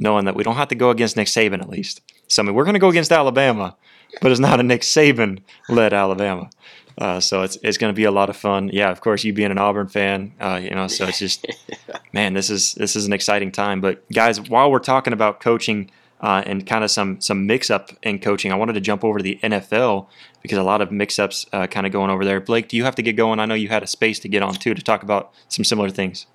knowing 0.03 0.25
that 0.25 0.35
we 0.35 0.43
don't 0.43 0.55
have 0.55 0.67
to 0.67 0.75
go 0.75 0.91
against 0.91 1.17
Nick 1.17 1.27
Saban 1.27 1.61
at 1.61 1.69
least. 1.69 2.01
So, 2.27 2.43
I 2.43 2.45
mean, 2.45 2.53
we're 2.53 2.65
going 2.65 2.75
to 2.75 2.79
go 2.79 2.89
against 2.89 3.11
Alabama, 3.11 3.75
but 4.21 4.31
it's 4.31 4.39
not 4.39 4.59
a 4.59 4.63
Nick 4.63 4.81
Saban 4.81 5.41
led 5.69 5.93
Alabama. 5.93 6.49
Uh, 6.97 7.19
so 7.19 7.41
it's 7.41 7.57
it's 7.63 7.77
going 7.77 7.91
to 7.91 7.95
be 7.95 8.03
a 8.03 8.11
lot 8.11 8.29
of 8.29 8.37
fun. 8.37 8.69
Yeah, 8.71 8.91
of 8.91 9.01
course, 9.01 9.23
you 9.23 9.33
being 9.33 9.49
an 9.49 9.57
Auburn 9.57 9.87
fan, 9.87 10.33
uh, 10.39 10.59
you 10.61 10.69
know, 10.69 10.87
so 10.87 11.07
it's 11.07 11.17
just 11.17 11.47
man, 12.13 12.33
this 12.33 12.49
is 12.49 12.75
this 12.75 12.95
is 12.95 13.07
an 13.07 13.13
exciting 13.13 13.51
time. 13.51 13.81
But 13.81 14.07
guys, 14.11 14.39
while 14.39 14.69
we're 14.69 14.79
talking 14.79 15.11
about 15.11 15.39
coaching 15.39 15.89
uh, 16.21 16.43
and 16.45 16.67
kind 16.67 16.83
of 16.83 16.91
some 16.91 17.19
some 17.19 17.47
mix 17.47 17.71
up 17.71 17.89
in 18.03 18.19
coaching, 18.19 18.51
I 18.51 18.55
wanted 18.55 18.73
to 18.73 18.81
jump 18.81 19.03
over 19.03 19.17
to 19.17 19.23
the 19.23 19.39
NFL 19.41 20.07
because 20.43 20.59
a 20.59 20.63
lot 20.63 20.81
of 20.81 20.91
mix 20.91 21.17
ups 21.17 21.47
uh, 21.51 21.65
kind 21.65 21.87
of 21.87 21.91
going 21.91 22.11
over 22.11 22.23
there. 22.23 22.39
Blake, 22.39 22.67
do 22.67 22.77
you 22.77 22.83
have 22.83 22.95
to 22.95 23.01
get 23.01 23.15
going? 23.15 23.39
I 23.39 23.45
know 23.45 23.55
you 23.55 23.69
had 23.69 23.81
a 23.81 23.87
space 23.87 24.19
to 24.19 24.29
get 24.29 24.43
on 24.43 24.53
too 24.53 24.75
to 24.75 24.81
talk 24.83 25.01
about 25.01 25.33
some 25.47 25.65
similar 25.65 25.89
things. 25.89 26.27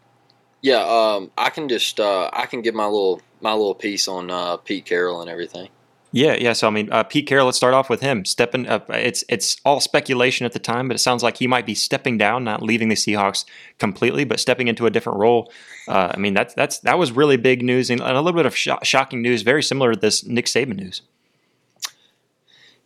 Yeah, 0.60 0.80
um, 0.80 1.30
I 1.38 1.50
can 1.50 1.68
just 1.68 2.00
uh, 2.00 2.30
I 2.32 2.46
can 2.46 2.62
give 2.62 2.74
my 2.74 2.86
little 2.86 3.20
my 3.40 3.52
little 3.52 3.74
piece 3.74 4.08
on 4.08 4.30
uh, 4.30 4.56
Pete 4.56 4.84
Carroll 4.84 5.20
and 5.20 5.30
everything. 5.30 5.68
Yeah, 6.10 6.34
yeah. 6.34 6.54
So 6.54 6.66
I 6.66 6.70
mean, 6.70 6.90
uh, 6.90 7.02
Pete 7.02 7.26
Carroll. 7.26 7.46
Let's 7.46 7.58
start 7.58 7.74
off 7.74 7.90
with 7.90 8.00
him 8.00 8.24
stepping 8.24 8.66
up. 8.66 8.88
It's 8.90 9.24
it's 9.28 9.58
all 9.64 9.78
speculation 9.78 10.46
at 10.46 10.52
the 10.52 10.58
time, 10.58 10.88
but 10.88 10.94
it 10.94 11.00
sounds 11.00 11.22
like 11.22 11.36
he 11.36 11.46
might 11.46 11.66
be 11.66 11.74
stepping 11.74 12.16
down, 12.16 12.44
not 12.44 12.62
leaving 12.62 12.88
the 12.88 12.94
Seahawks 12.94 13.44
completely, 13.78 14.24
but 14.24 14.40
stepping 14.40 14.68
into 14.68 14.86
a 14.86 14.90
different 14.90 15.18
role. 15.18 15.52
Uh, 15.86 16.12
I 16.14 16.16
mean, 16.18 16.34
that's 16.34 16.54
that's 16.54 16.78
that 16.80 16.98
was 16.98 17.12
really 17.12 17.36
big 17.36 17.62
news 17.62 17.90
and 17.90 18.00
a 18.00 18.20
little 18.20 18.32
bit 18.32 18.46
of 18.46 18.56
sho- 18.56 18.78
shocking 18.82 19.20
news, 19.20 19.42
very 19.42 19.62
similar 19.62 19.94
to 19.94 20.00
this 20.00 20.24
Nick 20.24 20.46
Saban 20.46 20.76
news. 20.76 21.02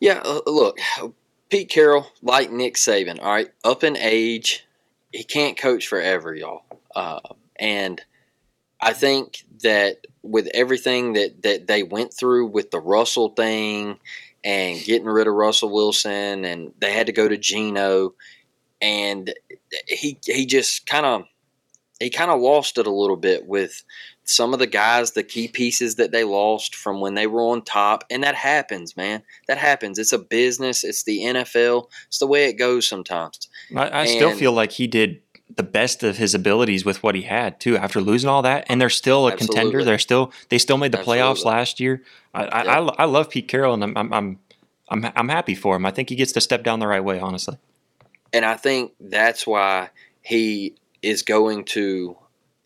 Yeah, 0.01 0.21
uh, 0.25 0.41
look, 0.47 0.79
Pete 1.49 1.69
Carroll, 1.69 2.09
like 2.23 2.51
Nick 2.51 2.75
Saban, 2.75 3.21
all 3.23 3.31
right, 3.31 3.53
up 3.63 3.85
in 3.85 3.97
age, 3.97 4.67
he 5.13 5.23
can't 5.23 5.57
coach 5.57 5.87
forever, 5.87 6.35
y'all. 6.35 6.65
And 7.63 8.03
I 8.81 8.93
think 8.93 9.45
that 9.63 10.09
with 10.23 10.49
everything 10.53 11.13
that, 11.13 11.43
that 11.45 11.69
they 11.69 11.85
went 11.85 12.13
through 12.13 12.49
with 12.49 12.73
the 12.73 12.81
Russell 12.81 13.31
thing 13.31 13.99
and 14.45 14.85
getting 14.85 15.07
rid 15.07 15.29
of 15.29 15.35
Russell 15.35 15.73
Wilson, 15.73 16.45
and 16.45 16.73
they 16.81 16.93
had 16.93 17.07
to 17.07 17.13
go 17.13 17.29
to 17.29 17.37
Geno, 17.39 18.15
and 18.81 19.33
he 19.87 20.19
he 20.27 20.45
just 20.45 20.87
kind 20.87 21.07
of 21.07 21.23
he 22.01 22.11
kind 22.11 22.33
of 22.33 22.41
lost 22.41 22.77
it 22.79 22.89
a 22.89 22.93
little 22.93 23.17
bit 23.17 23.47
with 23.47 23.85
some 24.25 24.53
of 24.53 24.59
the 24.59 24.67
guys, 24.67 25.13
the 25.13 25.23
key 25.23 25.47
pieces 25.47 25.95
that 25.95 26.11
they 26.11 26.25
lost 26.25 26.75
from 26.75 27.01
when 27.01 27.15
they 27.15 27.29
were 27.29 27.43
on 27.43 27.63
top, 27.63 28.03
and 28.11 28.25
that 28.25 28.35
happens, 28.35 28.97
man. 28.97 29.23
That 29.47 29.59
happens. 29.59 30.01
It's 30.01 30.13
a 30.13 30.19
business. 30.19 30.83
It's 30.83 31.05
the 31.05 31.21
NFL. 31.21 31.87
It's 32.09 32.19
the 32.19 32.27
way 32.27 32.47
it 32.47 32.55
goes 32.55 32.89
sometimes. 32.89 33.49
I, 33.77 34.01
I 34.01 34.07
still 34.07 34.35
feel 34.35 34.53
like 34.53 34.73
he 34.73 34.89
did 34.89 35.21
the 35.57 35.63
best 35.63 36.03
of 36.03 36.17
his 36.17 36.35
abilities 36.35 36.85
with 36.85 37.03
what 37.03 37.15
he 37.15 37.23
had 37.23 37.61
too. 37.61 37.77
After 37.77 38.01
losing 38.01 38.29
all 38.29 38.43
that, 38.43 38.67
and 38.69 38.81
they're 38.81 38.91
still 38.91 39.27
a 39.29 39.37
contender. 39.37 39.85
They're 39.85 39.99
still 39.99 40.33
they 40.49 40.59
still 40.59 40.79
made 40.79 40.93
the 40.93 40.99
playoffs 40.99 41.45
last 41.45 41.81
year. 41.81 42.03
I 42.35 42.45
I, 42.45 42.63
I, 42.63 42.79
I 42.79 43.05
love 43.05 43.31
Pete 43.31 43.49
Carroll, 43.49 43.75
and 43.75 43.85
I'm 43.85 43.97
I'm, 43.97 44.13
I'm 44.13 44.39
I'm 44.89 45.13
I'm 45.17 45.29
happy 45.29 45.55
for 45.55 45.77
him. 45.77 45.87
I 45.87 45.91
think 45.91 46.09
he 46.09 46.17
gets 46.17 46.33
to 46.33 46.41
step 46.41 46.63
down 46.63 46.81
the 46.81 46.87
right 46.87 47.03
way. 47.03 47.19
Honestly, 47.19 47.57
And 48.33 48.45
I 48.45 48.57
think 48.57 48.93
that's 49.01 49.47
why 49.47 49.91
he 50.23 50.77
is 51.03 51.23
going 51.23 51.65
to 51.65 52.17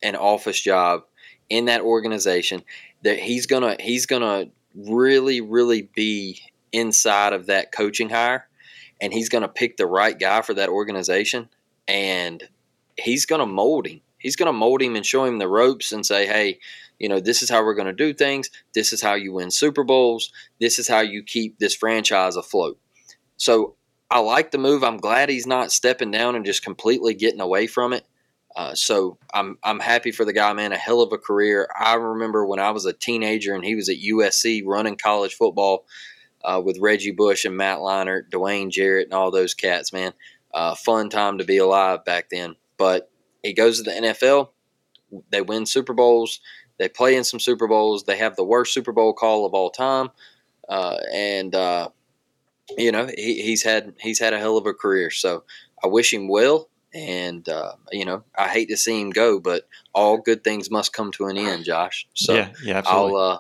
an 0.03 0.17
office 0.17 0.61
job 0.61 1.05
in 1.49 1.67
that 1.67 1.81
organization 1.81 2.63
that 3.03 3.19
he's 3.19 3.47
gonna 3.47 3.77
he's 3.81 4.07
gonna 4.07 4.47
really 4.75 5.41
really 5.41 5.83
be 5.95 6.41
inside 6.73 7.33
of 7.33 7.47
that 7.47 7.73
coaching 7.73 8.11
hire 8.11 8.47
and 9.01 9.13
he's 9.13 9.29
gonna 9.29 9.49
pick 9.49 9.77
the 9.77 9.87
right 9.87 10.19
guy 10.19 10.43
for 10.43 10.55
that 10.55 10.69
organization 10.69 11.49
and 11.89 12.49
he's 12.97 13.27
gonna 13.27 13.47
mold 13.47 13.87
him 13.87 14.01
he's 14.19 14.37
gonna 14.37 14.53
mold 14.53 14.83
him 14.83 14.97
and 14.97 15.07
show 15.07 15.25
him 15.25 15.39
the 15.39 15.49
ropes 15.49 15.93
and 15.93 16.05
say 16.05 16.27
hey 16.27 16.59
you 16.99 17.09
know 17.09 17.21
this 17.21 17.43
is 17.43 17.51
how 17.51 17.65
we're 17.65 17.75
gonna 17.75 17.93
do 17.93 18.13
things 18.13 18.51
this 18.75 18.93
is 18.93 19.03
how 19.03 19.15
you 19.15 19.33
win 19.33 19.51
super 19.51 19.85
bowls 19.85 20.33
this 20.61 20.79
is 20.79 20.89
how 20.89 21.01
you 21.01 21.23
keep 21.23 21.59
this 21.59 21.75
franchise 21.75 22.37
afloat 22.37 22.79
so 23.37 23.77
I 24.11 24.21
like 24.21 24.51
the 24.51 24.59
move. 24.59 24.85
I'm 24.85 24.99
glad 24.99 25.29
he's 25.29 25.47
not 25.47 25.73
stepping 25.73 26.11
down 26.11 26.37
and 26.37 26.45
just 26.45 26.65
completely 26.65 27.15
getting 27.15 27.41
away 27.41 27.67
from 27.67 27.93
it. 27.93 28.07
Uh, 28.55 28.75
so 28.75 29.19
I'm 29.35 29.59
I'm 29.63 29.81
happy 29.81 30.13
for 30.13 30.25
the 30.25 30.33
guy, 30.33 30.53
man. 30.53 30.73
A 30.73 30.79
hell 30.79 31.03
of 31.03 31.13
a 31.13 31.19
career. 31.19 31.69
I 31.79 31.95
remember 31.95 32.47
when 32.47 32.61
I 32.61 32.71
was 32.71 32.87
a 32.87 32.93
teenager 32.93 33.55
and 33.55 33.65
he 33.65 33.75
was 33.75 33.89
at 33.89 33.97
USC 33.97 34.63
running 34.65 34.97
college 34.97 35.35
football 35.35 35.85
uh, 36.43 36.63
with 36.65 36.79
Reggie 36.81 37.11
Bush 37.11 37.45
and 37.45 37.57
Matt 37.57 37.79
Leinart, 37.79 38.31
Dwayne 38.31 38.71
Jarrett, 38.71 39.09
and 39.09 39.15
all 39.15 39.31
those 39.31 39.55
cats, 39.55 39.93
man. 39.93 40.13
Uh, 40.55 40.75
fun 40.75 41.11
time 41.11 41.39
to 41.39 41.45
be 41.45 41.59
alive 41.59 42.05
back 42.05 42.31
then. 42.31 42.57
But 42.79 43.11
he 43.43 43.53
goes 43.53 43.79
to 43.79 43.83
the 43.85 43.91
NFL. 43.91 44.51
They 45.31 45.41
win 45.41 45.67
Super 45.67 45.95
Bowls. 45.95 46.41
They 46.79 46.89
play 46.89 47.17
in 47.17 47.25
some 47.25 47.41
Super 47.41 47.69
Bowls. 47.69 48.05
They 48.05 48.19
have 48.19 48.37
the 48.37 48.45
worst 48.45 48.75
Super 48.75 48.93
Bowl 48.93 49.13
call 49.13 49.47
of 49.47 49.55
all 49.55 49.71
time. 49.71 50.11
Uh, 50.69 50.99
and 51.13 51.55
uh, 51.55 51.89
you 52.77 52.93
know 52.93 53.07
he, 53.17 53.43
he's 53.43 53.63
had 53.63 53.95
he's 54.01 54.19
had 54.19 54.33
a 54.33 54.39
hell 54.39 54.57
of 54.57 54.67
a 54.67 54.73
career 54.73 55.11
so 55.11 55.45
i 55.83 55.87
wish 55.87 56.13
him 56.13 56.29
well 56.29 56.69
and 56.95 57.49
uh, 57.49 57.73
you 57.93 58.05
know 58.05 58.25
i 58.37 58.49
hate 58.49 58.69
to 58.69 58.77
see 58.77 59.01
him 59.01 59.11
go 59.11 59.39
but 59.39 59.69
all 59.95 60.19
good 60.19 60.43
things 60.43 60.71
must 60.71 60.93
come 60.93 61.13
to 61.13 61.27
an 61.27 61.37
end 61.37 61.65
josh 61.65 62.07
so 62.15 62.35
yeah, 62.35 62.49
yeah, 62.63 62.79
absolutely. 62.79 63.11
i'll 63.11 63.17
uh 63.17 63.39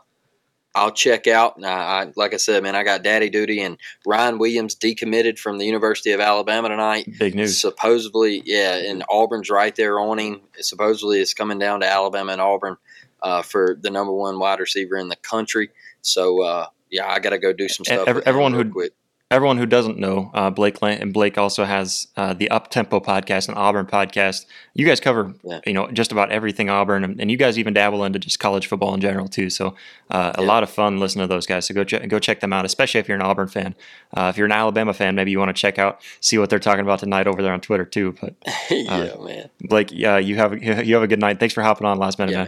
I'll 0.77 0.93
check 0.93 1.27
out. 1.27 1.55
I, 1.65 1.69
I, 1.69 2.13
like 2.17 2.35
I 2.35 2.37
said, 2.37 2.63
man, 2.63 2.77
I 2.77 2.85
got 2.85 3.03
daddy 3.03 3.31
duty, 3.31 3.61
and 3.63 3.79
Ryan 4.07 4.39
Williams 4.39 4.77
decommitted 4.77 5.39
from 5.39 5.57
the 5.59 5.65
University 5.65 6.13
of 6.13 6.21
Alabama 6.21 6.69
tonight. 6.69 7.09
Big 7.19 7.35
news. 7.35 7.59
Supposedly, 7.59 8.43
yeah, 8.45 8.77
and 8.77 9.03
Auburn's 9.09 9.49
right 9.51 9.75
there 9.75 9.99
on 9.99 10.19
him. 10.19 10.41
Supposedly, 10.61 11.21
it's 11.21 11.35
coming 11.35 11.59
down 11.59 11.81
to 11.81 11.87
Alabama 11.89 12.33
and 12.33 12.41
Auburn 12.43 12.77
uh, 13.23 13.41
for 13.43 13.77
the 13.81 13.91
number 13.91 14.13
one 14.13 14.39
wide 14.39 14.61
receiver 14.61 14.97
in 14.97 15.09
the 15.09 15.17
country. 15.17 15.71
So, 16.03 16.43
uh, 16.43 16.67
yeah, 16.91 17.07
I 17.07 17.19
got 17.21 17.31
to 17.31 17.39
go 17.39 17.53
do 17.55 17.69
some 17.69 17.85
stuff. 17.85 18.07
ev- 18.07 18.17
with 18.17 18.25
him 18.25 18.29
everyone 18.29 18.53
who- 18.53 18.71
quick. 18.71 18.93
Everyone 19.29 19.59
who 19.59 19.67
doesn't 19.67 19.99
know, 19.99 20.31
uh, 20.35 20.51
Blake 20.51 20.81
Lan- 20.83 21.03
and 21.03 21.13
Blake 21.13 21.37
also 21.37 21.65
has 21.65 22.07
uh, 22.17 22.33
the 22.33 22.49
Up 22.49 22.71
Tempo 22.71 23.01
podcast 23.01 23.49
and 23.49 23.59
Auburn 23.59 23.85
podcast. 23.87 24.47
You 24.73 24.87
guys 24.87 25.01
cover, 25.01 25.35
Yeah. 25.43 25.59
you 25.67 25.73
know, 25.73 25.91
just 25.91 26.13
about 26.13 26.31
everything 26.31 26.71
Auburn, 26.71 27.03
and, 27.03 27.21
and 27.21 27.29
you 27.29 27.37
guys 27.37 27.59
even 27.59 27.75
dabble 27.75 28.05
into 28.05 28.21
just 28.21 28.39
college 28.39 28.69
football 28.69 28.95
in 28.95 29.01
general 29.01 29.27
too. 29.27 29.51
So 29.51 29.75
uh, 30.13 30.31
a 30.37 30.43
Yeah. 30.43 30.47
lot 30.47 30.63
of 30.63 30.71
fun 30.71 31.01
listening 31.01 31.25
to 31.25 31.35
those 31.35 31.45
guys. 31.45 31.67
So 31.67 31.75
go 31.75 31.83
ch- 31.83 32.07
go 32.07 32.21
check 32.21 32.39
them 32.39 32.53
out, 32.53 32.65
especially 32.65 33.01
if 33.01 33.09
you're 33.09 33.17
an 33.17 33.23
Auburn 33.23 33.49
fan. 33.49 33.75
Uh, 34.17 34.29
if 34.33 34.37
you're 34.37 34.47
an 34.47 34.53
Alabama 34.53 34.95
fan, 34.95 35.17
maybe 35.17 35.33
you 35.33 35.41
want 35.41 35.49
to 35.49 35.61
check 35.61 35.77
out 35.77 36.01
see 36.21 36.39
what 36.39 36.49
they're 36.49 36.61
talking 36.61 36.83
about 36.83 37.01
tonight 37.01 37.27
over 37.27 37.43
there 37.43 37.53
on 37.53 37.61
Twitter 37.61 37.85
too. 37.85 38.15
But 38.21 38.35
yeah, 38.71 39.11
man. 39.19 39.51
Blake, 39.61 39.89
yeah, 39.91 40.19
you 40.19 40.37
have 40.37 40.63
you 40.63 40.95
have 40.95 41.03
a 41.03 41.09
good 41.09 41.19
night. 41.19 41.41
Thanks 41.41 41.53
for 41.53 41.63
hopping 41.63 41.85
on 41.89 41.99
last 41.99 42.21
minute, 42.21 42.31
Yeah. 42.31 42.47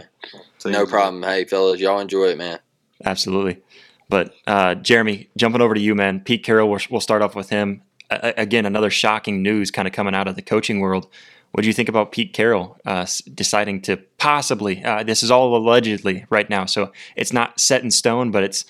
man. 0.63 0.71
No 0.73 0.85
problem. 0.85 1.23
Hey, 1.23 1.43
fellas, 1.43 1.81
y'all 1.81 1.99
enjoy 1.99 2.27
it, 2.27 2.37
man. 2.37 2.59
Absolutely. 3.03 3.61
But 4.09 4.33
uh, 4.47 4.75
Jeremy, 4.75 5.29
jumping 5.37 5.61
over 5.61 5.75
to 5.75 5.79
you, 5.79 5.95
man. 5.95 6.19
Pete 6.19 6.43
Carroll, 6.43 6.69
we'll, 6.69 6.79
we'll 6.89 7.01
start 7.01 7.21
off 7.21 7.35
with 7.35 7.49
him. 7.49 7.83
Again, 8.09 8.65
another 8.65 8.89
shocking 8.89 9.43
news 9.43 9.69
kind 9.69 9.87
of 9.87 9.93
coming 9.93 10.15
out 10.15 10.27
of 10.27 10.35
the 10.35 10.41
coaching 10.41 10.79
world. 10.79 11.07
What 11.51 11.61
do 11.61 11.67
you 11.67 11.73
think 11.73 11.89
about 11.89 12.11
Pete 12.11 12.33
Carroll 12.33 12.77
uh, 12.85 13.05
deciding 13.33 13.81
to 13.83 13.97
possibly? 14.17 14.83
Uh, 14.83 15.03
this 15.03 15.23
is 15.23 15.31
all 15.31 15.55
allegedly 15.55 16.25
right 16.29 16.49
now, 16.49 16.65
so 16.65 16.91
it's 17.15 17.33
not 17.33 17.59
set 17.59 17.83
in 17.83 17.91
stone, 17.91 18.31
but 18.31 18.43
it's 18.43 18.65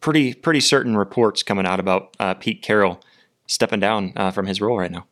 pretty 0.00 0.34
pretty 0.34 0.60
certain 0.60 0.96
reports 0.96 1.42
coming 1.42 1.66
out 1.66 1.80
about 1.80 2.14
uh, 2.18 2.34
Pete 2.34 2.62
Carroll 2.62 3.00
stepping 3.46 3.80
down 3.80 4.12
uh, 4.16 4.30
from 4.30 4.46
his 4.46 4.60
role 4.60 4.78
right 4.78 4.90
now. 4.90 5.06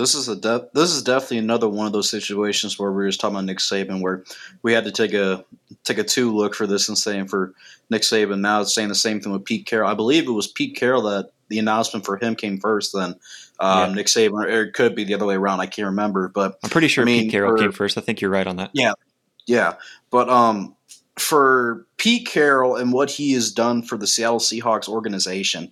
This 0.00 0.14
is 0.14 0.28
a 0.28 0.36
de- 0.36 0.66
this 0.72 0.92
is 0.92 1.02
definitely 1.02 1.38
another 1.38 1.68
one 1.68 1.86
of 1.86 1.92
those 1.92 2.08
situations 2.08 2.78
where 2.78 2.90
we 2.90 2.96
were 2.96 3.08
just 3.08 3.20
talking 3.20 3.36
about 3.36 3.44
Nick 3.44 3.58
Saban, 3.58 4.00
where 4.00 4.24
we 4.62 4.72
had 4.72 4.84
to 4.84 4.90
take 4.92 5.12
a 5.12 5.44
take 5.84 5.98
a 5.98 6.04
two 6.04 6.34
look 6.34 6.54
for 6.54 6.66
this 6.66 6.88
and 6.88 6.96
saying 6.96 7.28
for 7.28 7.52
Nick 7.90 8.00
Saban. 8.00 8.40
Now 8.40 8.62
it's 8.62 8.74
saying 8.74 8.88
the 8.88 8.94
same 8.94 9.20
thing 9.20 9.30
with 9.30 9.44
Pete 9.44 9.66
Carroll. 9.66 9.90
I 9.90 9.94
believe 9.94 10.26
it 10.26 10.32
was 10.32 10.46
Pete 10.46 10.74
Carroll 10.74 11.02
that 11.02 11.32
the 11.48 11.58
announcement 11.58 12.06
for 12.06 12.16
him 12.16 12.34
came 12.34 12.58
first. 12.58 12.94
Then 12.94 13.14
um, 13.60 13.90
Yeah. 13.90 13.94
Nick 13.96 14.06
Saban, 14.06 14.42
or 14.44 14.62
it 14.64 14.72
could 14.72 14.94
be 14.94 15.04
the 15.04 15.12
other 15.12 15.26
way 15.26 15.34
around. 15.34 15.60
I 15.60 15.66
can't 15.66 15.86
remember, 15.86 16.28
but 16.28 16.58
I'm 16.64 16.70
pretty 16.70 16.88
sure 16.88 17.02
I 17.02 17.04
mean, 17.04 17.24
Pete 17.24 17.32
Carroll 17.32 17.58
for- 17.58 17.62
came 17.62 17.72
first. 17.72 17.98
I 17.98 18.00
think 18.00 18.22
you're 18.22 18.30
right 18.30 18.46
on 18.46 18.56
that. 18.56 18.70
Yeah, 18.72 18.94
yeah, 19.46 19.74
but 20.10 20.30
um, 20.30 20.74
for 21.18 21.84
Pete 21.98 22.26
Carroll 22.26 22.76
and 22.76 22.90
what 22.90 23.10
he 23.10 23.34
has 23.34 23.52
done 23.52 23.82
for 23.82 23.98
the 23.98 24.06
Seattle 24.06 24.38
Seahawks 24.38 24.88
organization, 24.88 25.70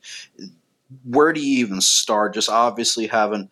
where 1.05 1.33
do 1.33 1.41
you 1.41 1.61
even 1.65 1.81
start? 1.81 2.35
Just 2.35 2.51
obviously 2.51 3.07
having 3.07 3.49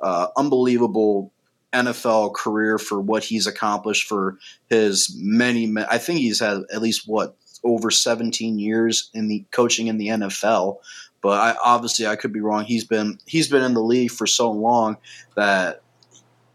uh, 0.00 0.28
unbelievable 0.36 1.32
NFL 1.72 2.34
career 2.34 2.78
for 2.78 3.00
what 3.00 3.22
he's 3.24 3.46
accomplished 3.46 4.08
for 4.08 4.38
his 4.68 5.14
many. 5.18 5.72
I 5.88 5.98
think 5.98 6.18
he's 6.20 6.40
had 6.40 6.62
at 6.72 6.82
least 6.82 7.06
what 7.06 7.36
over 7.62 7.90
17 7.90 8.58
years 8.58 9.10
in 9.14 9.28
the 9.28 9.44
coaching 9.52 9.86
in 9.86 9.98
the 9.98 10.08
NFL. 10.08 10.78
But 11.22 11.38
I 11.40 11.54
obviously 11.62 12.06
I 12.06 12.16
could 12.16 12.32
be 12.32 12.40
wrong. 12.40 12.64
He's 12.64 12.84
been 12.84 13.18
he's 13.26 13.48
been 13.48 13.62
in 13.62 13.74
the 13.74 13.82
league 13.82 14.10
for 14.10 14.26
so 14.26 14.50
long 14.50 14.96
that 15.36 15.82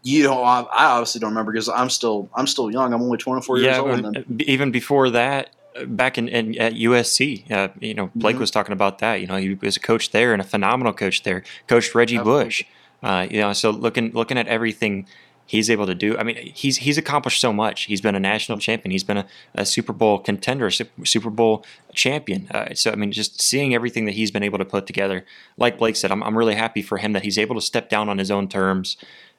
you 0.02 0.24
know 0.24 0.42
I, 0.42 0.62
I 0.62 0.84
obviously 0.86 1.20
don't 1.20 1.30
remember 1.30 1.52
because 1.52 1.68
I'm 1.68 1.88
still 1.88 2.28
I'm 2.34 2.46
still 2.48 2.70
young. 2.70 2.92
I'm 2.92 3.00
only 3.00 3.16
24 3.18 3.58
years 3.58 3.78
old. 3.78 3.90
and- 4.04 4.16
uh, 4.16 4.20
even 4.40 4.70
before 4.72 5.08
that, 5.10 5.50
uh, 5.80 5.84
back 5.86 6.18
in, 6.18 6.28
in 6.28 6.58
at 6.58 6.74
USC, 6.74 7.48
uh, 7.50 7.68
you 7.80 7.94
know, 7.94 8.10
Blake 8.16 8.36
Mhm. 8.36 8.40
was 8.40 8.50
talking 8.50 8.72
about 8.72 8.98
that. 8.98 9.20
You 9.20 9.28
know, 9.28 9.36
he 9.36 9.54
was 9.54 9.76
a 9.76 9.80
coach 9.80 10.10
there 10.10 10.32
and 10.32 10.42
a 10.42 10.44
phenomenal 10.44 10.92
coach 10.92 11.22
there. 11.22 11.44
Coached 11.68 11.94
Reggie 11.94 12.16
Absolutely. 12.18 12.44
Bush. 12.44 12.64
Uh, 13.06 13.26
you 13.30 13.40
know, 13.40 13.52
so 13.52 13.70
looking 13.70 14.10
looking 14.12 14.36
at 14.36 14.48
everything 14.48 15.06
he's 15.46 15.70
able 15.70 15.86
to 15.86 15.94
do. 15.94 16.18
I 16.18 16.24
mean, 16.24 16.36
he's 16.54 16.78
he's 16.78 16.98
accomplished 16.98 17.40
so 17.40 17.52
much. 17.52 17.84
He's 17.84 18.00
been 18.00 18.16
a 18.16 18.20
national 18.20 18.58
champion. 18.58 18.90
He's 18.90 19.04
been 19.04 19.18
a, 19.18 19.26
a 19.54 19.64
Super 19.64 19.92
Bowl 19.92 20.18
contender, 20.18 20.70
Sup- 20.70 20.88
Super 21.04 21.30
Bowl 21.30 21.64
champion. 21.94 22.48
Uh, 22.50 22.74
so 22.74 22.90
I 22.90 22.96
mean, 22.96 23.12
just 23.12 23.40
seeing 23.40 23.74
everything 23.74 24.06
that 24.06 24.14
he's 24.14 24.32
been 24.32 24.42
able 24.42 24.58
to 24.58 24.64
put 24.64 24.86
together. 24.86 25.24
Like 25.56 25.78
Blake 25.78 25.94
said, 25.94 26.10
I'm 26.10 26.22
I'm 26.22 26.36
really 26.36 26.56
happy 26.56 26.82
for 26.82 26.98
him 26.98 27.12
that 27.12 27.22
he's 27.22 27.38
able 27.38 27.54
to 27.54 27.60
step 27.60 27.88
down 27.88 28.08
on 28.08 28.18
his 28.18 28.30
own 28.30 28.48
terms 28.48 28.96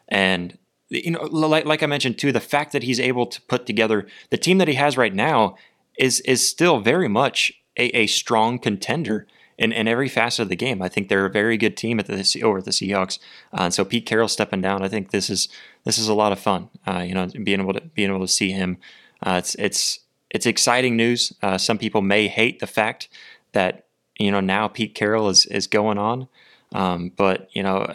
and 0.07 0.57
you 0.89 1.11
know, 1.11 1.23
like, 1.23 1.65
like 1.65 1.83
I 1.83 1.85
mentioned 1.85 2.17
too, 2.17 2.31
the 2.31 2.39
fact 2.39 2.71
that 2.71 2.83
he's 2.83 3.01
able 3.01 3.25
to 3.25 3.41
put 3.41 3.65
together 3.65 4.07
the 4.29 4.37
team 4.37 4.57
that 4.59 4.69
he 4.69 4.75
has 4.75 4.95
right 4.95 5.13
now 5.13 5.57
is 5.99 6.21
is 6.21 6.47
still 6.47 6.79
very 6.79 7.09
much 7.09 7.51
a, 7.75 7.85
a 7.87 8.07
strong 8.07 8.57
contender 8.57 9.27
in, 9.57 9.71
in 9.71 9.87
every 9.87 10.07
facet 10.07 10.43
of 10.43 10.49
the 10.49 10.55
game. 10.55 10.81
I 10.81 10.89
think 10.89 11.09
they're 11.09 11.25
a 11.25 11.31
very 11.31 11.57
good 11.57 11.75
team 11.75 11.99
at 11.99 12.05
the 12.05 12.41
over 12.43 12.59
at 12.59 12.65
the 12.65 12.71
Seahawks. 12.71 13.19
Uh, 13.53 13.63
and 13.63 13.73
so 13.73 13.83
Pete 13.83 14.05
Carroll 14.05 14.27
stepping 14.27 14.61
down, 14.61 14.83
I 14.83 14.87
think 14.87 15.11
this 15.11 15.29
is 15.29 15.49
this 15.83 15.97
is 15.97 16.07
a 16.07 16.13
lot 16.13 16.31
of 16.31 16.39
fun. 16.39 16.69
Uh, 16.87 16.99
you 16.99 17.13
know, 17.13 17.27
being 17.43 17.59
able 17.59 17.73
to 17.73 17.81
being 17.81 18.09
able 18.09 18.21
to 18.21 18.27
see 18.27 18.51
him, 18.51 18.77
uh, 19.23 19.35
it's 19.39 19.55
it's 19.55 19.99
it's 20.29 20.45
exciting 20.45 20.95
news. 20.95 21.33
Uh, 21.41 21.57
some 21.57 21.77
people 21.77 22.01
may 22.01 22.27
hate 22.27 22.59
the 22.59 22.67
fact 22.67 23.09
that 23.53 23.85
you 24.19 24.31
know 24.31 24.39
now 24.39 24.67
Pete 24.67 24.93
Carroll 24.93 25.29
is 25.29 25.45
is 25.47 25.67
going 25.67 25.97
on, 25.97 26.27
um, 26.73 27.11
but 27.15 27.49
you 27.53 27.63
know. 27.63 27.93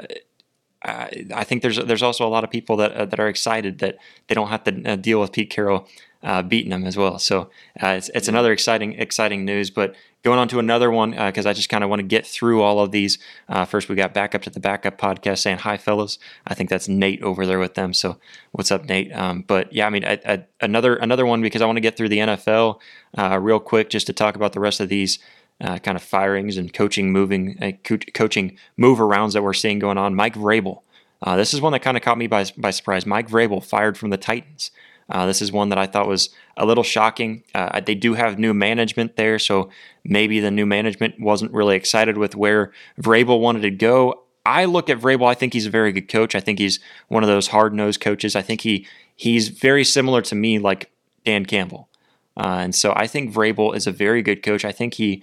I, 0.84 1.26
I 1.32 1.44
think 1.44 1.62
there's 1.62 1.76
there's 1.76 2.02
also 2.02 2.26
a 2.26 2.28
lot 2.28 2.42
of 2.42 2.50
people 2.50 2.76
that 2.78 2.90
uh, 2.90 3.04
that 3.04 3.20
are 3.20 3.28
excited 3.28 3.78
that 3.78 3.98
they 4.26 4.34
don't 4.34 4.48
have 4.48 4.64
to 4.64 4.82
uh, 4.82 4.96
deal 4.96 5.20
with 5.20 5.30
Pete 5.30 5.48
Carroll 5.48 5.86
uh, 6.22 6.42
beating 6.42 6.70
them 6.70 6.84
as 6.84 6.96
well. 6.96 7.18
So 7.18 7.50
uh, 7.82 7.88
it's 7.88 8.08
it's 8.14 8.28
another 8.28 8.52
exciting 8.52 8.94
exciting 8.94 9.44
news. 9.44 9.70
But 9.70 9.94
going 10.22 10.38
on 10.38 10.48
to 10.48 10.58
another 10.58 10.90
one 10.90 11.10
because 11.10 11.46
I 11.46 11.52
just 11.52 11.68
kind 11.68 11.82
of 11.82 11.90
want 11.90 12.00
to 12.00 12.06
get 12.06 12.26
through 12.26 12.62
all 12.62 12.80
of 12.80 12.92
these. 12.92 13.18
Uh, 13.48 13.64
first, 13.64 13.88
we 13.88 13.96
got 13.96 14.14
backup 14.14 14.42
to 14.42 14.50
the 14.50 14.60
backup 14.60 14.98
podcast 14.98 15.38
saying 15.38 15.58
hi, 15.58 15.76
fellas. 15.76 16.18
I 16.46 16.54
think 16.54 16.70
that's 16.70 16.88
Nate 16.88 17.22
over 17.22 17.46
there 17.46 17.58
with 17.58 17.74
them. 17.74 17.92
So 17.92 18.18
what's 18.52 18.70
up, 18.70 18.84
Nate? 18.84 19.12
Um, 19.12 19.44
but 19.46 19.72
yeah, 19.72 19.86
I 19.86 19.90
mean 19.90 20.04
I, 20.04 20.20
I, 20.24 20.44
another 20.60 20.96
another 20.96 21.26
one 21.26 21.42
because 21.42 21.62
I 21.62 21.66
want 21.66 21.76
to 21.76 21.82
get 21.82 21.96
through 21.96 22.08
the 22.08 22.18
NFL 22.18 22.80
uh, 23.18 23.38
real 23.38 23.60
quick 23.60 23.90
just 23.90 24.06
to 24.06 24.12
talk 24.12 24.36
about 24.36 24.52
the 24.52 24.60
rest 24.60 24.80
of 24.80 24.88
these 24.88 25.18
uh, 25.60 25.78
kind 25.78 25.96
of 25.96 26.02
firings 26.02 26.56
and 26.56 26.72
coaching 26.72 27.12
moving 27.12 27.56
uh, 27.62 27.72
co- 27.84 27.98
coaching 28.14 28.56
move 28.76 28.98
arounds 28.98 29.32
that 29.32 29.42
we're 29.42 29.52
seeing 29.52 29.78
going 29.78 29.98
on. 29.98 30.14
Mike 30.14 30.34
Vrabel. 30.34 30.82
Uh, 31.24 31.36
this 31.36 31.54
is 31.54 31.60
one 31.60 31.72
that 31.72 31.82
kind 31.82 31.96
of 31.96 32.02
caught 32.02 32.18
me 32.18 32.26
by, 32.26 32.44
by 32.56 32.70
surprise. 32.70 33.06
Mike 33.06 33.28
Vrabel 33.28 33.64
fired 33.64 33.96
from 33.96 34.10
the 34.10 34.16
Titans. 34.16 34.72
Uh, 35.08 35.26
this 35.26 35.42
is 35.42 35.52
one 35.52 35.68
that 35.68 35.78
I 35.78 35.86
thought 35.86 36.08
was 36.08 36.30
a 36.56 36.66
little 36.66 36.84
shocking. 36.84 37.44
Uh, 37.54 37.80
they 37.80 37.94
do 37.94 38.14
have 38.14 38.38
new 38.38 38.54
management 38.54 39.16
there, 39.16 39.38
so 39.38 39.70
maybe 40.04 40.40
the 40.40 40.50
new 40.50 40.66
management 40.66 41.20
wasn't 41.20 41.52
really 41.52 41.76
excited 41.76 42.16
with 42.16 42.34
where 42.34 42.72
Vrabel 43.00 43.40
wanted 43.40 43.62
to 43.62 43.70
go. 43.70 44.22
I 44.44 44.64
look 44.64 44.90
at 44.90 44.98
Vrabel. 44.98 45.26
I 45.26 45.34
think 45.34 45.52
he's 45.52 45.66
a 45.66 45.70
very 45.70 45.92
good 45.92 46.08
coach. 46.08 46.34
I 46.34 46.40
think 46.40 46.58
he's 46.58 46.80
one 47.08 47.22
of 47.22 47.28
those 47.28 47.48
hard 47.48 47.74
nosed 47.74 48.00
coaches. 48.00 48.34
I 48.34 48.42
think 48.42 48.62
he 48.62 48.86
he's 49.14 49.48
very 49.48 49.84
similar 49.84 50.22
to 50.22 50.34
me, 50.34 50.58
like 50.58 50.90
Dan 51.24 51.46
Campbell. 51.46 51.88
Uh, 52.36 52.58
and 52.60 52.74
so 52.74 52.92
I 52.96 53.06
think 53.06 53.32
Vrabel 53.32 53.76
is 53.76 53.86
a 53.86 53.92
very 53.92 54.22
good 54.22 54.42
coach. 54.42 54.64
I 54.64 54.72
think 54.72 54.94
he 54.94 55.22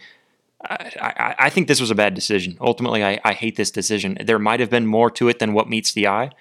I, 0.66 0.92
I, 1.02 1.36
I 1.46 1.50
think 1.50 1.68
this 1.68 1.80
was 1.80 1.92
a 1.92 1.96
bad 1.96 2.14
decision. 2.14 2.58
Ultimately, 2.60 3.04
I, 3.04 3.20
I 3.24 3.34
hate 3.34 3.56
this 3.56 3.72
decision. 3.72 4.18
There 4.24 4.40
might 4.40 4.60
have 4.60 4.70
been 4.70 4.86
more 4.86 5.10
to 5.12 5.30
it 5.30 5.40
than 5.40 5.54
what 5.54 5.70
meets 5.70 5.94
the 5.94 6.08
eye, 6.08 6.32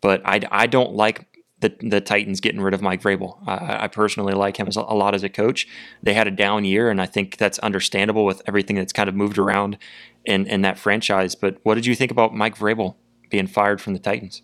but 0.00 0.20
I, 0.24 0.40
I 0.50 0.66
don't 0.66 0.94
like 0.94 1.26
the, 1.60 1.74
the 1.80 2.00
Titans 2.00 2.40
getting 2.40 2.60
rid 2.60 2.74
of 2.74 2.82
Mike 2.82 3.02
Vrabel. 3.02 3.38
I, 3.46 3.84
I 3.84 3.88
personally 3.88 4.34
like 4.34 4.58
him 4.58 4.68
a, 4.68 4.80
a 4.80 4.94
lot 4.94 5.14
as 5.14 5.22
a 5.22 5.28
coach. 5.28 5.66
They 6.02 6.14
had 6.14 6.26
a 6.26 6.30
down 6.30 6.64
year, 6.64 6.90
and 6.90 7.00
I 7.00 7.06
think 7.06 7.36
that's 7.36 7.58
understandable 7.60 8.24
with 8.24 8.42
everything 8.46 8.76
that's 8.76 8.92
kind 8.92 9.08
of 9.08 9.14
moved 9.14 9.38
around 9.38 9.78
in, 10.24 10.46
in 10.46 10.62
that 10.62 10.78
franchise. 10.78 11.34
But 11.34 11.58
what 11.62 11.74
did 11.74 11.86
you 11.86 11.94
think 11.94 12.10
about 12.10 12.34
Mike 12.34 12.56
Vrabel 12.56 12.94
being 13.30 13.46
fired 13.46 13.80
from 13.80 13.92
the 13.92 13.98
Titans? 13.98 14.42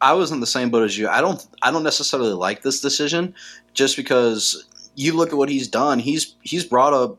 I 0.00 0.12
was 0.12 0.30
in 0.30 0.40
the 0.40 0.46
same 0.46 0.70
boat 0.70 0.84
as 0.84 0.98
you. 0.98 1.08
I 1.08 1.22
don't 1.22 1.44
I 1.62 1.70
don't 1.70 1.82
necessarily 1.82 2.34
like 2.34 2.62
this 2.62 2.80
decision 2.80 3.34
just 3.72 3.96
because 3.96 4.66
you 4.94 5.14
look 5.14 5.30
at 5.30 5.38
what 5.38 5.48
he's 5.48 5.68
done. 5.68 5.98
He's 5.98 6.34
he's 6.42 6.66
brought 6.66 6.92
a 6.92 7.16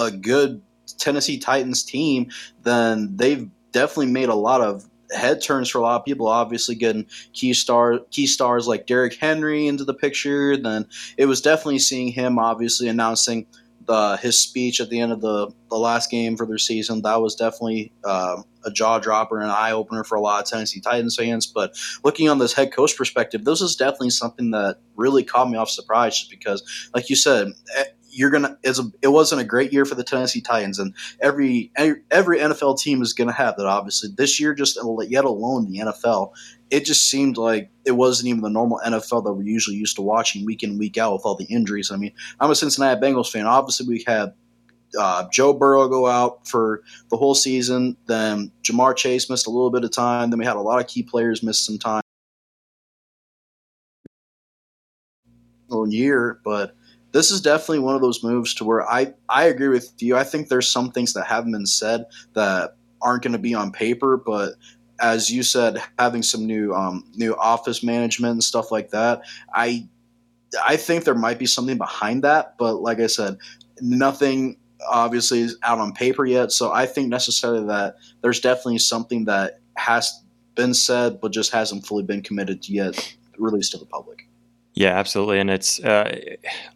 a 0.00 0.12
good 0.12 0.62
Tennessee 0.98 1.38
Titans 1.38 1.82
team, 1.82 2.30
then 2.62 3.16
they've 3.16 3.48
definitely 3.72 4.12
made 4.12 4.28
a 4.28 4.34
lot 4.34 4.60
of 4.60 4.88
head 5.12 5.42
turns 5.42 5.68
for 5.68 5.78
a 5.78 5.82
lot 5.82 6.00
of 6.00 6.04
people. 6.04 6.28
Obviously, 6.28 6.74
getting 6.74 7.06
key 7.32 7.54
star 7.54 8.00
key 8.10 8.26
stars 8.26 8.66
like 8.66 8.86
Derrick 8.86 9.14
Henry 9.14 9.66
into 9.66 9.84
the 9.84 9.94
picture. 9.94 10.56
Then 10.56 10.86
it 11.16 11.26
was 11.26 11.40
definitely 11.40 11.78
seeing 11.80 12.08
him 12.08 12.38
obviously 12.38 12.88
announcing 12.88 13.46
the 13.86 14.16
his 14.18 14.38
speech 14.38 14.80
at 14.80 14.90
the 14.90 15.00
end 15.00 15.12
of 15.12 15.20
the 15.20 15.50
the 15.68 15.76
last 15.76 16.10
game 16.10 16.36
for 16.36 16.46
their 16.46 16.58
season. 16.58 17.02
That 17.02 17.20
was 17.20 17.34
definitely 17.34 17.92
um, 18.04 18.44
a 18.64 18.70
jaw 18.70 18.98
dropper 18.98 19.38
and 19.38 19.46
an 19.46 19.56
eye 19.56 19.72
opener 19.72 20.04
for 20.04 20.16
a 20.16 20.20
lot 20.20 20.42
of 20.42 20.48
Tennessee 20.48 20.80
Titans 20.80 21.16
fans. 21.16 21.46
But 21.46 21.76
looking 22.04 22.28
on 22.28 22.38
this 22.38 22.52
head 22.52 22.72
coach 22.72 22.96
perspective, 22.96 23.44
this 23.44 23.60
is 23.60 23.76
definitely 23.76 24.10
something 24.10 24.50
that 24.52 24.78
really 24.96 25.24
caught 25.24 25.50
me 25.50 25.56
off 25.56 25.70
surprise, 25.70 26.18
just 26.18 26.30
because, 26.30 26.90
like 26.94 27.10
you 27.10 27.16
said. 27.16 27.48
eh, 27.76 27.84
You're 28.10 28.30
gonna. 28.30 28.58
It's 28.62 28.78
a, 28.78 28.84
it 29.02 29.08
wasn't 29.08 29.40
a 29.40 29.44
great 29.44 29.72
year 29.72 29.84
for 29.84 29.94
the 29.94 30.04
Tennessee 30.04 30.40
Titans, 30.40 30.78
and 30.78 30.94
every 31.20 31.72
every 31.76 32.38
NFL 32.38 32.78
team 32.80 33.02
is 33.02 33.12
gonna 33.12 33.32
have 33.32 33.56
that. 33.56 33.66
Obviously, 33.66 34.10
this 34.16 34.40
year, 34.40 34.54
just 34.54 34.78
yet 35.08 35.24
alone 35.24 35.70
the 35.70 35.78
NFL, 35.78 36.32
it 36.70 36.84
just 36.84 37.08
seemed 37.08 37.36
like 37.36 37.70
it 37.84 37.92
wasn't 37.92 38.28
even 38.28 38.42
the 38.42 38.50
normal 38.50 38.80
NFL 38.84 39.24
that 39.24 39.32
we're 39.32 39.42
usually 39.42 39.76
used 39.76 39.96
to 39.96 40.02
watching 40.02 40.44
week 40.44 40.62
in 40.62 40.78
week 40.78 40.98
out 40.98 41.12
with 41.12 41.22
all 41.24 41.36
the 41.36 41.44
injuries. 41.44 41.90
I 41.90 41.96
mean, 41.96 42.12
I'm 42.40 42.50
a 42.50 42.54
Cincinnati 42.54 43.00
Bengals 43.00 43.30
fan. 43.30 43.46
Obviously, 43.46 43.86
we 43.86 44.04
had 44.06 44.34
uh, 44.98 45.28
Joe 45.30 45.52
Burrow 45.52 45.88
go 45.88 46.06
out 46.06 46.46
for 46.48 46.82
the 47.10 47.16
whole 47.16 47.34
season. 47.34 47.96
Then 48.06 48.52
Ja'Marr 48.62 48.96
Chase 48.96 49.30
missed 49.30 49.46
a 49.46 49.50
little 49.50 49.70
bit 49.70 49.84
of 49.84 49.92
time. 49.92 50.30
Then 50.30 50.38
we 50.38 50.44
had 50.44 50.56
a 50.56 50.60
lot 50.60 50.80
of 50.80 50.86
key 50.86 51.02
players 51.02 51.42
miss 51.42 51.60
some 51.60 51.78
time. 51.78 52.02
Year, 55.88 56.40
but 56.44 56.74
this 57.12 57.30
is 57.30 57.40
definitely 57.40 57.80
one 57.80 57.94
of 57.94 58.02
those 58.02 58.22
moves 58.22 58.54
to 58.54 58.64
where 58.64 58.88
I 58.88 59.14
I 59.28 59.44
agree 59.44 59.68
with 59.68 59.92
you. 59.98 60.16
I 60.16 60.24
think 60.24 60.48
there's 60.48 60.70
some 60.70 60.90
things 60.90 61.12
that 61.14 61.26
haven't 61.26 61.52
been 61.52 61.66
said 61.66 62.06
that 62.34 62.76
aren't 63.02 63.22
going 63.22 63.32
to 63.32 63.38
be 63.38 63.54
on 63.54 63.72
paper, 63.72 64.16
but 64.16 64.54
as 65.00 65.30
you 65.30 65.42
said, 65.42 65.82
having 65.98 66.22
some 66.22 66.46
new 66.46 66.74
um, 66.74 67.04
new 67.14 67.34
office 67.36 67.82
management 67.82 68.32
and 68.32 68.44
stuff 68.44 68.70
like 68.70 68.90
that, 68.90 69.22
I 69.54 69.88
I 70.64 70.76
think 70.76 71.04
there 71.04 71.14
might 71.14 71.38
be 71.38 71.46
something 71.46 71.78
behind 71.78 72.24
that. 72.24 72.56
But 72.58 72.76
like 72.76 73.00
I 73.00 73.06
said, 73.06 73.38
nothing 73.80 74.56
obviously 74.88 75.40
is 75.40 75.56
out 75.62 75.78
on 75.78 75.92
paper 75.92 76.24
yet. 76.24 76.52
So 76.52 76.72
I 76.72 76.86
think 76.86 77.08
necessarily 77.08 77.66
that 77.66 77.96
there's 78.22 78.40
definitely 78.40 78.78
something 78.78 79.24
that 79.26 79.60
has 79.76 80.22
been 80.54 80.74
said, 80.74 81.20
but 81.20 81.32
just 81.32 81.52
hasn't 81.52 81.86
fully 81.86 82.02
been 82.02 82.22
committed 82.22 82.68
yet, 82.68 83.14
released 83.38 83.72
to 83.72 83.78
the 83.78 83.86
public. 83.86 84.26
Yeah, 84.74 84.90
absolutely, 84.98 85.40
and 85.40 85.50
it's 85.50 85.80
uh, 85.80 86.16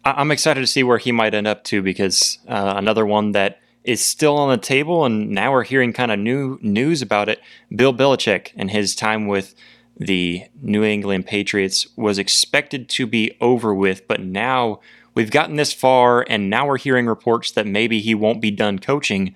I- 0.03 0.11
I'm 0.11 0.31
excited 0.31 0.59
to 0.61 0.67
see 0.67 0.83
where 0.83 0.97
he 0.97 1.11
might 1.11 1.33
end 1.33 1.47
up 1.47 1.63
too, 1.63 1.81
because 1.81 2.39
uh, 2.47 2.73
another 2.77 3.05
one 3.05 3.31
that 3.31 3.59
is 3.83 4.03
still 4.05 4.37
on 4.37 4.49
the 4.49 4.57
table, 4.57 5.05
and 5.05 5.29
now 5.31 5.51
we're 5.51 5.63
hearing 5.63 5.93
kind 5.93 6.11
of 6.11 6.19
new 6.19 6.59
news 6.61 7.01
about 7.01 7.29
it. 7.29 7.39
Bill 7.73 7.93
Belichick 7.93 8.49
and 8.55 8.69
his 8.71 8.95
time 8.95 9.27
with 9.27 9.55
the 9.97 10.43
New 10.61 10.83
England 10.83 11.25
Patriots 11.25 11.87
was 11.95 12.17
expected 12.17 12.89
to 12.89 13.07
be 13.07 13.37
over 13.39 13.73
with, 13.73 14.07
but 14.07 14.19
now 14.21 14.81
we've 15.13 15.31
gotten 15.31 15.55
this 15.55 15.71
far, 15.71 16.25
and 16.27 16.49
now 16.49 16.67
we're 16.67 16.77
hearing 16.77 17.05
reports 17.05 17.51
that 17.51 17.65
maybe 17.65 18.01
he 18.01 18.13
won't 18.13 18.41
be 18.41 18.51
done 18.51 18.77
coaching, 18.79 19.33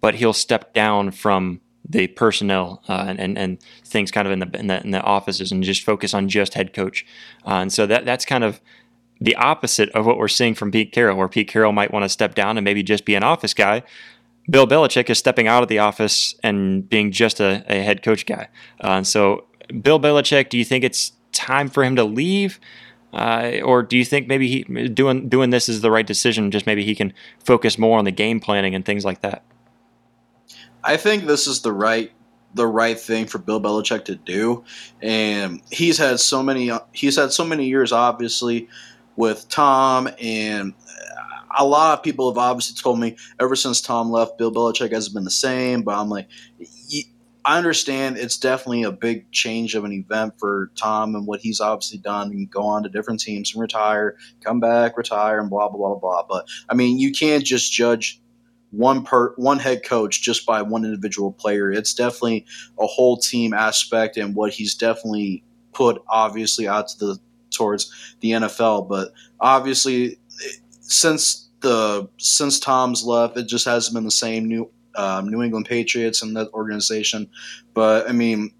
but 0.00 0.14
he'll 0.14 0.32
step 0.32 0.72
down 0.72 1.10
from 1.10 1.60
the 1.88 2.06
personnel 2.08 2.82
uh, 2.88 3.04
and, 3.08 3.20
and, 3.20 3.38
and 3.38 3.62
things 3.84 4.10
kind 4.10 4.26
of 4.26 4.32
in 4.32 4.38
the, 4.40 4.58
in 4.58 4.66
the 4.66 4.82
in 4.82 4.90
the 4.90 5.02
offices 5.02 5.52
and 5.52 5.62
just 5.62 5.84
focus 5.84 6.14
on 6.14 6.28
just 6.28 6.54
head 6.54 6.72
coach. 6.72 7.06
Uh, 7.46 7.54
and 7.54 7.72
so 7.72 7.86
that 7.86 8.04
that's 8.04 8.24
kind 8.24 8.44
of 8.44 8.60
the 9.20 9.34
opposite 9.36 9.88
of 9.90 10.06
what 10.06 10.18
we're 10.18 10.28
seeing 10.28 10.54
from 10.54 10.70
Pete 10.70 10.92
Carroll, 10.92 11.16
where 11.16 11.28
Pete 11.28 11.48
Carroll 11.48 11.72
might 11.72 11.92
want 11.92 12.04
to 12.04 12.08
step 12.08 12.34
down 12.34 12.56
and 12.56 12.64
maybe 12.64 12.82
just 12.82 13.04
be 13.04 13.14
an 13.14 13.22
office 13.22 13.54
guy. 13.54 13.82
Bill 14.50 14.66
Belichick 14.66 15.10
is 15.10 15.18
stepping 15.18 15.46
out 15.46 15.62
of 15.62 15.68
the 15.68 15.78
office 15.78 16.34
and 16.42 16.88
being 16.88 17.12
just 17.12 17.40
a, 17.40 17.64
a 17.68 17.82
head 17.82 18.02
coach 18.02 18.24
guy. 18.24 18.48
Uh, 18.82 18.92
and 18.92 19.06
so, 19.06 19.44
Bill 19.82 20.00
Belichick, 20.00 20.48
do 20.48 20.56
you 20.56 20.64
think 20.64 20.84
it's 20.84 21.12
time 21.32 21.68
for 21.68 21.84
him 21.84 21.96
to 21.96 22.04
leave? 22.04 22.58
Uh, 23.12 23.60
or 23.64 23.82
do 23.82 23.96
you 23.96 24.04
think 24.04 24.28
maybe 24.28 24.48
he 24.48 24.88
doing 24.88 25.28
doing 25.28 25.50
this 25.50 25.68
is 25.68 25.80
the 25.80 25.90
right 25.90 26.06
decision? 26.06 26.50
Just 26.50 26.66
maybe 26.66 26.84
he 26.84 26.94
can 26.94 27.12
focus 27.44 27.78
more 27.78 27.98
on 27.98 28.04
the 28.04 28.10
game 28.10 28.38
planning 28.38 28.74
and 28.74 28.84
things 28.84 29.04
like 29.04 29.22
that. 29.22 29.44
I 30.84 30.96
think 30.96 31.24
this 31.24 31.46
is 31.46 31.62
the 31.62 31.72
right 31.72 32.12
the 32.54 32.66
right 32.66 32.98
thing 32.98 33.26
for 33.26 33.38
Bill 33.38 33.60
Belichick 33.60 34.04
to 34.06 34.16
do, 34.16 34.64
and 35.02 35.60
he's 35.70 35.98
had 35.98 36.18
so 36.20 36.42
many 36.42 36.70
he's 36.92 37.16
had 37.16 37.32
so 37.32 37.44
many 37.44 37.66
years, 37.66 37.92
obviously, 37.92 38.68
with 39.16 39.48
Tom, 39.48 40.08
and 40.20 40.74
a 41.56 41.64
lot 41.64 41.98
of 41.98 42.04
people 42.04 42.30
have 42.30 42.38
obviously 42.38 42.80
told 42.80 43.00
me 43.00 43.16
ever 43.40 43.56
since 43.56 43.80
Tom 43.80 44.10
left, 44.10 44.38
Bill 44.38 44.52
Belichick 44.52 44.92
hasn't 44.92 45.14
been 45.14 45.24
the 45.24 45.30
same. 45.30 45.82
But 45.82 45.98
I'm 45.98 46.08
like, 46.08 46.28
I 47.44 47.56
understand 47.56 48.18
it's 48.18 48.36
definitely 48.36 48.82
a 48.82 48.92
big 48.92 49.30
change 49.32 49.74
of 49.74 49.84
an 49.84 49.92
event 49.92 50.34
for 50.38 50.70
Tom 50.76 51.14
and 51.14 51.26
what 51.26 51.40
he's 51.40 51.60
obviously 51.60 51.98
done 51.98 52.30
and 52.30 52.50
go 52.50 52.62
on 52.62 52.82
to 52.82 52.88
different 52.88 53.20
teams 53.20 53.52
and 53.54 53.60
retire, 53.60 54.16
come 54.42 54.60
back, 54.60 54.96
retire, 54.96 55.40
and 55.40 55.50
blah 55.50 55.68
blah 55.68 55.94
blah 55.94 55.98
blah. 55.98 56.22
But 56.28 56.46
I 56.68 56.74
mean, 56.74 56.98
you 56.98 57.12
can't 57.12 57.44
just 57.44 57.72
judge 57.72 58.20
one 58.70 59.02
per 59.02 59.34
one 59.36 59.58
head 59.58 59.84
coach 59.84 60.22
just 60.22 60.46
by 60.46 60.62
one 60.62 60.84
individual 60.84 61.32
player. 61.32 61.70
It's 61.70 61.94
definitely 61.94 62.46
a 62.78 62.86
whole 62.86 63.16
team 63.16 63.54
aspect 63.54 64.16
and 64.16 64.34
what 64.34 64.52
he's 64.52 64.74
definitely 64.74 65.42
put 65.72 66.02
obviously 66.08 66.68
out 66.68 66.88
to 66.88 66.98
the 66.98 67.18
towards 67.50 68.16
the 68.20 68.32
NFL. 68.32 68.88
But 68.88 69.12
obviously, 69.40 70.18
since 70.80 71.48
the 71.60 72.08
since 72.18 72.60
Tom's 72.60 73.04
left, 73.04 73.36
it 73.36 73.48
just 73.48 73.64
hasn't 73.64 73.94
been 73.94 74.04
the 74.04 74.10
same. 74.10 74.46
New 74.46 74.70
um, 74.96 75.28
New 75.28 75.42
England 75.42 75.66
Patriots 75.66 76.22
and 76.22 76.36
that 76.36 76.50
organization. 76.52 77.28
But 77.74 78.08
I 78.08 78.12
mean, 78.12 78.52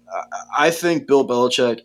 I 0.57 0.71
think 0.71 1.07
Bill 1.07 1.27
Belichick. 1.27 1.81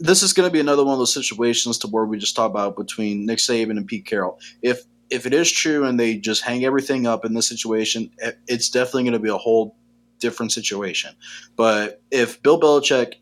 This 0.00 0.24
is 0.24 0.32
going 0.32 0.48
to 0.48 0.52
be 0.52 0.58
another 0.58 0.84
one 0.84 0.94
of 0.94 0.98
those 0.98 1.14
situations 1.14 1.78
to 1.78 1.86
where 1.86 2.04
we 2.04 2.18
just 2.18 2.34
talk 2.34 2.50
about 2.50 2.76
between 2.76 3.24
Nick 3.24 3.38
Saban 3.38 3.76
and 3.76 3.86
Pete 3.86 4.04
Carroll. 4.04 4.40
If 4.60 4.82
if 5.12 5.26
it 5.26 5.34
is 5.34 5.52
true 5.52 5.84
and 5.84 6.00
they 6.00 6.16
just 6.16 6.42
hang 6.42 6.64
everything 6.64 7.06
up 7.06 7.24
in 7.24 7.34
this 7.34 7.48
situation, 7.48 8.10
eh, 8.20 8.32
it's 8.48 8.70
definitely 8.70 9.04
going 9.04 9.12
to 9.12 9.18
be 9.18 9.28
a 9.28 9.36
whole 9.36 9.76
different 10.18 10.52
situation. 10.52 11.14
But 11.54 12.00
if 12.10 12.42
Bill 12.42 12.58
Belichick 12.58 13.14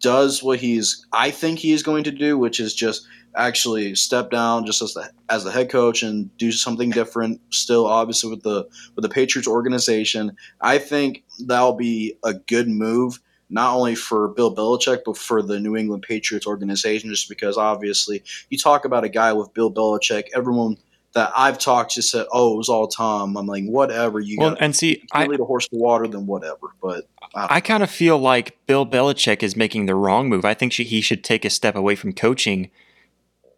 does 0.00 0.42
what 0.42 0.58
he's, 0.58 1.06
I 1.12 1.30
think 1.30 1.58
he's 1.58 1.82
going 1.82 2.04
to 2.04 2.10
do, 2.10 2.36
which 2.36 2.60
is 2.60 2.74
just 2.74 3.06
actually 3.34 3.94
step 3.94 4.30
down 4.30 4.66
just 4.66 4.82
as 4.82 4.92
the 4.92 5.10
as 5.30 5.44
the 5.44 5.50
head 5.50 5.70
coach 5.70 6.02
and 6.02 6.36
do 6.36 6.52
something 6.52 6.90
different. 6.90 7.40
Still, 7.50 7.86
obviously 7.86 8.28
with 8.28 8.42
the 8.42 8.68
with 8.94 9.02
the 9.02 9.08
Patriots 9.08 9.48
organization, 9.48 10.36
I 10.60 10.78
think 10.78 11.24
that'll 11.46 11.74
be 11.74 12.18
a 12.24 12.34
good 12.34 12.68
move. 12.68 13.20
Not 13.48 13.74
only 13.74 13.94
for 13.94 14.28
Bill 14.28 14.54
Belichick, 14.54 15.00
but 15.04 15.16
for 15.18 15.42
the 15.42 15.60
New 15.60 15.76
England 15.76 16.04
Patriots 16.08 16.46
organization, 16.46 17.10
just 17.10 17.28
because 17.28 17.58
obviously 17.58 18.22
you 18.48 18.56
talk 18.56 18.86
about 18.86 19.04
a 19.04 19.10
guy 19.10 19.32
with 19.34 19.52
Bill 19.52 19.70
Belichick, 19.70 20.24
everyone 20.34 20.78
that 21.14 21.32
I've 21.36 21.58
talked 21.58 21.94
just 21.94 22.10
said, 22.10 22.26
"Oh, 22.32 22.54
it 22.54 22.56
was 22.56 22.68
all 22.68 22.88
Tom." 22.88 23.36
I'm 23.36 23.46
like, 23.46 23.64
whatever. 23.64 24.20
You 24.20 24.38
well, 24.38 24.56
and 24.60 24.74
see, 24.74 25.04
I 25.12 25.26
lead 25.26 25.40
a 25.40 25.44
horse 25.44 25.68
to 25.68 25.76
water, 25.76 26.06
then 26.06 26.26
whatever. 26.26 26.74
But 26.82 27.06
I, 27.34 27.56
I 27.56 27.60
kind 27.60 27.82
of 27.82 27.90
feel 27.90 28.18
like 28.18 28.56
Bill 28.66 28.86
Belichick 28.86 29.42
is 29.42 29.56
making 29.56 29.86
the 29.86 29.94
wrong 29.94 30.28
move. 30.28 30.44
I 30.44 30.54
think 30.54 30.72
she, 30.72 30.84
he 30.84 31.00
should 31.00 31.22
take 31.24 31.44
a 31.44 31.50
step 31.50 31.74
away 31.74 31.96
from 31.96 32.12
coaching 32.12 32.70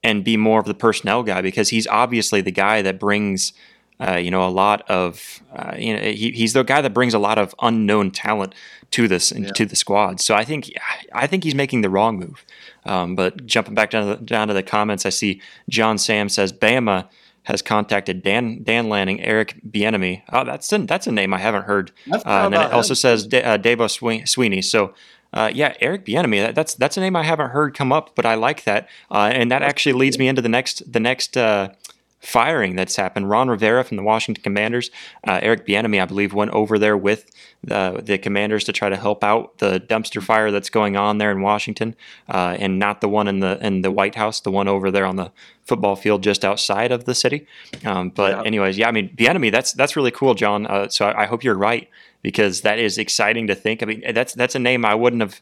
and 0.03 0.25
be 0.25 0.37
more 0.37 0.61
of 0.61 0.67
the 0.67 0.75
personnel 0.75 1.23
guy 1.23 1.41
because 1.41 1.71
he's 1.71 1.87
obviously 1.87 2.41
the 2.41 2.51
guy 2.51 2.83
that 2.83 3.01
brings, 3.01 3.55
uh, 4.01 4.17
you 4.17 4.31
know, 4.31 4.47
a 4.47 4.51
lot 4.51 4.89
of, 4.91 5.41
uh, 5.57 5.75
you 5.79 5.95
know, 5.95 6.01
he, 6.03 6.31
he's 6.33 6.53
the 6.53 6.63
guy 6.63 6.83
that 6.83 6.93
brings 6.93 7.15
a 7.15 7.19
lot 7.19 7.39
of 7.39 7.55
unknown 7.63 8.11
talent 8.11 8.55
to 8.91 9.09
this 9.09 9.33
yeah. 9.33 9.49
to 9.53 9.65
the 9.65 9.77
squad. 9.77 10.21
So 10.21 10.35
I 10.35 10.45
think 10.45 10.71
I 11.13 11.27
think 11.27 11.45
he's 11.45 11.55
making 11.55 11.81
the 11.81 11.91
wrong 11.91 12.19
move. 12.19 12.45
Um, 12.85 13.17
but 13.17 13.47
jumping 13.47 13.75
back 13.75 13.91
down 13.91 14.07
to, 14.07 14.17
the, 14.17 14.25
down 14.25 14.49
to 14.49 14.55
the 14.55 14.63
comments, 14.63 15.07
I 15.07 15.09
see 15.09 15.41
John 15.71 15.97
Sam 15.97 16.29
says 16.29 16.53
Bama 16.53 17.09
has 17.45 17.63
contacted 17.63 18.23
Dan 18.23 18.63
Dan 18.63 18.89
Lanning, 18.89 19.21
Eric 19.23 19.61
Bieniemy. 19.69 20.23
Oh, 20.33 20.45
that's 20.45 20.73
a, 20.73 20.79
that's 20.79 21.07
a 21.07 21.13
name 21.13 21.33
I 21.33 21.39
haven't 21.39 21.65
heard. 21.65 21.93
Uh, 22.11 22.21
and 22.27 22.55
then 22.55 22.67
it 22.67 22.73
also 22.73 22.95
says 22.95 23.27
De, 23.27 23.43
uh, 23.45 23.57
Swinney. 23.59 24.65
So 24.65 24.95
uh, 25.33 25.51
yeah, 25.53 25.75
Eric 25.81 26.05
Bieniemy. 26.05 26.41
That, 26.41 26.55
that's 26.55 26.75
that's 26.75 26.97
a 26.97 27.01
name 27.01 27.17
I 27.17 27.25
haven't 27.25 27.51
heard 27.51 27.75
come 27.75 27.93
up, 27.93 28.15
but 28.15 28.25
I 28.25 28.35
like 28.35 28.65
that, 28.65 28.89
uh, 29.11 29.31
and 29.33 29.51
that 29.51 29.63
actually 29.63 29.93
leads 29.93 30.19
me 30.19 30.29
into 30.29 30.41
the 30.41 30.49
next 30.49 30.91
the 30.91 31.01
next 31.01 31.37
uh, 31.37 31.71
firing 32.25 32.75
that's 32.75 32.97
happened. 32.97 33.29
Ron 33.29 33.49
Rivera 33.49 33.85
from 33.85 33.97
the 33.97 34.03
Washington 34.03 34.43
Commanders, 34.43 34.91
uh, 35.29 35.41
Eric 35.43 35.67
Bieniemy, 35.67 36.01
I 36.01 36.07
believe, 36.07 36.33
went 36.33 36.53
over 36.53 36.79
there 36.79 36.97
with 36.97 37.31
the 37.63 38.01
the 38.03 38.19
Commanders 38.19 38.65
to 38.65 38.73
try 38.73 38.89
to 38.89 38.97
help 38.97 39.23
out 39.23 39.59
the 39.59 39.79
dumpster 39.81 40.23
fire 40.23 40.51
that's 40.51 40.71
going 40.71 40.97
on 40.97 41.19
there 41.19 41.31
in 41.31 41.43
Washington, 41.43 41.95
uh, 42.29 42.57
and 42.59 42.79
not 42.79 43.01
the 43.01 43.09
one 43.09 43.29
in 43.29 43.41
the 43.41 43.65
in 43.65 43.83
the 43.83 43.91
White 43.91 44.15
House, 44.15 44.41
the 44.41 44.51
one 44.51 44.69
over 44.69 44.91
there 44.91 45.05
on 45.05 45.17
the 45.17 45.31
football 45.65 45.97
field 45.97 46.23
just 46.23 46.45
outside 46.45 46.93
of 46.93 47.05
the 47.05 47.15
city. 47.15 47.47
Um, 47.85 48.11
but 48.11 48.33
yeah. 48.33 48.43
anyways, 48.43 48.79
yeah, 48.79 48.89
I 48.89 48.93
mean 48.93 49.15
Bieniemy, 49.15 49.53
that's 49.53 49.73
that's 49.73 49.97
really 49.97 50.11
cool, 50.11 50.35
John. 50.35 50.67
Uh, 50.67 50.89
so 50.89 51.07
I, 51.07 51.23
I 51.23 51.27
hope 51.27 51.45
you're 51.45 51.55
right 51.55 51.89
because 52.23 52.63
that 52.63 52.79
is 52.79 52.97
exciting 52.97 53.47
to 53.49 53.55
think. 53.55 53.83
I 53.83 53.87
mean, 53.87 54.03
that's 54.15 54.33
that's 54.35 54.55
a 54.55 54.59
name 54.59 54.85
I 54.85 54.95
wouldn't 54.95 55.23
have 55.23 55.41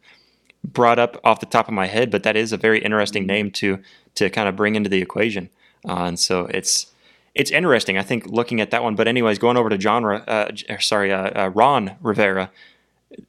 brought 0.64 0.98
up 0.98 1.20
off 1.24 1.40
the 1.40 1.46
top 1.46 1.68
of 1.68 1.74
my 1.74 1.86
head, 1.86 2.10
but 2.10 2.22
that 2.24 2.36
is 2.36 2.52
a 2.52 2.56
very 2.56 2.80
interesting 2.80 3.26
name 3.26 3.50
to 3.52 3.78
to 4.16 4.28
kind 4.30 4.48
of 4.48 4.56
bring 4.56 4.74
into 4.74 4.90
the 4.90 5.00
equation. 5.00 5.48
Uh, 5.88 6.04
and 6.04 6.18
so 6.18 6.46
it's 6.46 6.86
it's 7.34 7.50
interesting. 7.50 7.96
I 7.96 8.02
think 8.02 8.26
looking 8.26 8.60
at 8.60 8.70
that 8.70 8.82
one. 8.82 8.94
But 8.94 9.08
anyways, 9.08 9.38
going 9.38 9.56
over 9.56 9.68
to 9.68 9.78
John, 9.78 10.04
uh, 10.04 10.50
sorry, 10.80 11.12
uh, 11.12 11.44
uh, 11.44 11.50
Ron 11.54 11.96
Rivera, 12.02 12.50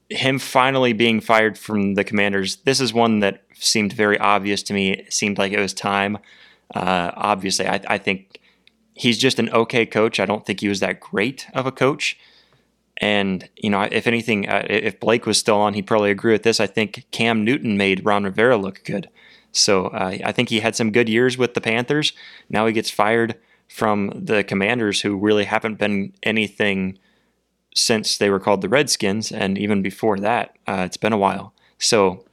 him 0.10 0.40
finally 0.40 0.94
being 0.94 1.22
fired 1.22 1.58
from 1.58 1.96
the 1.96 2.04
Commanders. 2.04 2.58
This 2.58 2.80
is 2.80 2.94
one 2.94 3.20
that 3.20 3.44
seemed 3.54 3.94
very 3.94 4.18
obvious 4.18 4.62
to 4.64 4.74
me. 4.74 4.92
It 4.92 5.14
seemed 5.14 5.38
like 5.38 5.52
it 5.52 5.60
was 5.60 5.74
time. 5.74 6.18
Uh, 6.74 7.12
obviously, 7.16 7.68
I, 7.68 7.82
I 7.88 7.98
think 7.98 8.40
he's 8.94 9.18
just 9.18 9.40
an 9.40 9.50
okay 9.52 9.86
coach. 9.86 10.20
I 10.20 10.26
don't 10.26 10.46
think 10.46 10.60
he 10.60 10.68
was 10.68 10.80
that 10.82 11.00
great 11.00 11.48
of 11.54 11.66
a 11.66 11.72
coach. 11.72 12.18
And 12.98 13.50
you 13.56 13.70
know, 13.70 13.82
if 13.82 14.06
anything, 14.06 14.48
uh, 14.48 14.66
if 14.70 15.00
Blake 15.00 15.26
was 15.26 15.38
still 15.38 15.58
on, 15.58 15.74
he'd 15.74 15.88
probably 15.88 16.12
agree 16.12 16.34
with 16.34 16.44
this. 16.44 16.60
I 16.60 16.68
think 16.68 17.06
Cam 17.12 17.44
Newton 17.44 17.78
made 17.78 18.06
Ron 18.06 18.24
Rivera 18.24 18.58
look 18.58 18.84
good. 18.84 19.10
So 19.54 19.86
uh, 19.88 20.18
I 20.26 20.32
think 20.34 20.50
he 20.50 20.60
had 20.60 20.76
some 20.76 20.92
good 20.92 21.08
years 21.08 21.38
with 21.38 21.54
the 21.54 21.62
Panthers. 21.62 22.12
Now 22.50 22.66
he 22.66 22.74
gets 22.74 22.90
fired 22.90 23.36
from 23.70 24.12
the 24.14 24.44
Commanders, 24.44 25.02
who 25.02 25.16
really 25.16 25.46
haven't 25.46 25.80
been 25.80 26.14
anything 26.22 27.00
since 27.76 28.18
they 28.18 28.30
were 28.30 28.40
called 28.40 28.62
the 28.62 28.70
Redskins, 28.70 29.32
and 29.32 29.58
even 29.58 29.82
before 29.82 30.20
that, 30.20 30.56
uh, 30.68 30.84
it's 30.86 30.98
been 30.98 31.14
a 31.14 31.18
while. 31.18 31.54
So, 31.80 32.24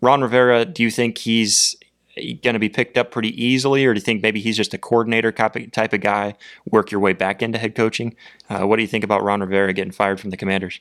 Ron 0.00 0.22
Rivera, 0.22 0.64
do 0.64 0.82
you 0.82 0.90
think 0.90 1.18
he's 1.18 1.76
going 2.16 2.54
to 2.54 2.58
be 2.58 2.68
picked 2.68 2.98
up 2.98 3.10
pretty 3.10 3.30
easily, 3.42 3.84
or 3.84 3.94
do 3.94 3.98
you 3.98 4.04
think 4.04 4.22
maybe 4.22 4.40
he's 4.40 4.56
just 4.56 4.74
a 4.74 4.78
coordinator 4.78 5.30
type 5.30 5.92
of 5.92 6.00
guy, 6.00 6.34
work 6.70 6.90
your 6.90 7.00
way 7.00 7.12
back 7.12 7.42
into 7.42 7.58
head 7.58 7.74
coaching? 7.74 8.16
Uh, 8.48 8.66
what 8.66 8.76
do 8.76 8.82
you 8.82 8.88
think 8.88 9.04
about 9.04 9.22
Ron 9.22 9.40
Rivera 9.40 9.72
getting 9.72 9.92
fired 9.92 10.18
from 10.18 10.30
the 10.30 10.36
Commanders? 10.36 10.80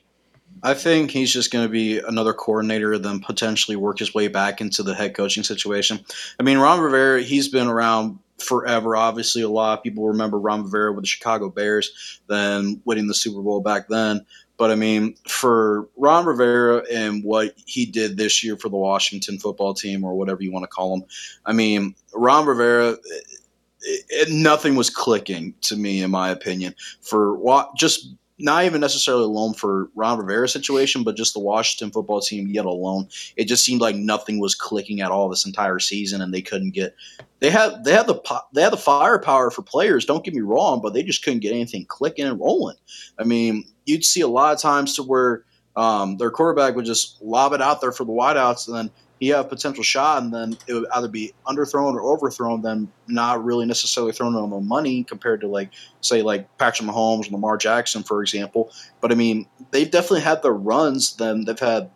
I 0.64 0.74
think 0.74 1.12
he's 1.12 1.32
just 1.32 1.52
going 1.52 1.66
to 1.66 1.72
be 1.72 2.00
another 2.00 2.34
coordinator, 2.34 2.98
then 2.98 3.20
potentially 3.20 3.76
work 3.76 4.00
his 4.00 4.14
way 4.14 4.28
back 4.28 4.62
into 4.62 4.84
the 4.84 4.96
head 4.96 5.16
coaching 5.16 5.44
situation. 5.44 6.00
I 6.40 6.44
mean, 6.44 6.58
Ron 6.58 6.80
Rivera, 6.80 7.22
he's 7.22 7.50
been 7.50 7.68
around 7.68 8.20
forever. 8.40 8.96
Obviously, 8.96 9.42
a 9.42 9.50
lot 9.50 9.78
of 9.78 9.84
people 9.84 10.08
remember 10.08 10.40
Ron 10.40 10.64
Rivera 10.64 10.94
with 10.94 11.04
the 11.04 11.08
Chicago 11.08 11.50
Bears, 11.50 12.20
then 12.28 12.82
winning 12.86 13.08
the 13.08 13.14
Super 13.14 13.42
Bowl 13.42 13.62
back 13.62 13.88
then. 13.90 14.26
But 14.58 14.72
I 14.72 14.76
mean, 14.76 15.16
for 15.28 15.90
Ron 15.98 16.26
Rivera 16.26 16.84
and 16.92 17.24
what 17.24 17.54
he 17.66 17.86
did 17.86 18.18
this 18.18 18.44
year 18.44 18.56
for 18.56 18.70
the 18.70 18.78
Washington 18.78 19.38
football 19.38 19.74
team, 19.74 20.04
or 20.04 20.16
whatever 20.16 20.42
you 20.42 20.52
want 20.52 20.64
to 20.64 20.68
call 20.68 20.96
him, 20.96 21.04
I 21.46 21.52
mean, 21.52 21.96
Ron 22.14 22.46
Rivera, 22.46 22.92
it, 22.92 24.06
it, 24.10 24.32
nothing 24.32 24.76
was 24.76 24.90
clicking 24.90 25.56
to 25.62 25.76
me, 25.76 26.02
in 26.02 26.12
my 26.12 26.30
opinion. 26.30 26.74
For 27.02 27.36
what, 27.36 27.76
just 27.76 28.16
not 28.38 28.66
even 28.66 28.82
necessarily 28.82 29.24
alone 29.24 29.54
for 29.54 29.90
Ron 29.96 30.18
Rivera's 30.18 30.52
situation, 30.52 31.04
but 31.04 31.16
just 31.16 31.34
the 31.34 31.40
Washington 31.40 31.92
football 31.92 32.22
team 32.22 32.48
yet 32.48 32.66
alone. 32.66 33.08
It 33.38 33.46
just 33.46 33.64
seemed 33.64 33.82
like 33.82 33.96
nothing 33.96 34.40
was 34.40 34.56
clicking 34.56 35.02
at 35.02 35.12
all 35.12 35.30
this 35.30 35.46
entire 35.46 35.80
season, 35.80 36.22
and 36.22 36.34
they 36.34 36.42
couldn't 36.42 36.72
get. 36.72 36.96
They 37.40 37.50
had 37.50 37.84
they 37.84 37.94
had 37.94 38.08
the 38.08 38.20
they 38.54 38.62
had 38.62 38.74
the 38.74 38.78
firepower 38.78 39.52
for 39.52 39.62
players. 39.62 40.06
Don't 40.06 40.24
get 40.24 40.34
me 40.34 40.42
wrong, 40.42 40.82
but 40.82 40.94
they 40.94 41.04
just 41.04 41.24
couldn't 41.24 41.40
get 41.40 41.54
anything 41.54 41.86
clicking 41.86 42.26
and 42.26 42.40
rolling. 42.40 42.78
I 43.18 43.24
mean, 43.24 43.64
you'd 43.86 44.04
see 44.06 44.22
a 44.22 44.28
lot 44.28 44.54
of 44.54 44.62
times 44.62 44.96
to 44.96 45.04
where 45.04 45.46
Um, 45.78 46.16
their 46.16 46.32
quarterback 46.32 46.78
would 46.78 46.86
just 46.86 47.22
lob 47.22 47.52
it 47.52 47.62
out 47.62 47.82
there 47.82 47.92
for 47.92 48.06
the 48.06 48.14
wideouts, 48.14 48.68
and 48.68 48.78
then 48.78 48.92
he 49.20 49.30
have 49.30 49.50
potential 49.50 49.84
shot, 49.84 50.24
and 50.24 50.34
then 50.34 50.58
it 50.68 50.74
would 50.74 50.86
either 50.94 51.08
be 51.08 51.34
underthrown 51.48 51.94
or 51.94 52.02
overthrown, 52.02 52.62
then 52.62 52.92
not 53.08 53.44
really 53.44 53.66
necessarily 53.66 54.12
thrown 54.12 54.36
on 54.36 54.50
the 54.50 54.60
money 54.60 55.04
compared 55.04 55.42
to 55.42 55.48
like 55.48 55.72
say 56.02 56.22
like 56.22 56.58
Patrick 56.58 56.90
Mahomes, 56.90 57.24
and 57.24 57.32
Lamar 57.32 57.58
Jackson, 57.58 58.04
for 58.04 58.22
example. 58.22 58.72
But 59.02 59.12
I 59.12 59.16
mean, 59.16 59.48
they've 59.72 59.90
definitely 59.90 60.22
had 60.22 60.42
the 60.42 60.52
runs. 60.52 61.16
Then 61.16 61.46
they've 61.46 61.58
had 61.58 61.90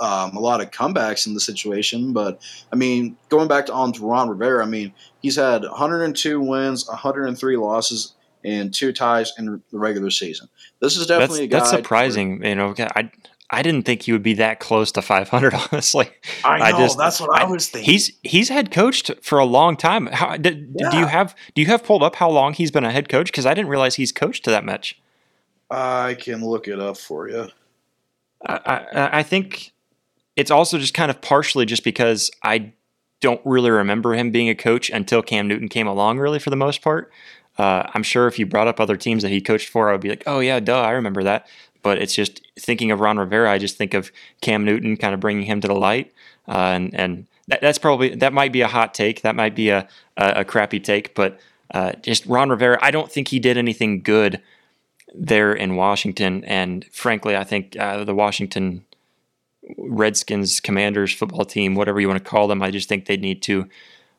um, 0.00 0.36
a 0.36 0.40
lot 0.40 0.60
of 0.60 0.70
comebacks 0.70 1.26
in 1.26 1.34
the 1.34 1.40
situation. 1.40 2.12
But 2.12 2.40
I 2.72 2.76
mean, 2.76 3.16
going 3.28 3.48
back 3.48 3.66
to 3.66 3.72
on 3.72 3.92
to 3.94 4.06
Ron 4.06 4.28
Rivera, 4.28 4.64
I 4.64 4.68
mean, 4.68 4.92
he's 5.22 5.36
had 5.36 5.62
102 5.62 6.40
wins, 6.40 6.86
103 6.88 7.56
losses, 7.56 8.14
and 8.44 8.72
two 8.72 8.92
ties 8.92 9.32
in 9.38 9.62
the 9.70 9.78
regular 9.78 10.10
season. 10.10 10.48
This 10.80 10.96
is 10.96 11.06
definitely 11.06 11.46
that's, 11.46 11.70
that's 11.70 11.82
surprising. 11.82 12.44
You 12.44 12.54
know, 12.54 12.74
I 12.78 13.10
I 13.50 13.62
didn't 13.62 13.82
think 13.82 14.02
he 14.02 14.12
would 14.12 14.22
be 14.22 14.34
that 14.34 14.58
close 14.58 14.90
to 14.92 15.02
500. 15.02 15.54
Honestly, 15.72 16.10
I 16.44 16.58
know 16.58 16.64
I 16.64 16.72
just, 16.72 16.98
that's 16.98 17.20
what 17.20 17.38
I, 17.38 17.42
I, 17.42 17.44
was 17.44 17.68
thinking. 17.68 17.90
He's 17.90 18.12
he's 18.22 18.48
head 18.48 18.70
coached 18.70 19.10
for 19.22 19.38
a 19.38 19.44
long 19.44 19.76
time. 19.76 20.06
How 20.06 20.36
did, 20.36 20.74
yeah. 20.78 20.90
do 20.90 20.98
you 20.98 21.06
have 21.06 21.36
do 21.54 21.62
you 21.62 21.68
have 21.68 21.84
pulled 21.84 22.02
up 22.02 22.16
how 22.16 22.30
long 22.30 22.54
he's 22.54 22.70
been 22.70 22.84
a 22.84 22.90
head 22.90 23.08
coach? 23.08 23.26
Because 23.26 23.46
I 23.46 23.54
didn't 23.54 23.68
realize 23.68 23.96
he's 23.96 24.12
coached 24.12 24.44
to 24.44 24.50
that 24.50 24.64
much. 24.64 24.98
I 25.70 26.16
can 26.18 26.44
look 26.44 26.68
it 26.68 26.80
up 26.80 26.96
for 26.96 27.28
you. 27.28 27.48
I, 28.46 28.54
I, 28.66 29.18
I 29.18 29.22
think 29.22 29.72
it's 30.36 30.50
also 30.50 30.78
just 30.78 30.94
kind 30.94 31.10
of 31.10 31.20
partially 31.20 31.66
just 31.66 31.84
because 31.84 32.30
I 32.42 32.72
don't 33.20 33.40
really 33.44 33.70
remember 33.70 34.14
him 34.14 34.30
being 34.30 34.48
a 34.48 34.54
coach 34.54 34.90
until 34.90 35.22
Cam 35.22 35.48
Newton 35.48 35.68
came 35.68 35.86
along. 35.86 36.18
Really, 36.18 36.38
for 36.38 36.50
the 36.50 36.56
most 36.56 36.82
part. 36.82 37.12
Uh, 37.56 37.88
I'm 37.94 38.02
sure 38.02 38.26
if 38.26 38.36
you 38.36 38.46
brought 38.46 38.66
up 38.66 38.80
other 38.80 38.96
teams 38.96 39.22
that 39.22 39.28
he 39.28 39.40
coached 39.40 39.68
for, 39.68 39.88
I 39.88 39.92
would 39.92 40.00
be 40.00 40.08
like, 40.08 40.24
oh 40.26 40.40
yeah, 40.40 40.58
duh, 40.58 40.80
I 40.80 40.90
remember 40.90 41.22
that 41.22 41.46
but 41.84 41.98
it's 41.98 42.14
just 42.14 42.40
thinking 42.58 42.90
of 42.90 42.98
Ron 42.98 43.18
Rivera. 43.18 43.52
I 43.52 43.58
just 43.58 43.76
think 43.76 43.94
of 43.94 44.10
Cam 44.40 44.64
Newton 44.64 44.96
kind 44.96 45.14
of 45.14 45.20
bringing 45.20 45.44
him 45.44 45.60
to 45.60 45.68
the 45.68 45.74
light, 45.74 46.12
uh, 46.48 46.72
and 46.74 46.92
and 46.94 47.26
that, 47.46 47.60
that's 47.60 47.78
probably 47.78 48.16
that 48.16 48.32
might 48.32 48.50
be 48.50 48.62
a 48.62 48.66
hot 48.66 48.94
take. 48.94 49.22
That 49.22 49.36
might 49.36 49.54
be 49.54 49.68
a 49.68 49.86
a, 50.16 50.32
a 50.38 50.44
crappy 50.44 50.80
take, 50.80 51.14
but 51.14 51.38
uh, 51.72 51.92
just 52.02 52.26
Ron 52.26 52.50
Rivera. 52.50 52.78
I 52.82 52.90
don't 52.90 53.12
think 53.12 53.28
he 53.28 53.38
did 53.38 53.56
anything 53.56 54.02
good 54.02 54.40
there 55.14 55.52
in 55.52 55.76
Washington, 55.76 56.42
and 56.44 56.84
frankly, 56.90 57.36
I 57.36 57.44
think 57.44 57.76
uh, 57.78 58.02
the 58.02 58.14
Washington 58.14 58.84
Redskins, 59.78 60.60
Commanders 60.60 61.14
football 61.14 61.44
team, 61.44 61.74
whatever 61.74 62.00
you 62.00 62.08
want 62.08 62.22
to 62.22 62.28
call 62.28 62.48
them, 62.48 62.62
I 62.62 62.70
just 62.70 62.88
think 62.88 63.06
they 63.06 63.18
need 63.18 63.42
to 63.42 63.68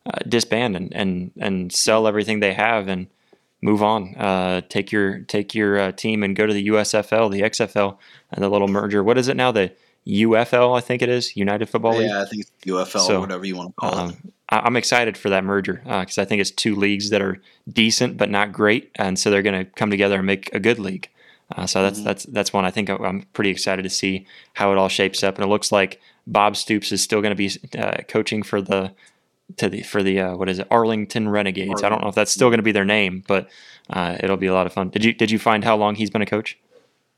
uh, 0.06 0.20
disband 0.28 0.76
and 0.76 0.94
and 0.94 1.32
and 1.40 1.74
sell 1.74 2.08
everything 2.08 2.40
they 2.40 2.54
have 2.54 2.88
and 2.88 3.08
move 3.66 3.82
on. 3.82 4.16
Uh, 4.16 4.62
take 4.70 4.92
your 4.92 5.20
take 5.22 5.56
your 5.56 5.80
uh, 5.80 5.92
team 5.92 6.22
and 6.24 6.36
go 6.36 6.46
to 6.46 6.54
the 6.54 6.68
USFL, 6.68 7.32
the 7.32 7.42
XFL, 7.42 7.98
and 8.32 8.44
the 8.44 8.50
little 8.50 8.68
merger. 8.68 9.04
What 9.04 9.18
is 9.18 9.28
it 9.28 9.36
now? 9.36 9.52
The 9.52 9.74
UFL, 10.08 10.78
I 10.78 10.82
think 10.82 11.02
it 11.02 11.10
is 11.10 11.36
United 11.36 11.68
Football 11.68 11.98
League. 11.98 12.10
Yeah, 12.10 12.22
I 12.22 12.26
think 12.26 12.44
it's 12.44 12.52
UFL 12.68 13.08
so, 13.08 13.18
or 13.18 13.20
whatever 13.22 13.44
you 13.44 13.56
want 13.56 13.70
to 13.70 13.74
call 13.74 13.96
um, 13.96 14.10
it. 14.12 14.32
I'm 14.50 14.78
excited 14.78 15.18
for 15.18 15.30
that 15.32 15.44
merger 15.44 15.82
because 15.84 16.20
uh, 16.20 16.22
I 16.22 16.26
think 16.26 16.40
it's 16.40 16.52
two 16.52 16.76
leagues 16.76 17.10
that 17.10 17.24
are 17.24 17.42
decent 17.68 18.16
but 18.16 18.30
not 18.30 18.54
great, 18.54 18.92
and 18.96 19.18
so 19.18 19.32
they're 19.32 19.42
going 19.42 19.66
to 19.66 19.72
come 19.72 19.90
together 19.90 20.18
and 20.18 20.28
make 20.28 20.54
a 20.54 20.60
good 20.60 20.78
league. 20.78 21.10
Uh, 21.56 21.66
so 21.66 21.82
that's 21.82 21.98
mm-hmm. 21.98 22.08
that's 22.08 22.26
that's 22.26 22.54
one 22.54 22.66
I 22.66 22.72
think 22.72 22.90
I'm 22.90 23.24
pretty 23.34 23.50
excited 23.50 23.82
to 23.82 23.90
see 23.90 24.28
how 24.54 24.72
it 24.72 24.78
all 24.78 24.90
shapes 24.90 25.24
up, 25.24 25.36
and 25.36 25.44
it 25.44 25.50
looks 25.50 25.72
like 25.72 26.00
Bob 26.28 26.56
Stoops 26.56 26.92
is 26.92 27.02
still 27.02 27.22
going 27.22 27.36
to 27.36 27.50
be 27.50 27.52
uh, 27.78 28.04
coaching 28.08 28.44
for 28.44 28.62
the 28.62 28.94
to 29.58 29.70
the 29.70 29.84
for 29.84 30.04
the 30.04 30.20
uh, 30.20 30.36
what 30.36 30.50
is 30.50 30.60
it 30.60 30.68
Arlington 30.72 31.30
Renegades. 31.30 31.70
Arlington. 31.70 31.86
I 31.86 31.90
don't 31.90 32.02
know 32.02 32.10
if 32.10 32.16
that's 32.16 32.32
still 32.32 32.50
going 32.50 32.60
to 32.60 32.64
be 32.64 32.72
their 32.72 32.86
name, 32.86 33.24
but 33.28 33.50
uh, 33.90 34.18
it'll 34.20 34.38
be 34.38 34.48
a 34.48 34.54
lot 34.54 34.66
of 34.66 34.74
fun. 34.74 34.90
Did 34.90 35.06
you 35.06 35.14
did 35.14 35.32
you 35.32 35.40
find 35.40 35.64
how 35.64 35.76
long 35.76 35.96
he's 35.96 36.10
been 36.10 36.22
a 36.22 36.26
coach? 36.26 36.58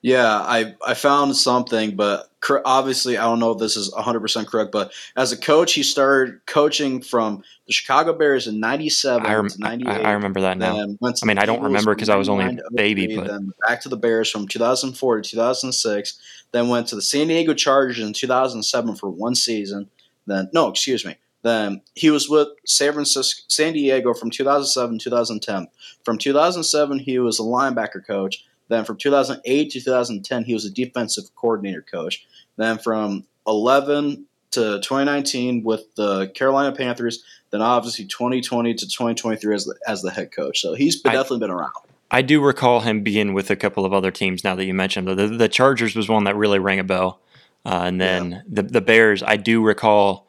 Yeah, 0.02 0.28
I 0.28 0.76
I 0.86 0.94
found 0.94 1.36
something, 1.36 1.96
but 1.96 2.30
obviously 2.66 3.18
I 3.18 3.24
don't 3.24 3.40
know 3.40 3.52
if 3.52 3.58
this 3.58 3.76
is 3.76 3.92
100% 3.94 4.48
correct, 4.48 4.72
but 4.72 4.94
as 5.16 5.32
a 5.32 5.38
coach, 5.38 5.74
he 5.74 5.84
started 5.84 6.46
coaching 6.46 7.02
from 7.02 7.44
the 7.66 7.74
Chicago 7.74 8.14
Bears 8.14 8.48
in 8.48 8.60
97 8.60 9.26
I, 9.26 9.34
rem- 9.34 9.48
98. 9.58 9.92
I, 9.92 10.02
I 10.02 10.12
remember 10.12 10.42
that 10.42 10.58
now. 10.58 10.78
I 10.78 11.26
mean, 11.26 11.40
I 11.40 11.46
don't 11.46 11.64
remember 11.64 11.96
because 11.96 12.10
I 12.10 12.16
was 12.16 12.30
only 12.30 12.46
a 12.46 12.74
baby, 12.74 13.16
but 13.16 13.28
then 13.28 13.52
back 13.68 13.82
to 13.82 13.90
the 13.90 13.98
Bears 13.98 14.30
from 14.30 14.48
2004 14.48 15.22
to 15.22 15.30
2006, 15.30 16.20
then 16.52 16.70
went 16.70 16.88
to 16.88 16.96
the 16.96 17.02
San 17.02 17.28
Diego 17.28 17.54
Chargers 17.54 18.00
in 18.00 18.14
2007 18.14 18.96
for 18.96 19.10
one 19.10 19.36
season. 19.36 19.90
Then 20.28 20.50
no, 20.54 20.70
excuse 20.70 21.06
me. 21.06 21.16
Then 21.44 21.82
he 21.94 22.10
was 22.10 22.30
with 22.30 22.50
San 22.66 22.94
Francisco, 22.94 23.44
San 23.48 23.74
Diego 23.74 24.14
from 24.14 24.30
2007 24.30 25.00
2010. 25.00 25.68
From 26.04 26.18
2007, 26.18 27.00
he 27.00 27.20
was 27.20 27.40
a 27.40 27.44
linebacker 27.44 28.06
coach. 28.06 28.44
Then 28.70 28.84
from 28.84 28.98
2008 28.98 29.72
to 29.72 29.80
2010, 29.80 30.44
he 30.44 30.54
was 30.54 30.66
a 30.66 30.70
defensive 30.70 31.24
coordinator 31.36 31.82
coach. 31.90 32.26
Then 32.58 32.80
from 32.80 33.26
11 33.48 34.26
to 34.52 34.80
2019 34.80 35.64
with 35.64 35.94
the 35.96 36.28
Carolina 36.30 36.76
Panthers. 36.76 37.24
Then 37.52 37.62
obviously 37.62 38.06
2020 38.06 38.74
to 38.74 38.86
2023 38.86 39.56
as 39.56 39.66
the, 39.66 39.76
as 39.88 40.02
the 40.02 40.12
head 40.12 40.32
coach. 40.32 40.62
So 40.62 40.74
he's 40.74 41.02
been, 41.02 41.12
I, 41.12 41.16
definitely 41.16 41.40
been 41.40 41.52
around. 41.52 41.72
I 42.12 42.22
do 42.22 42.42
recall 42.42 42.82
him 42.82 43.04
being 43.04 43.34
with 43.34 43.50
a 43.50 43.56
couple 43.56 43.86
of 43.86 43.94
other 43.94 44.12
teams. 44.12 44.44
Now 44.44 44.56
that 44.56 44.66
you 44.66 44.74
mentioned 44.74 45.08
the, 45.08 45.28
the 45.28 45.50
Chargers 45.50 45.96
was 45.96 46.10
one 46.10 46.26
that 46.26 46.36
really 46.36 46.60
rang 46.60 46.80
a 46.80 46.84
bell, 46.84 47.20
uh, 47.66 47.84
and 47.86 48.00
then 48.00 48.32
yeah. 48.32 48.42
the 48.50 48.64
the 48.64 48.82
Bears. 48.82 49.24
I 49.24 49.38
do 49.38 49.64
recall 49.64 50.27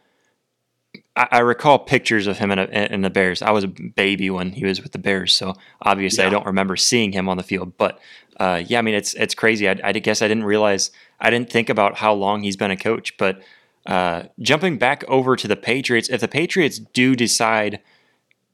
I, 1.18 1.28
I 1.32 1.38
recall 1.40 1.80
pictures 1.80 2.26
of 2.26 2.38
him 2.38 2.52
in, 2.52 2.58
a, 2.58 2.64
in, 2.64 3.02
the 3.02 3.10
Bears. 3.10 3.42
I 3.42 3.50
was 3.50 3.64
a 3.64 3.68
baby 3.68 4.30
when 4.30 4.52
he 4.52 4.64
was 4.64 4.80
with 4.80 4.92
the 4.92 4.98
Bears, 4.98 5.34
so 5.34 5.54
obviously 5.82 6.22
yeah. 6.22 6.28
I 6.28 6.30
don't 6.30 6.46
remember 6.46 6.76
seeing 6.76 7.12
him 7.12 7.28
on 7.28 7.36
the 7.36 7.42
field. 7.42 7.76
But 7.76 7.98
uh, 8.38 8.62
yeah, 8.64 8.78
I 8.78 8.82
mean 8.82 8.94
it's 8.94 9.14
it's 9.14 9.34
crazy. 9.34 9.68
I, 9.68 9.78
I, 9.82 9.92
guess 9.92 10.22
I 10.22 10.28
didn't 10.28 10.44
realize 10.44 10.92
I 11.20 11.28
didn't 11.30 11.50
think 11.50 11.68
about 11.68 11.96
how 11.96 12.14
long 12.14 12.44
he's 12.44 12.56
been 12.56 12.70
a 12.70 12.76
coach. 12.76 13.16
But 13.16 13.42
uh, 13.84 14.24
jumping 14.38 14.78
back 14.78 15.04
over 15.08 15.34
to 15.34 15.48
the 15.48 15.56
Patriots, 15.56 16.08
if 16.08 16.20
the 16.20 16.28
Patriots 16.28 16.78
do 16.78 17.16
decide 17.16 17.80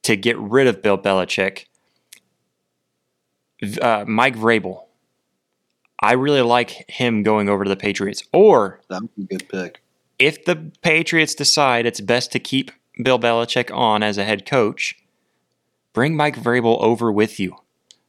to 0.03 0.17
get 0.17 0.39
rid 0.39 0.67
of 0.67 0.81
Bill 0.81 0.97
Belichick, 0.97 1.67
uh, 3.81 4.05
Mike 4.09 4.37
Vrabel, 4.37 4.85
I 6.01 6.13
really 6.13 6.43
like 6.43 6.89
him 6.89 7.23
going 7.23 7.51
over 7.51 7.65
to 7.65 7.71
the 7.71 7.77
Patriots. 7.77 8.23
Or 8.33 8.81
that'd 8.89 9.15
be 9.17 9.25
a 9.25 9.27
good 9.27 9.49
pick 9.51 9.84
if 10.19 10.45
the 10.45 10.71
Patriots 10.83 11.35
decide 11.35 11.87
it's 11.87 12.01
best 12.01 12.33
to 12.33 12.39
keep 12.39 12.71
Bill 13.03 13.19
Belichick 13.19 13.75
on 13.75 14.03
as 14.03 14.19
a 14.19 14.25
head 14.25 14.47
coach, 14.47 14.97
bring 15.93 16.17
Mike 16.17 16.37
Vrabel 16.37 16.81
over 16.81 17.11
with 17.11 17.41
you. 17.41 17.57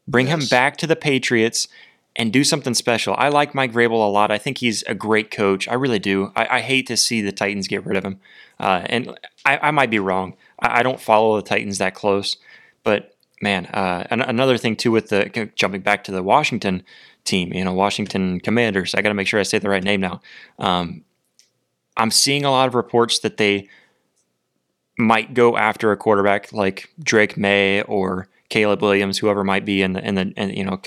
Bring 0.07 0.27
yes. 0.27 0.43
him 0.43 0.47
back 0.49 0.77
to 0.77 0.87
the 0.87 0.95
Patriots 0.95 1.67
and 2.15 2.31
do 2.31 2.43
something 2.43 2.73
special. 2.73 3.15
I 3.17 3.29
like 3.29 3.55
Mike 3.55 3.73
Vrabel 3.73 4.05
a 4.05 4.09
lot. 4.09 4.31
I 4.31 4.37
think 4.37 4.59
he's 4.59 4.83
a 4.83 4.95
great 4.95 5.31
coach. 5.31 5.67
I 5.67 5.73
really 5.73 5.99
do. 5.99 6.31
I, 6.35 6.57
I 6.57 6.61
hate 6.61 6.87
to 6.87 6.97
see 6.97 7.21
the 7.21 7.31
Titans 7.31 7.67
get 7.67 7.85
rid 7.85 7.97
of 7.97 8.05
him. 8.05 8.19
Uh, 8.59 8.83
and 8.85 9.19
I, 9.45 9.57
I, 9.57 9.71
might 9.71 9.89
be 9.89 9.99
wrong. 9.99 10.35
I, 10.59 10.79
I, 10.79 10.83
don't 10.83 11.01
follow 11.01 11.35
the 11.35 11.41
Titans 11.41 11.79
that 11.79 11.93
close. 11.93 12.37
But 12.83 13.15
man, 13.41 13.65
uh, 13.67 14.05
an, 14.09 14.21
another 14.21 14.57
thing 14.57 14.77
too 14.77 14.91
with 14.91 15.09
the 15.09 15.49
jumping 15.55 15.81
back 15.81 16.05
to 16.05 16.11
the 16.13 16.23
Washington 16.23 16.83
team, 17.25 17.51
you 17.51 17.65
know, 17.65 17.73
Washington 17.73 18.39
Commanders. 18.39 18.95
I 18.95 19.01
got 19.01 19.09
to 19.09 19.15
make 19.15 19.27
sure 19.27 19.39
I 19.39 19.43
say 19.43 19.59
the 19.59 19.69
right 19.69 19.83
name 19.83 19.99
now. 19.99 20.21
Um, 20.57 21.03
I'm 21.97 22.11
seeing 22.11 22.45
a 22.45 22.51
lot 22.51 22.67
of 22.67 22.75
reports 22.75 23.19
that 23.19 23.37
they 23.37 23.67
might 24.97 25.33
go 25.33 25.57
after 25.57 25.91
a 25.91 25.97
quarterback 25.97 26.53
like 26.53 26.89
Drake 27.01 27.37
Maye 27.37 27.81
or 27.83 28.27
Caleb 28.49 28.81
Williams, 28.81 29.17
whoever 29.17 29.43
might 29.43 29.65
be 29.65 29.81
in 29.81 29.93
the 29.93 30.07
in 30.07 30.15
the 30.15 30.33
in, 30.37 30.49
you 30.51 30.63
know 30.63 30.79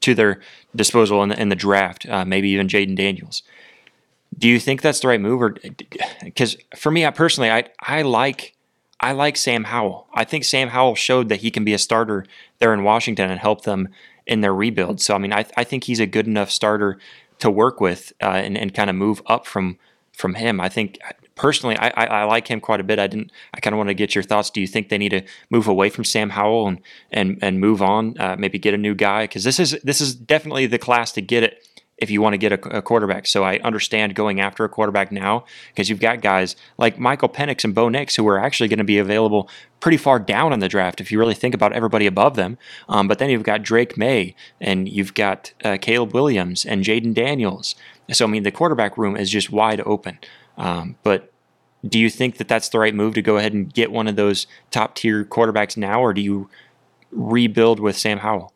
to 0.00 0.14
their 0.14 0.40
disposal 0.74 1.22
in 1.22 1.30
the, 1.30 1.40
in 1.40 1.48
the 1.48 1.56
draft, 1.56 2.06
uh, 2.08 2.24
maybe 2.24 2.50
even 2.50 2.68
Jayden 2.68 2.96
Daniels. 2.96 3.42
Do 4.38 4.48
you 4.48 4.60
think 4.60 4.82
that's 4.82 5.00
the 5.00 5.08
right 5.08 5.20
move, 5.20 5.40
or 5.40 5.56
because 6.22 6.56
for 6.76 6.90
me, 6.90 7.06
I 7.06 7.10
personally, 7.10 7.50
I 7.50 7.64
I 7.80 8.02
like 8.02 8.54
I 9.00 9.12
like 9.12 9.36
Sam 9.36 9.64
Howell. 9.64 10.08
I 10.14 10.24
think 10.24 10.44
Sam 10.44 10.68
Howell 10.68 10.94
showed 10.94 11.28
that 11.30 11.40
he 11.40 11.50
can 11.50 11.64
be 11.64 11.72
a 11.72 11.78
starter 11.78 12.26
there 12.58 12.74
in 12.74 12.84
Washington 12.84 13.30
and 13.30 13.40
help 13.40 13.62
them 13.62 13.88
in 14.26 14.42
their 14.42 14.54
rebuild. 14.54 15.00
So 15.00 15.14
I 15.14 15.18
mean, 15.18 15.32
I 15.32 15.46
I 15.56 15.64
think 15.64 15.84
he's 15.84 16.00
a 16.00 16.06
good 16.06 16.26
enough 16.26 16.50
starter 16.50 16.98
to 17.38 17.50
work 17.50 17.80
with 17.80 18.12
uh, 18.22 18.26
and 18.26 18.58
and 18.58 18.74
kind 18.74 18.90
of 18.90 18.96
move 18.96 19.22
up 19.26 19.46
from 19.46 19.78
from 20.16 20.34
him. 20.34 20.60
I 20.60 20.68
think 20.70 20.98
personally, 21.34 21.76
I, 21.76 21.88
I, 21.88 22.04
I, 22.06 22.24
like 22.24 22.48
him 22.48 22.58
quite 22.58 22.80
a 22.80 22.84
bit. 22.84 22.98
I 22.98 23.06
didn't. 23.06 23.30
I 23.52 23.60
kind 23.60 23.74
of 23.74 23.78
want 23.78 23.90
to 23.90 23.94
get 23.94 24.14
your 24.14 24.24
thoughts. 24.24 24.50
Do 24.50 24.62
you 24.62 24.66
think 24.66 24.88
they 24.88 24.98
need 24.98 25.10
to 25.10 25.22
move 25.50 25.68
away 25.68 25.90
from 25.90 26.04
Sam 26.04 26.30
Howell 26.30 26.66
and 26.66 26.80
and 27.12 27.38
and 27.42 27.60
move 27.60 27.82
on? 27.82 28.18
Uh, 28.18 28.34
maybe 28.38 28.58
get 28.58 28.74
a 28.74 28.78
new 28.78 28.94
guy 28.94 29.24
because 29.24 29.44
this 29.44 29.60
is 29.60 29.78
this 29.84 30.00
is 30.00 30.14
definitely 30.14 30.66
the 30.66 30.78
class 30.78 31.12
to 31.12 31.20
get 31.20 31.42
it 31.42 31.62
if 31.98 32.10
you 32.10 32.20
want 32.20 32.34
to 32.34 32.38
get 32.38 32.52
a, 32.52 32.78
a 32.78 32.82
quarterback. 32.82 33.26
So 33.26 33.44
I 33.44 33.58
understand 33.58 34.14
going 34.14 34.40
after 34.40 34.64
a 34.64 34.68
quarterback 34.68 35.10
now 35.10 35.44
because 35.68 35.88
you've 35.88 36.00
got 36.00 36.20
guys 36.20 36.56
like 36.78 36.98
Michael 36.98 37.28
Penix 37.28 37.64
and 37.64 37.74
Bo 37.74 37.88
Nix 37.88 38.16
who 38.16 38.26
are 38.28 38.38
actually 38.38 38.68
going 38.68 38.78
to 38.78 38.84
be 38.84 38.98
available 38.98 39.48
pretty 39.80 39.96
far 39.96 40.18
down 40.18 40.52
in 40.52 40.60
the 40.60 40.68
draft 40.68 41.00
if 41.00 41.10
you 41.12 41.18
really 41.18 41.34
think 41.34 41.54
about 41.54 41.72
everybody 41.72 42.06
above 42.06 42.36
them. 42.36 42.58
Um, 42.88 43.08
but 43.08 43.18
then 43.18 43.30
you've 43.30 43.42
got 43.42 43.62
Drake 43.62 43.96
Maye 43.96 44.34
and 44.60 44.88
you've 44.88 45.14
got 45.14 45.52
uh, 45.64 45.78
Caleb 45.80 46.12
Williams 46.12 46.64
and 46.64 46.84
Jayden 46.84 47.14
Daniels 47.14 47.74
so, 48.12 48.24
I 48.24 48.28
mean, 48.28 48.42
the 48.42 48.52
quarterback 48.52 48.96
room 48.96 49.16
is 49.16 49.30
just 49.30 49.50
wide 49.50 49.80
open. 49.84 50.18
Um, 50.56 50.96
but 51.02 51.32
do 51.86 51.98
you 51.98 52.10
think 52.10 52.38
that 52.38 52.48
that's 52.48 52.68
the 52.68 52.78
right 52.78 52.94
move 52.94 53.14
to 53.14 53.22
go 53.22 53.36
ahead 53.36 53.52
and 53.52 53.72
get 53.72 53.92
one 53.92 54.08
of 54.08 54.16
those 54.16 54.46
top 54.70 54.94
tier 54.94 55.24
quarterbacks 55.24 55.76
now, 55.76 56.00
or 56.00 56.12
do 56.12 56.20
you 56.20 56.48
rebuild 57.10 57.80
with 57.80 57.96
Sam 57.96 58.18
Howell? 58.18 58.52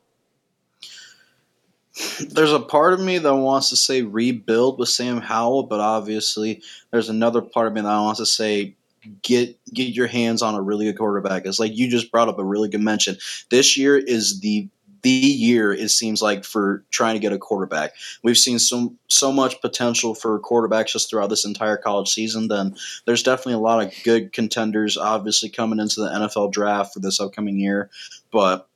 there's 2.31 2.53
a 2.53 2.61
part 2.61 2.93
of 2.93 3.01
me 3.01 3.19
that 3.19 3.35
wants 3.35 3.71
to 3.71 3.77
say 3.77 4.03
rebuild 4.03 4.79
with 4.79 4.89
Sam 4.89 5.21
Howell, 5.21 5.65
but 5.65 5.81
obviously 5.81 6.63
there's 6.91 7.09
another 7.09 7.43
part 7.43 7.67
of 7.67 7.73
me 7.73 7.81
that 7.81 7.89
wants 7.89 8.21
to 8.21 8.27
say 8.27 8.77
get 9.23 9.59
get 9.73 9.95
your 9.95 10.07
hands 10.07 10.43
on 10.43 10.55
a 10.55 10.63
really 10.63 10.87
good 10.87 10.99
quarterback. 10.99 11.47
It's 11.47 11.59
like 11.59 11.77
you 11.77 11.89
just 11.89 12.13
brought 12.13 12.29
up 12.29 12.39
a 12.39 12.45
really 12.45 12.69
good 12.69 12.81
mention. 12.81 13.17
This 13.51 13.77
year 13.77 13.97
is 13.97 14.41
the 14.41 14.69
the 15.03 15.11
year 15.11 15.73
it 15.73 15.91
seems 15.91 16.21
like 16.21 16.45
for 16.45 16.85
trying 16.91 17.15
to 17.15 17.21
get 17.21 17.33
a 17.33 17.39
quarterback. 17.39 17.93
We've 18.23 18.39
seen 18.39 18.59
so 18.59 18.95
so 19.09 19.33
much 19.33 19.61
potential 19.61 20.15
for 20.15 20.39
quarterbacks 20.41 20.93
just 20.93 21.11
throughout 21.11 21.29
this 21.29 21.45
entire 21.45 21.77
college 21.77 22.11
season. 22.11 22.49
Then 22.49 22.77
there's 23.07 23.23
definitely 23.23 23.55
a 23.55 23.59
lot 23.59 23.83
of 23.83 23.93
good 24.05 24.33
contenders, 24.33 24.97
obviously 24.97 25.49
coming 25.49 25.79
into 25.79 26.01
the 26.01 26.09
NFL 26.09 26.53
draft 26.53 26.95
for 26.95 27.01
this 27.01 27.21
upcoming 27.21 27.59
year. 27.59 27.91
But 28.31 28.69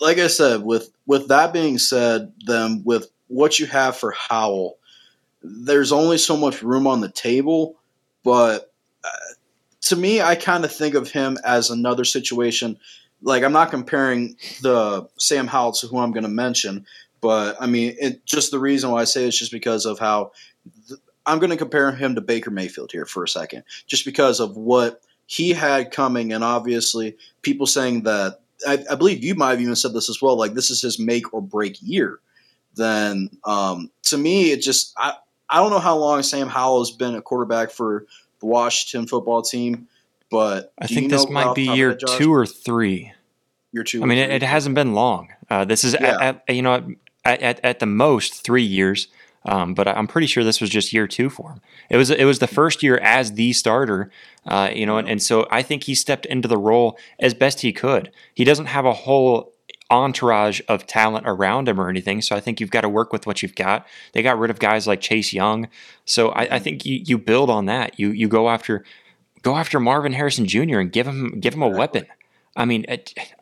like 0.00 0.18
I 0.18 0.28
said, 0.28 0.62
with 0.62 0.90
with 1.06 1.28
that 1.28 1.52
being 1.52 1.78
said, 1.78 2.32
then 2.46 2.82
with 2.84 3.10
what 3.28 3.58
you 3.58 3.66
have 3.66 3.96
for 3.96 4.12
Howell, 4.12 4.78
there's 5.42 5.92
only 5.92 6.18
so 6.18 6.36
much 6.36 6.62
room 6.62 6.86
on 6.86 7.00
the 7.00 7.10
table. 7.10 7.76
But 8.22 8.72
uh, 9.04 9.34
to 9.82 9.96
me, 9.96 10.20
I 10.20 10.34
kind 10.34 10.64
of 10.64 10.72
think 10.72 10.94
of 10.94 11.10
him 11.10 11.38
as 11.44 11.70
another 11.70 12.04
situation 12.04 12.78
like 13.22 13.42
I'm 13.42 13.52
not 13.52 13.70
comparing 13.70 14.36
the 14.62 15.08
Sam 15.18 15.46
Howell 15.46 15.72
to 15.72 15.86
who 15.86 15.98
I'm 15.98 16.12
going 16.12 16.24
to 16.24 16.28
mention, 16.28 16.86
but 17.20 17.56
I 17.60 17.66
mean, 17.66 17.94
it, 18.00 18.24
just 18.24 18.50
the 18.50 18.58
reason 18.58 18.90
why 18.90 19.00
I 19.02 19.04
say 19.04 19.26
it's 19.26 19.38
just 19.38 19.52
because 19.52 19.84
of 19.84 19.98
how 19.98 20.32
th- 20.88 21.00
I'm 21.26 21.38
going 21.38 21.50
to 21.50 21.56
compare 21.56 21.92
him 21.92 22.14
to 22.14 22.20
Baker 22.20 22.50
Mayfield 22.50 22.92
here 22.92 23.04
for 23.04 23.24
a 23.24 23.28
second, 23.28 23.64
just 23.86 24.04
because 24.04 24.40
of 24.40 24.56
what 24.56 25.02
he 25.26 25.52
had 25.52 25.92
coming, 25.92 26.32
and 26.32 26.42
obviously 26.42 27.16
people 27.42 27.66
saying 27.66 28.02
that 28.02 28.40
I, 28.66 28.84
I 28.90 28.94
believe 28.94 29.22
you 29.22 29.34
might 29.34 29.50
have 29.50 29.60
even 29.60 29.76
said 29.76 29.92
this 29.92 30.08
as 30.08 30.20
well, 30.20 30.36
like 30.36 30.54
this 30.54 30.70
is 30.70 30.82
his 30.82 30.98
make 30.98 31.32
or 31.32 31.42
break 31.42 31.76
year. 31.80 32.20
Then 32.74 33.30
um, 33.44 33.90
to 34.04 34.18
me, 34.18 34.52
it 34.52 34.62
just 34.62 34.92
I 34.96 35.14
I 35.48 35.58
don't 35.58 35.70
know 35.70 35.78
how 35.78 35.96
long 35.96 36.22
Sam 36.22 36.48
Howell 36.48 36.80
has 36.80 36.90
been 36.90 37.14
a 37.14 37.22
quarterback 37.22 37.70
for 37.70 38.06
the 38.40 38.46
Washington 38.46 39.06
football 39.06 39.42
team. 39.42 39.88
But 40.30 40.72
I 40.78 40.86
think 40.86 41.10
this 41.10 41.28
might 41.28 41.54
be 41.54 41.64
year 41.64 41.94
two 41.94 42.32
or 42.32 42.46
three. 42.46 43.12
Year 43.72 43.84
two. 43.84 44.02
I 44.02 44.06
mean, 44.06 44.18
it, 44.18 44.30
it, 44.30 44.42
hasn't 44.42 44.74
been 44.74 44.94
long. 44.94 45.28
Uh, 45.48 45.64
this 45.64 45.84
is 45.84 45.94
yeah. 46.00 46.18
at, 46.20 46.44
at, 46.48 46.54
you 46.54 46.62
know 46.62 46.94
at, 47.24 47.42
at, 47.42 47.60
at 47.64 47.78
the 47.78 47.86
most 47.86 48.44
three 48.44 48.62
years. 48.62 49.08
Um, 49.46 49.72
but 49.72 49.88
I'm 49.88 50.06
pretty 50.06 50.26
sure 50.26 50.44
this 50.44 50.60
was 50.60 50.68
just 50.68 50.92
year 50.92 51.06
two 51.06 51.30
for 51.30 51.52
him. 51.52 51.60
It 51.88 51.96
was 51.96 52.10
it 52.10 52.24
was 52.24 52.40
the 52.40 52.46
first 52.46 52.82
year 52.82 52.98
as 52.98 53.32
the 53.32 53.54
starter, 53.54 54.10
uh, 54.44 54.70
you 54.74 54.84
know, 54.84 54.98
and, 54.98 55.08
and 55.08 55.22
so 55.22 55.46
I 55.50 55.62
think 55.62 55.84
he 55.84 55.94
stepped 55.94 56.26
into 56.26 56.46
the 56.46 56.58
role 56.58 56.98
as 57.18 57.32
best 57.32 57.60
he 57.60 57.72
could. 57.72 58.12
He 58.34 58.44
doesn't 58.44 58.66
have 58.66 58.84
a 58.84 58.92
whole 58.92 59.54
entourage 59.90 60.60
of 60.68 60.86
talent 60.86 61.26
around 61.26 61.68
him 61.68 61.80
or 61.80 61.88
anything. 61.88 62.20
So 62.20 62.36
I 62.36 62.40
think 62.40 62.60
you've 62.60 62.70
got 62.70 62.82
to 62.82 62.88
work 62.88 63.12
with 63.12 63.26
what 63.26 63.42
you've 63.42 63.54
got. 63.54 63.86
They 64.12 64.22
got 64.22 64.38
rid 64.38 64.50
of 64.50 64.58
guys 64.58 64.86
like 64.86 65.00
Chase 65.00 65.32
Young. 65.32 65.68
So 66.04 66.30
I, 66.30 66.56
I 66.56 66.58
think 66.58 66.84
you, 66.84 67.00
you 67.04 67.16
build 67.16 67.48
on 67.48 67.64
that. 67.64 67.98
You 67.98 68.10
you 68.10 68.28
go 68.28 68.50
after 68.50 68.84
go 69.42 69.56
after 69.56 69.80
Marvin 69.80 70.12
Harrison 70.12 70.46
Jr. 70.46 70.78
and 70.78 70.92
give 70.92 71.06
him 71.06 71.40
give 71.40 71.54
him 71.54 71.62
a 71.62 71.68
weapon. 71.68 72.06
I 72.56 72.64
mean, 72.64 72.84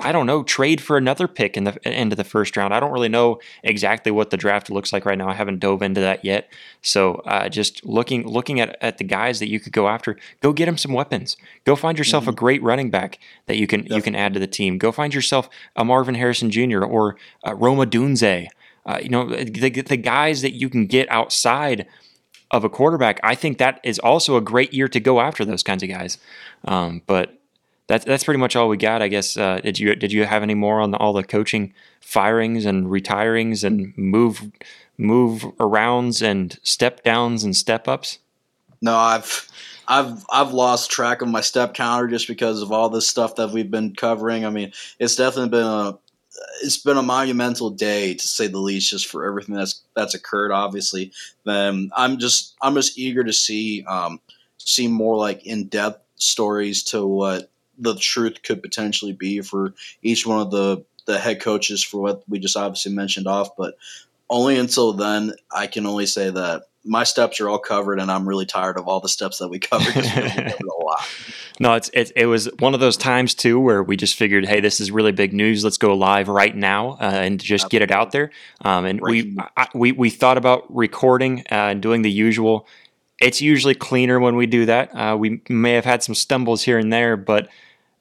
I 0.00 0.12
don't 0.12 0.26
know. 0.26 0.42
Trade 0.42 0.82
for 0.82 0.98
another 0.98 1.26
pick 1.26 1.56
in 1.56 1.64
the 1.64 1.88
end 1.88 2.12
of 2.12 2.18
the 2.18 2.24
first 2.24 2.56
round. 2.58 2.74
I 2.74 2.80
don't 2.80 2.92
really 2.92 3.08
know 3.08 3.40
exactly 3.62 4.12
what 4.12 4.28
the 4.28 4.36
draft 4.36 4.70
looks 4.70 4.92
like 4.92 5.06
right 5.06 5.16
now. 5.16 5.28
I 5.28 5.32
haven't 5.32 5.60
dove 5.60 5.80
into 5.80 6.02
that 6.02 6.26
yet. 6.26 6.52
So, 6.82 7.14
uh, 7.24 7.48
just 7.48 7.84
looking 7.86 8.28
looking 8.28 8.60
at, 8.60 8.76
at 8.82 8.98
the 8.98 9.04
guys 9.04 9.38
that 9.38 9.48
you 9.48 9.60
could 9.60 9.72
go 9.72 9.88
after, 9.88 10.18
go 10.42 10.52
get 10.52 10.68
him 10.68 10.76
some 10.76 10.92
weapons. 10.92 11.38
Go 11.64 11.74
find 11.74 11.96
yourself 11.96 12.24
mm-hmm. 12.24 12.30
a 12.30 12.34
great 12.34 12.62
running 12.62 12.90
back 12.90 13.18
that 13.46 13.56
you 13.56 13.66
can 13.66 13.80
Definitely. 13.80 13.96
you 13.96 14.02
can 14.02 14.14
add 14.14 14.34
to 14.34 14.40
the 14.40 14.46
team. 14.46 14.76
Go 14.76 14.92
find 14.92 15.14
yourself 15.14 15.48
a 15.74 15.86
Marvin 15.86 16.14
Harrison 16.14 16.50
Jr. 16.50 16.84
or 16.84 17.16
Rome 17.46 17.78
Odunze. 17.78 18.48
Uh, 18.84 18.98
you 19.02 19.08
know, 19.08 19.26
the 19.28 19.70
the 19.70 19.96
guys 19.96 20.42
that 20.42 20.52
you 20.52 20.68
can 20.68 20.86
get 20.86 21.10
outside 21.10 21.86
of 22.50 22.64
a 22.64 22.68
quarterback, 22.68 23.20
I 23.22 23.34
think 23.34 23.58
that 23.58 23.80
is 23.84 23.98
also 23.98 24.36
a 24.36 24.40
great 24.40 24.72
year 24.72 24.88
to 24.88 25.00
go 25.00 25.20
after 25.20 25.44
those 25.44 25.62
kinds 25.62 25.82
of 25.82 25.88
guys. 25.88 26.18
Um, 26.64 27.02
but 27.06 27.38
that's 27.88 28.04
that's 28.04 28.24
pretty 28.24 28.38
much 28.38 28.54
all 28.56 28.68
we 28.68 28.76
got, 28.76 29.02
I 29.02 29.08
guess. 29.08 29.36
Uh, 29.36 29.60
did 29.60 29.78
you 29.78 29.94
did 29.94 30.12
you 30.12 30.24
have 30.24 30.42
any 30.42 30.54
more 30.54 30.80
on 30.80 30.90
the, 30.90 30.98
all 30.98 31.12
the 31.12 31.24
coaching 31.24 31.72
firings 32.00 32.64
and 32.64 32.86
retirings 32.90 33.64
and 33.64 33.96
move 33.96 34.50
move 34.96 35.42
arounds 35.58 36.22
and 36.22 36.58
step 36.62 37.02
downs 37.02 37.44
and 37.44 37.56
step 37.56 37.88
ups? 37.88 38.18
No, 38.80 38.94
I've 38.94 39.48
I've 39.88 40.24
I've 40.30 40.52
lost 40.52 40.90
track 40.90 41.22
of 41.22 41.28
my 41.28 41.40
step 41.40 41.74
counter 41.74 42.08
just 42.08 42.28
because 42.28 42.62
of 42.62 42.72
all 42.72 42.90
this 42.90 43.08
stuff 43.08 43.36
that 43.36 43.50
we've 43.50 43.70
been 43.70 43.94
covering. 43.94 44.44
I 44.44 44.50
mean, 44.50 44.72
it's 44.98 45.16
definitely 45.16 45.50
been 45.50 45.66
a 45.66 45.98
it's 46.62 46.78
been 46.78 46.96
a 46.96 47.02
monumental 47.02 47.70
day 47.70 48.14
to 48.14 48.26
say 48.26 48.46
the 48.46 48.58
least, 48.58 48.90
just 48.90 49.06
for 49.06 49.24
everything 49.24 49.54
that's 49.54 49.82
that's 49.94 50.14
occurred. 50.14 50.52
Obviously, 50.52 51.12
then 51.44 51.90
I'm 51.96 52.18
just 52.18 52.54
I'm 52.62 52.74
just 52.74 52.98
eager 52.98 53.24
to 53.24 53.32
see 53.32 53.84
um, 53.84 54.20
see 54.58 54.88
more 54.88 55.16
like 55.16 55.46
in 55.46 55.68
depth 55.68 56.02
stories 56.16 56.82
to 56.84 57.06
what 57.06 57.50
the 57.78 57.94
truth 57.94 58.42
could 58.42 58.62
potentially 58.62 59.12
be 59.12 59.40
for 59.40 59.74
each 60.02 60.26
one 60.26 60.40
of 60.40 60.50
the 60.50 60.84
the 61.06 61.18
head 61.18 61.40
coaches 61.40 61.82
for 61.82 62.00
what 62.00 62.22
we 62.28 62.38
just 62.38 62.56
obviously 62.56 62.92
mentioned 62.92 63.26
off. 63.26 63.56
But 63.56 63.76
only 64.28 64.58
until 64.58 64.92
then, 64.92 65.32
I 65.50 65.66
can 65.66 65.86
only 65.86 66.06
say 66.06 66.30
that 66.30 66.64
my 66.88 67.04
steps 67.04 67.40
are 67.40 67.48
all 67.48 67.58
covered, 67.58 68.00
and 68.00 68.10
I'm 68.10 68.26
really 68.26 68.46
tired 68.46 68.78
of 68.78 68.88
all 68.88 69.00
the 69.00 69.08
steps 69.08 69.38
that 69.38 69.48
we 69.48 69.58
covered. 69.58 69.94
we 69.94 70.02
covered 70.02 70.54
a 70.62 70.64
lot. 70.84 71.06
No, 71.60 71.74
it's 71.74 71.90
it, 71.92 72.12
it 72.16 72.26
was 72.26 72.48
one 72.58 72.74
of 72.74 72.80
those 72.80 72.96
times 72.96 73.34
too 73.34 73.60
where 73.60 73.82
we 73.82 73.96
just 73.96 74.16
figured, 74.16 74.46
hey, 74.46 74.60
this 74.60 74.80
is 74.80 74.90
really 74.90 75.12
big 75.12 75.32
news. 75.32 75.62
Let's 75.62 75.76
go 75.76 75.94
live 75.94 76.28
right 76.28 76.56
now 76.56 76.92
uh, 76.92 77.04
and 77.04 77.38
just 77.38 77.66
Absolutely. 77.66 77.78
get 77.78 77.82
it 77.82 77.94
out 77.94 78.12
there. 78.12 78.30
Um, 78.62 78.86
and 78.86 79.00
we 79.00 79.36
I, 79.56 79.68
we 79.74 79.92
we 79.92 80.10
thought 80.10 80.38
about 80.38 80.64
recording 80.74 81.40
uh, 81.52 81.70
and 81.70 81.82
doing 81.82 82.02
the 82.02 82.10
usual. 82.10 82.66
It's 83.20 83.40
usually 83.40 83.74
cleaner 83.74 84.18
when 84.18 84.36
we 84.36 84.46
do 84.46 84.66
that. 84.66 84.94
Uh, 84.94 85.16
we 85.16 85.42
may 85.48 85.72
have 85.72 85.84
had 85.84 86.02
some 86.02 86.14
stumbles 86.14 86.62
here 86.62 86.78
and 86.78 86.92
there, 86.92 87.16
but 87.16 87.48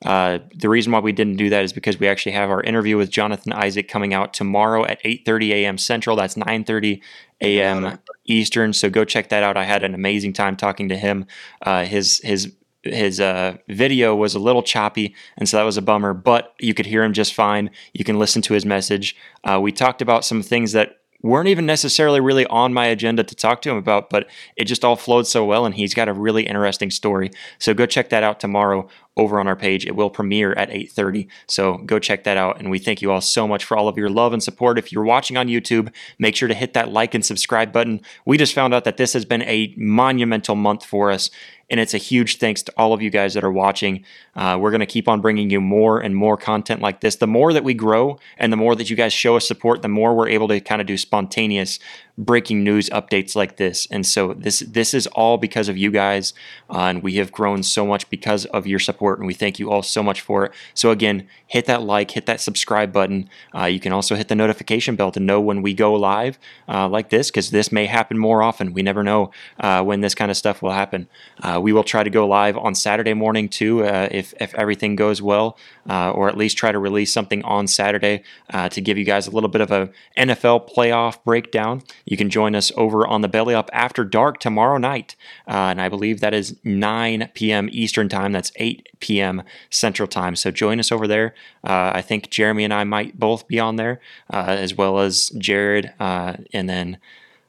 uh, 0.05 0.39
the 0.53 0.69
reason 0.69 0.91
why 0.91 0.99
we 0.99 1.11
didn't 1.11 1.37
do 1.37 1.49
that 1.49 1.63
is 1.63 1.73
because 1.73 1.99
we 1.99 2.07
actually 2.07 2.33
have 2.33 2.49
our 2.49 2.61
interview 2.61 2.97
with 2.97 3.09
Jonathan 3.09 3.53
Isaac 3.53 3.87
coming 3.87 4.13
out 4.13 4.33
tomorrow 4.33 4.85
at 4.85 5.01
8:30 5.03 5.49
a.m. 5.51 5.77
Central. 5.77 6.15
That's 6.15 6.35
9:30 6.35 7.01
a.m. 7.41 7.99
Eastern. 8.25 8.73
So 8.73 8.89
go 8.89 9.05
check 9.05 9.29
that 9.29 9.43
out. 9.43 9.57
I 9.57 9.63
had 9.63 9.83
an 9.83 9.95
amazing 9.95 10.33
time 10.33 10.55
talking 10.55 10.89
to 10.89 10.97
him. 10.97 11.25
Uh, 11.61 11.85
his 11.85 12.19
his 12.23 12.53
his 12.83 13.19
uh, 13.19 13.57
video 13.69 14.15
was 14.15 14.35
a 14.35 14.39
little 14.39 14.63
choppy, 14.63 15.15
and 15.37 15.49
so 15.49 15.57
that 15.57 15.63
was 15.63 15.77
a 15.77 15.81
bummer. 15.81 16.13
But 16.13 16.53
you 16.59 16.73
could 16.73 16.85
hear 16.85 17.03
him 17.03 17.13
just 17.13 17.33
fine. 17.33 17.71
You 17.93 18.05
can 18.05 18.19
listen 18.19 18.41
to 18.43 18.53
his 18.53 18.65
message. 18.65 19.15
Uh, 19.43 19.59
we 19.59 19.71
talked 19.71 20.01
about 20.01 20.23
some 20.23 20.43
things 20.43 20.73
that 20.73 20.97
weren't 21.23 21.49
even 21.49 21.65
necessarily 21.65 22.19
really 22.19 22.45
on 22.45 22.73
my 22.73 22.85
agenda 22.85 23.23
to 23.23 23.35
talk 23.35 23.61
to 23.63 23.71
him 23.71 23.77
about, 23.77 24.09
but 24.11 24.29
it 24.55 24.65
just 24.65 24.85
all 24.85 24.95
flowed 24.95 25.25
so 25.25 25.43
well, 25.43 25.65
and 25.65 25.73
he's 25.73 25.93
got 25.93 26.07
a 26.07 26.13
really 26.13 26.43
interesting 26.43 26.91
story. 26.91 27.31
So 27.57 27.73
go 27.73 27.85
check 27.87 28.09
that 28.09 28.23
out 28.23 28.39
tomorrow 28.39 28.87
over 29.17 29.39
on 29.39 29.47
our 29.47 29.55
page. 29.55 29.85
It 29.85 29.95
will 29.95 30.09
premiere 30.09 30.53
at 30.53 30.69
8:30. 30.69 31.27
So 31.47 31.77
go 31.79 31.99
check 31.99 32.23
that 32.23 32.37
out 32.37 32.59
and 32.59 32.69
we 32.69 32.79
thank 32.79 33.01
you 33.01 33.11
all 33.11 33.21
so 33.21 33.47
much 33.47 33.65
for 33.65 33.75
all 33.75 33.87
of 33.87 33.97
your 33.97 34.09
love 34.09 34.33
and 34.33 34.41
support. 34.41 34.77
If 34.77 34.91
you're 34.91 35.03
watching 35.03 35.35
on 35.35 35.47
YouTube, 35.47 35.91
make 36.19 36.35
sure 36.35 36.47
to 36.47 36.53
hit 36.53 36.73
that 36.73 36.91
like 36.91 37.13
and 37.13 37.25
subscribe 37.25 37.71
button. 37.71 38.01
We 38.25 38.37
just 38.37 38.53
found 38.53 38.73
out 38.73 38.83
that 38.85 38.97
this 38.97 39.13
has 39.13 39.25
been 39.25 39.41
a 39.43 39.73
monumental 39.77 40.55
month 40.55 40.85
for 40.85 41.11
us 41.11 41.29
and 41.69 41.79
it's 41.79 41.93
a 41.93 41.97
huge 41.97 42.37
thanks 42.37 42.61
to 42.63 42.73
all 42.77 42.93
of 42.93 43.01
you 43.01 43.09
guys 43.09 43.33
that 43.33 43.43
are 43.43 43.51
watching. 43.51 44.03
Uh, 44.35 44.57
we're 44.59 44.71
going 44.71 44.79
to 44.79 44.85
keep 44.85 45.07
on 45.07 45.19
bringing 45.19 45.49
you 45.49 45.59
more 45.59 45.99
and 45.99 46.15
more 46.15 46.37
content 46.37 46.81
like 46.81 47.01
this. 47.01 47.17
The 47.17 47.27
more 47.27 47.51
that 47.53 47.63
we 47.63 47.73
grow 47.73 48.19
and 48.37 48.53
the 48.53 48.57
more 48.57 48.75
that 48.75 48.89
you 48.89 48.95
guys 48.95 49.11
show 49.11 49.35
us 49.35 49.47
support, 49.47 49.81
the 49.81 49.89
more 49.89 50.15
we're 50.15 50.29
able 50.29 50.47
to 50.47 50.61
kind 50.61 50.79
of 50.81 50.87
do 50.87 50.97
spontaneous 50.97 51.79
breaking 52.17 52.63
news 52.63 52.89
updates 52.89 53.35
like 53.35 53.57
this. 53.57 53.87
And 53.91 54.05
so 54.05 54.33
this 54.33 54.59
this 54.59 54.93
is 54.93 55.05
all 55.07 55.37
because 55.37 55.69
of 55.69 55.77
you 55.77 55.91
guys, 55.91 56.33
uh, 56.69 56.85
and 56.85 57.03
we 57.03 57.15
have 57.15 57.31
grown 57.31 57.61
so 57.61 57.85
much 57.85 58.09
because 58.09 58.45
of 58.45 58.65
your 58.65 58.79
support, 58.79 59.19
and 59.19 59.27
we 59.27 59.33
thank 59.33 59.59
you 59.59 59.71
all 59.71 59.83
so 59.83 60.01
much 60.01 60.21
for 60.21 60.45
it. 60.45 60.51
So 60.73 60.89
again, 60.89 61.27
hit 61.45 61.65
that 61.65 61.83
like, 61.83 62.11
hit 62.11 62.25
that 62.25 62.41
subscribe 62.41 62.91
button. 62.91 63.29
Uh, 63.55 63.65
you 63.65 63.79
can 63.79 63.93
also 63.93 64.15
hit 64.15 64.29
the 64.29 64.35
notification 64.35 64.95
bell 64.95 65.11
to 65.11 65.19
know 65.19 65.39
when 65.39 65.61
we 65.61 65.73
go 65.73 65.93
live 65.93 66.39
uh, 66.67 66.87
like 66.89 67.09
this, 67.09 67.29
because 67.29 67.51
this 67.51 67.71
may 67.71 67.85
happen 67.85 68.17
more 68.17 68.41
often. 68.41 68.73
We 68.73 68.81
never 68.81 69.03
know 69.03 69.31
uh, 69.59 69.83
when 69.83 70.01
this 70.01 70.15
kind 70.15 70.31
of 70.31 70.37
stuff 70.37 70.61
will 70.61 70.71
happen. 70.71 71.07
Uh, 71.41 71.59
we 71.61 71.71
will 71.71 71.83
try 71.83 72.03
to 72.03 72.09
go 72.09 72.27
live 72.27 72.57
on 72.57 72.73
Saturday 72.73 73.13
morning 73.13 73.47
too, 73.47 73.85
uh, 73.85 74.07
if 74.11 74.33
if 74.39 74.55
everything 74.55 74.95
goes 74.95 75.21
well, 75.21 75.57
or 75.87 76.27
at 76.27 76.37
least 76.37 76.57
try 76.57 76.71
to 76.71 76.79
release 76.79 77.13
something 77.13 77.43
on 77.43 77.67
Saturday 77.67 78.23
to 78.69 78.81
give 78.81 78.97
you 78.97 79.03
guys 79.03 79.27
a 79.27 79.31
little 79.31 79.49
bit 79.49 79.61
of 79.61 79.71
a 79.71 79.89
NFL 80.17 80.73
playoff 80.73 81.23
breakdown. 81.23 81.83
You 82.07 82.15
can 82.15 82.29
join 82.29 82.55
us 82.55 82.71
over 82.77 83.05
on 83.05 83.21
the 83.21 83.27
Belly 83.27 83.53
Up 83.53 83.69
After 83.73 84.05
Dark 84.05 84.39
tomorrow 84.39 84.77
night. 84.77 85.17
Uh, 85.45 85.67
and 85.71 85.81
I 85.81 85.89
believe 85.89 86.21
that 86.21 86.33
is 86.33 86.55
9 86.63 87.29
p.m. 87.33 87.67
Eastern 87.71 88.07
Time. 88.07 88.31
That's 88.31 88.51
8 88.55 88.87
p.m. 89.01 89.43
Central 89.69 90.07
Time. 90.07 90.37
So 90.37 90.49
join 90.49 90.79
us 90.79 90.89
over 90.89 91.05
there. 91.05 91.35
Uh, 91.65 91.91
I 91.93 92.01
think 92.01 92.29
Jeremy 92.29 92.63
and 92.63 92.73
I 92.73 92.85
might 92.85 93.19
both 93.19 93.47
be 93.47 93.59
on 93.59 93.75
there, 93.75 93.99
uh, 94.31 94.45
as 94.47 94.73
well 94.73 94.99
as 94.99 95.29
Jared. 95.37 95.93
Uh, 95.99 96.37
and 96.53 96.69
then 96.69 96.97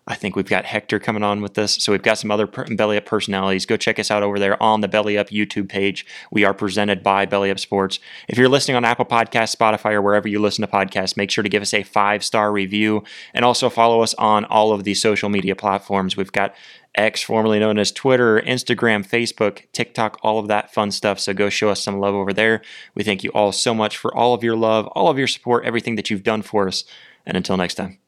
I 0.08 0.14
think 0.14 0.36
we've 0.36 0.48
got 0.48 0.64
Hector 0.64 0.98
coming 0.98 1.22
on 1.22 1.42
with 1.42 1.52
this. 1.52 1.74
So 1.74 1.92
we've 1.92 2.02
got 2.02 2.16
some 2.16 2.30
other 2.30 2.46
Belly 2.46 2.96
Up 2.96 3.04
personalities. 3.04 3.66
Go 3.66 3.76
check 3.76 3.98
us 3.98 4.10
out 4.10 4.22
over 4.22 4.38
there 4.38 4.60
on 4.60 4.80
the 4.80 4.88
Belly 4.88 5.18
Up 5.18 5.28
YouTube 5.28 5.68
page. 5.68 6.06
We 6.32 6.44
are 6.44 6.54
presented 6.54 7.02
by 7.02 7.26
Belly 7.26 7.50
Up 7.50 7.58
Sports. 7.58 8.00
If 8.26 8.38
you're 8.38 8.48
listening 8.48 8.78
on 8.78 8.86
Apple 8.86 9.04
Podcasts, 9.04 9.54
Spotify, 9.54 9.92
or 9.92 10.00
wherever 10.00 10.26
you 10.26 10.40
listen 10.40 10.66
to 10.66 10.72
podcasts, 10.72 11.18
make 11.18 11.30
sure 11.30 11.44
to 11.44 11.50
give 11.50 11.60
us 11.60 11.74
a 11.74 11.82
five 11.82 12.24
star 12.24 12.50
review 12.50 13.04
and 13.34 13.44
also 13.44 13.68
follow 13.68 14.00
us 14.00 14.14
on 14.14 14.46
all 14.46 14.72
of 14.72 14.84
the 14.84 14.94
social 14.94 15.28
media 15.28 15.54
platforms. 15.54 16.16
We've 16.16 16.32
got 16.32 16.54
X, 16.94 17.22
formerly 17.22 17.58
known 17.58 17.78
as 17.78 17.92
Twitter, 17.92 18.40
Instagram, 18.40 19.06
Facebook, 19.06 19.64
TikTok, 19.74 20.18
all 20.22 20.38
of 20.38 20.48
that 20.48 20.72
fun 20.72 20.90
stuff. 20.90 21.20
So 21.20 21.34
go 21.34 21.50
show 21.50 21.68
us 21.68 21.82
some 21.82 22.00
love 22.00 22.14
over 22.14 22.32
there. 22.32 22.62
We 22.94 23.04
thank 23.04 23.22
you 23.22 23.30
all 23.32 23.52
so 23.52 23.74
much 23.74 23.98
for 23.98 24.16
all 24.16 24.32
of 24.32 24.42
your 24.42 24.56
love, 24.56 24.86
all 24.88 25.08
of 25.08 25.18
your 25.18 25.28
support, 25.28 25.66
everything 25.66 25.96
that 25.96 26.08
you've 26.08 26.22
done 26.22 26.40
for 26.40 26.66
us. 26.66 26.84
And 27.26 27.36
until 27.36 27.58
next 27.58 27.74
time. 27.74 27.98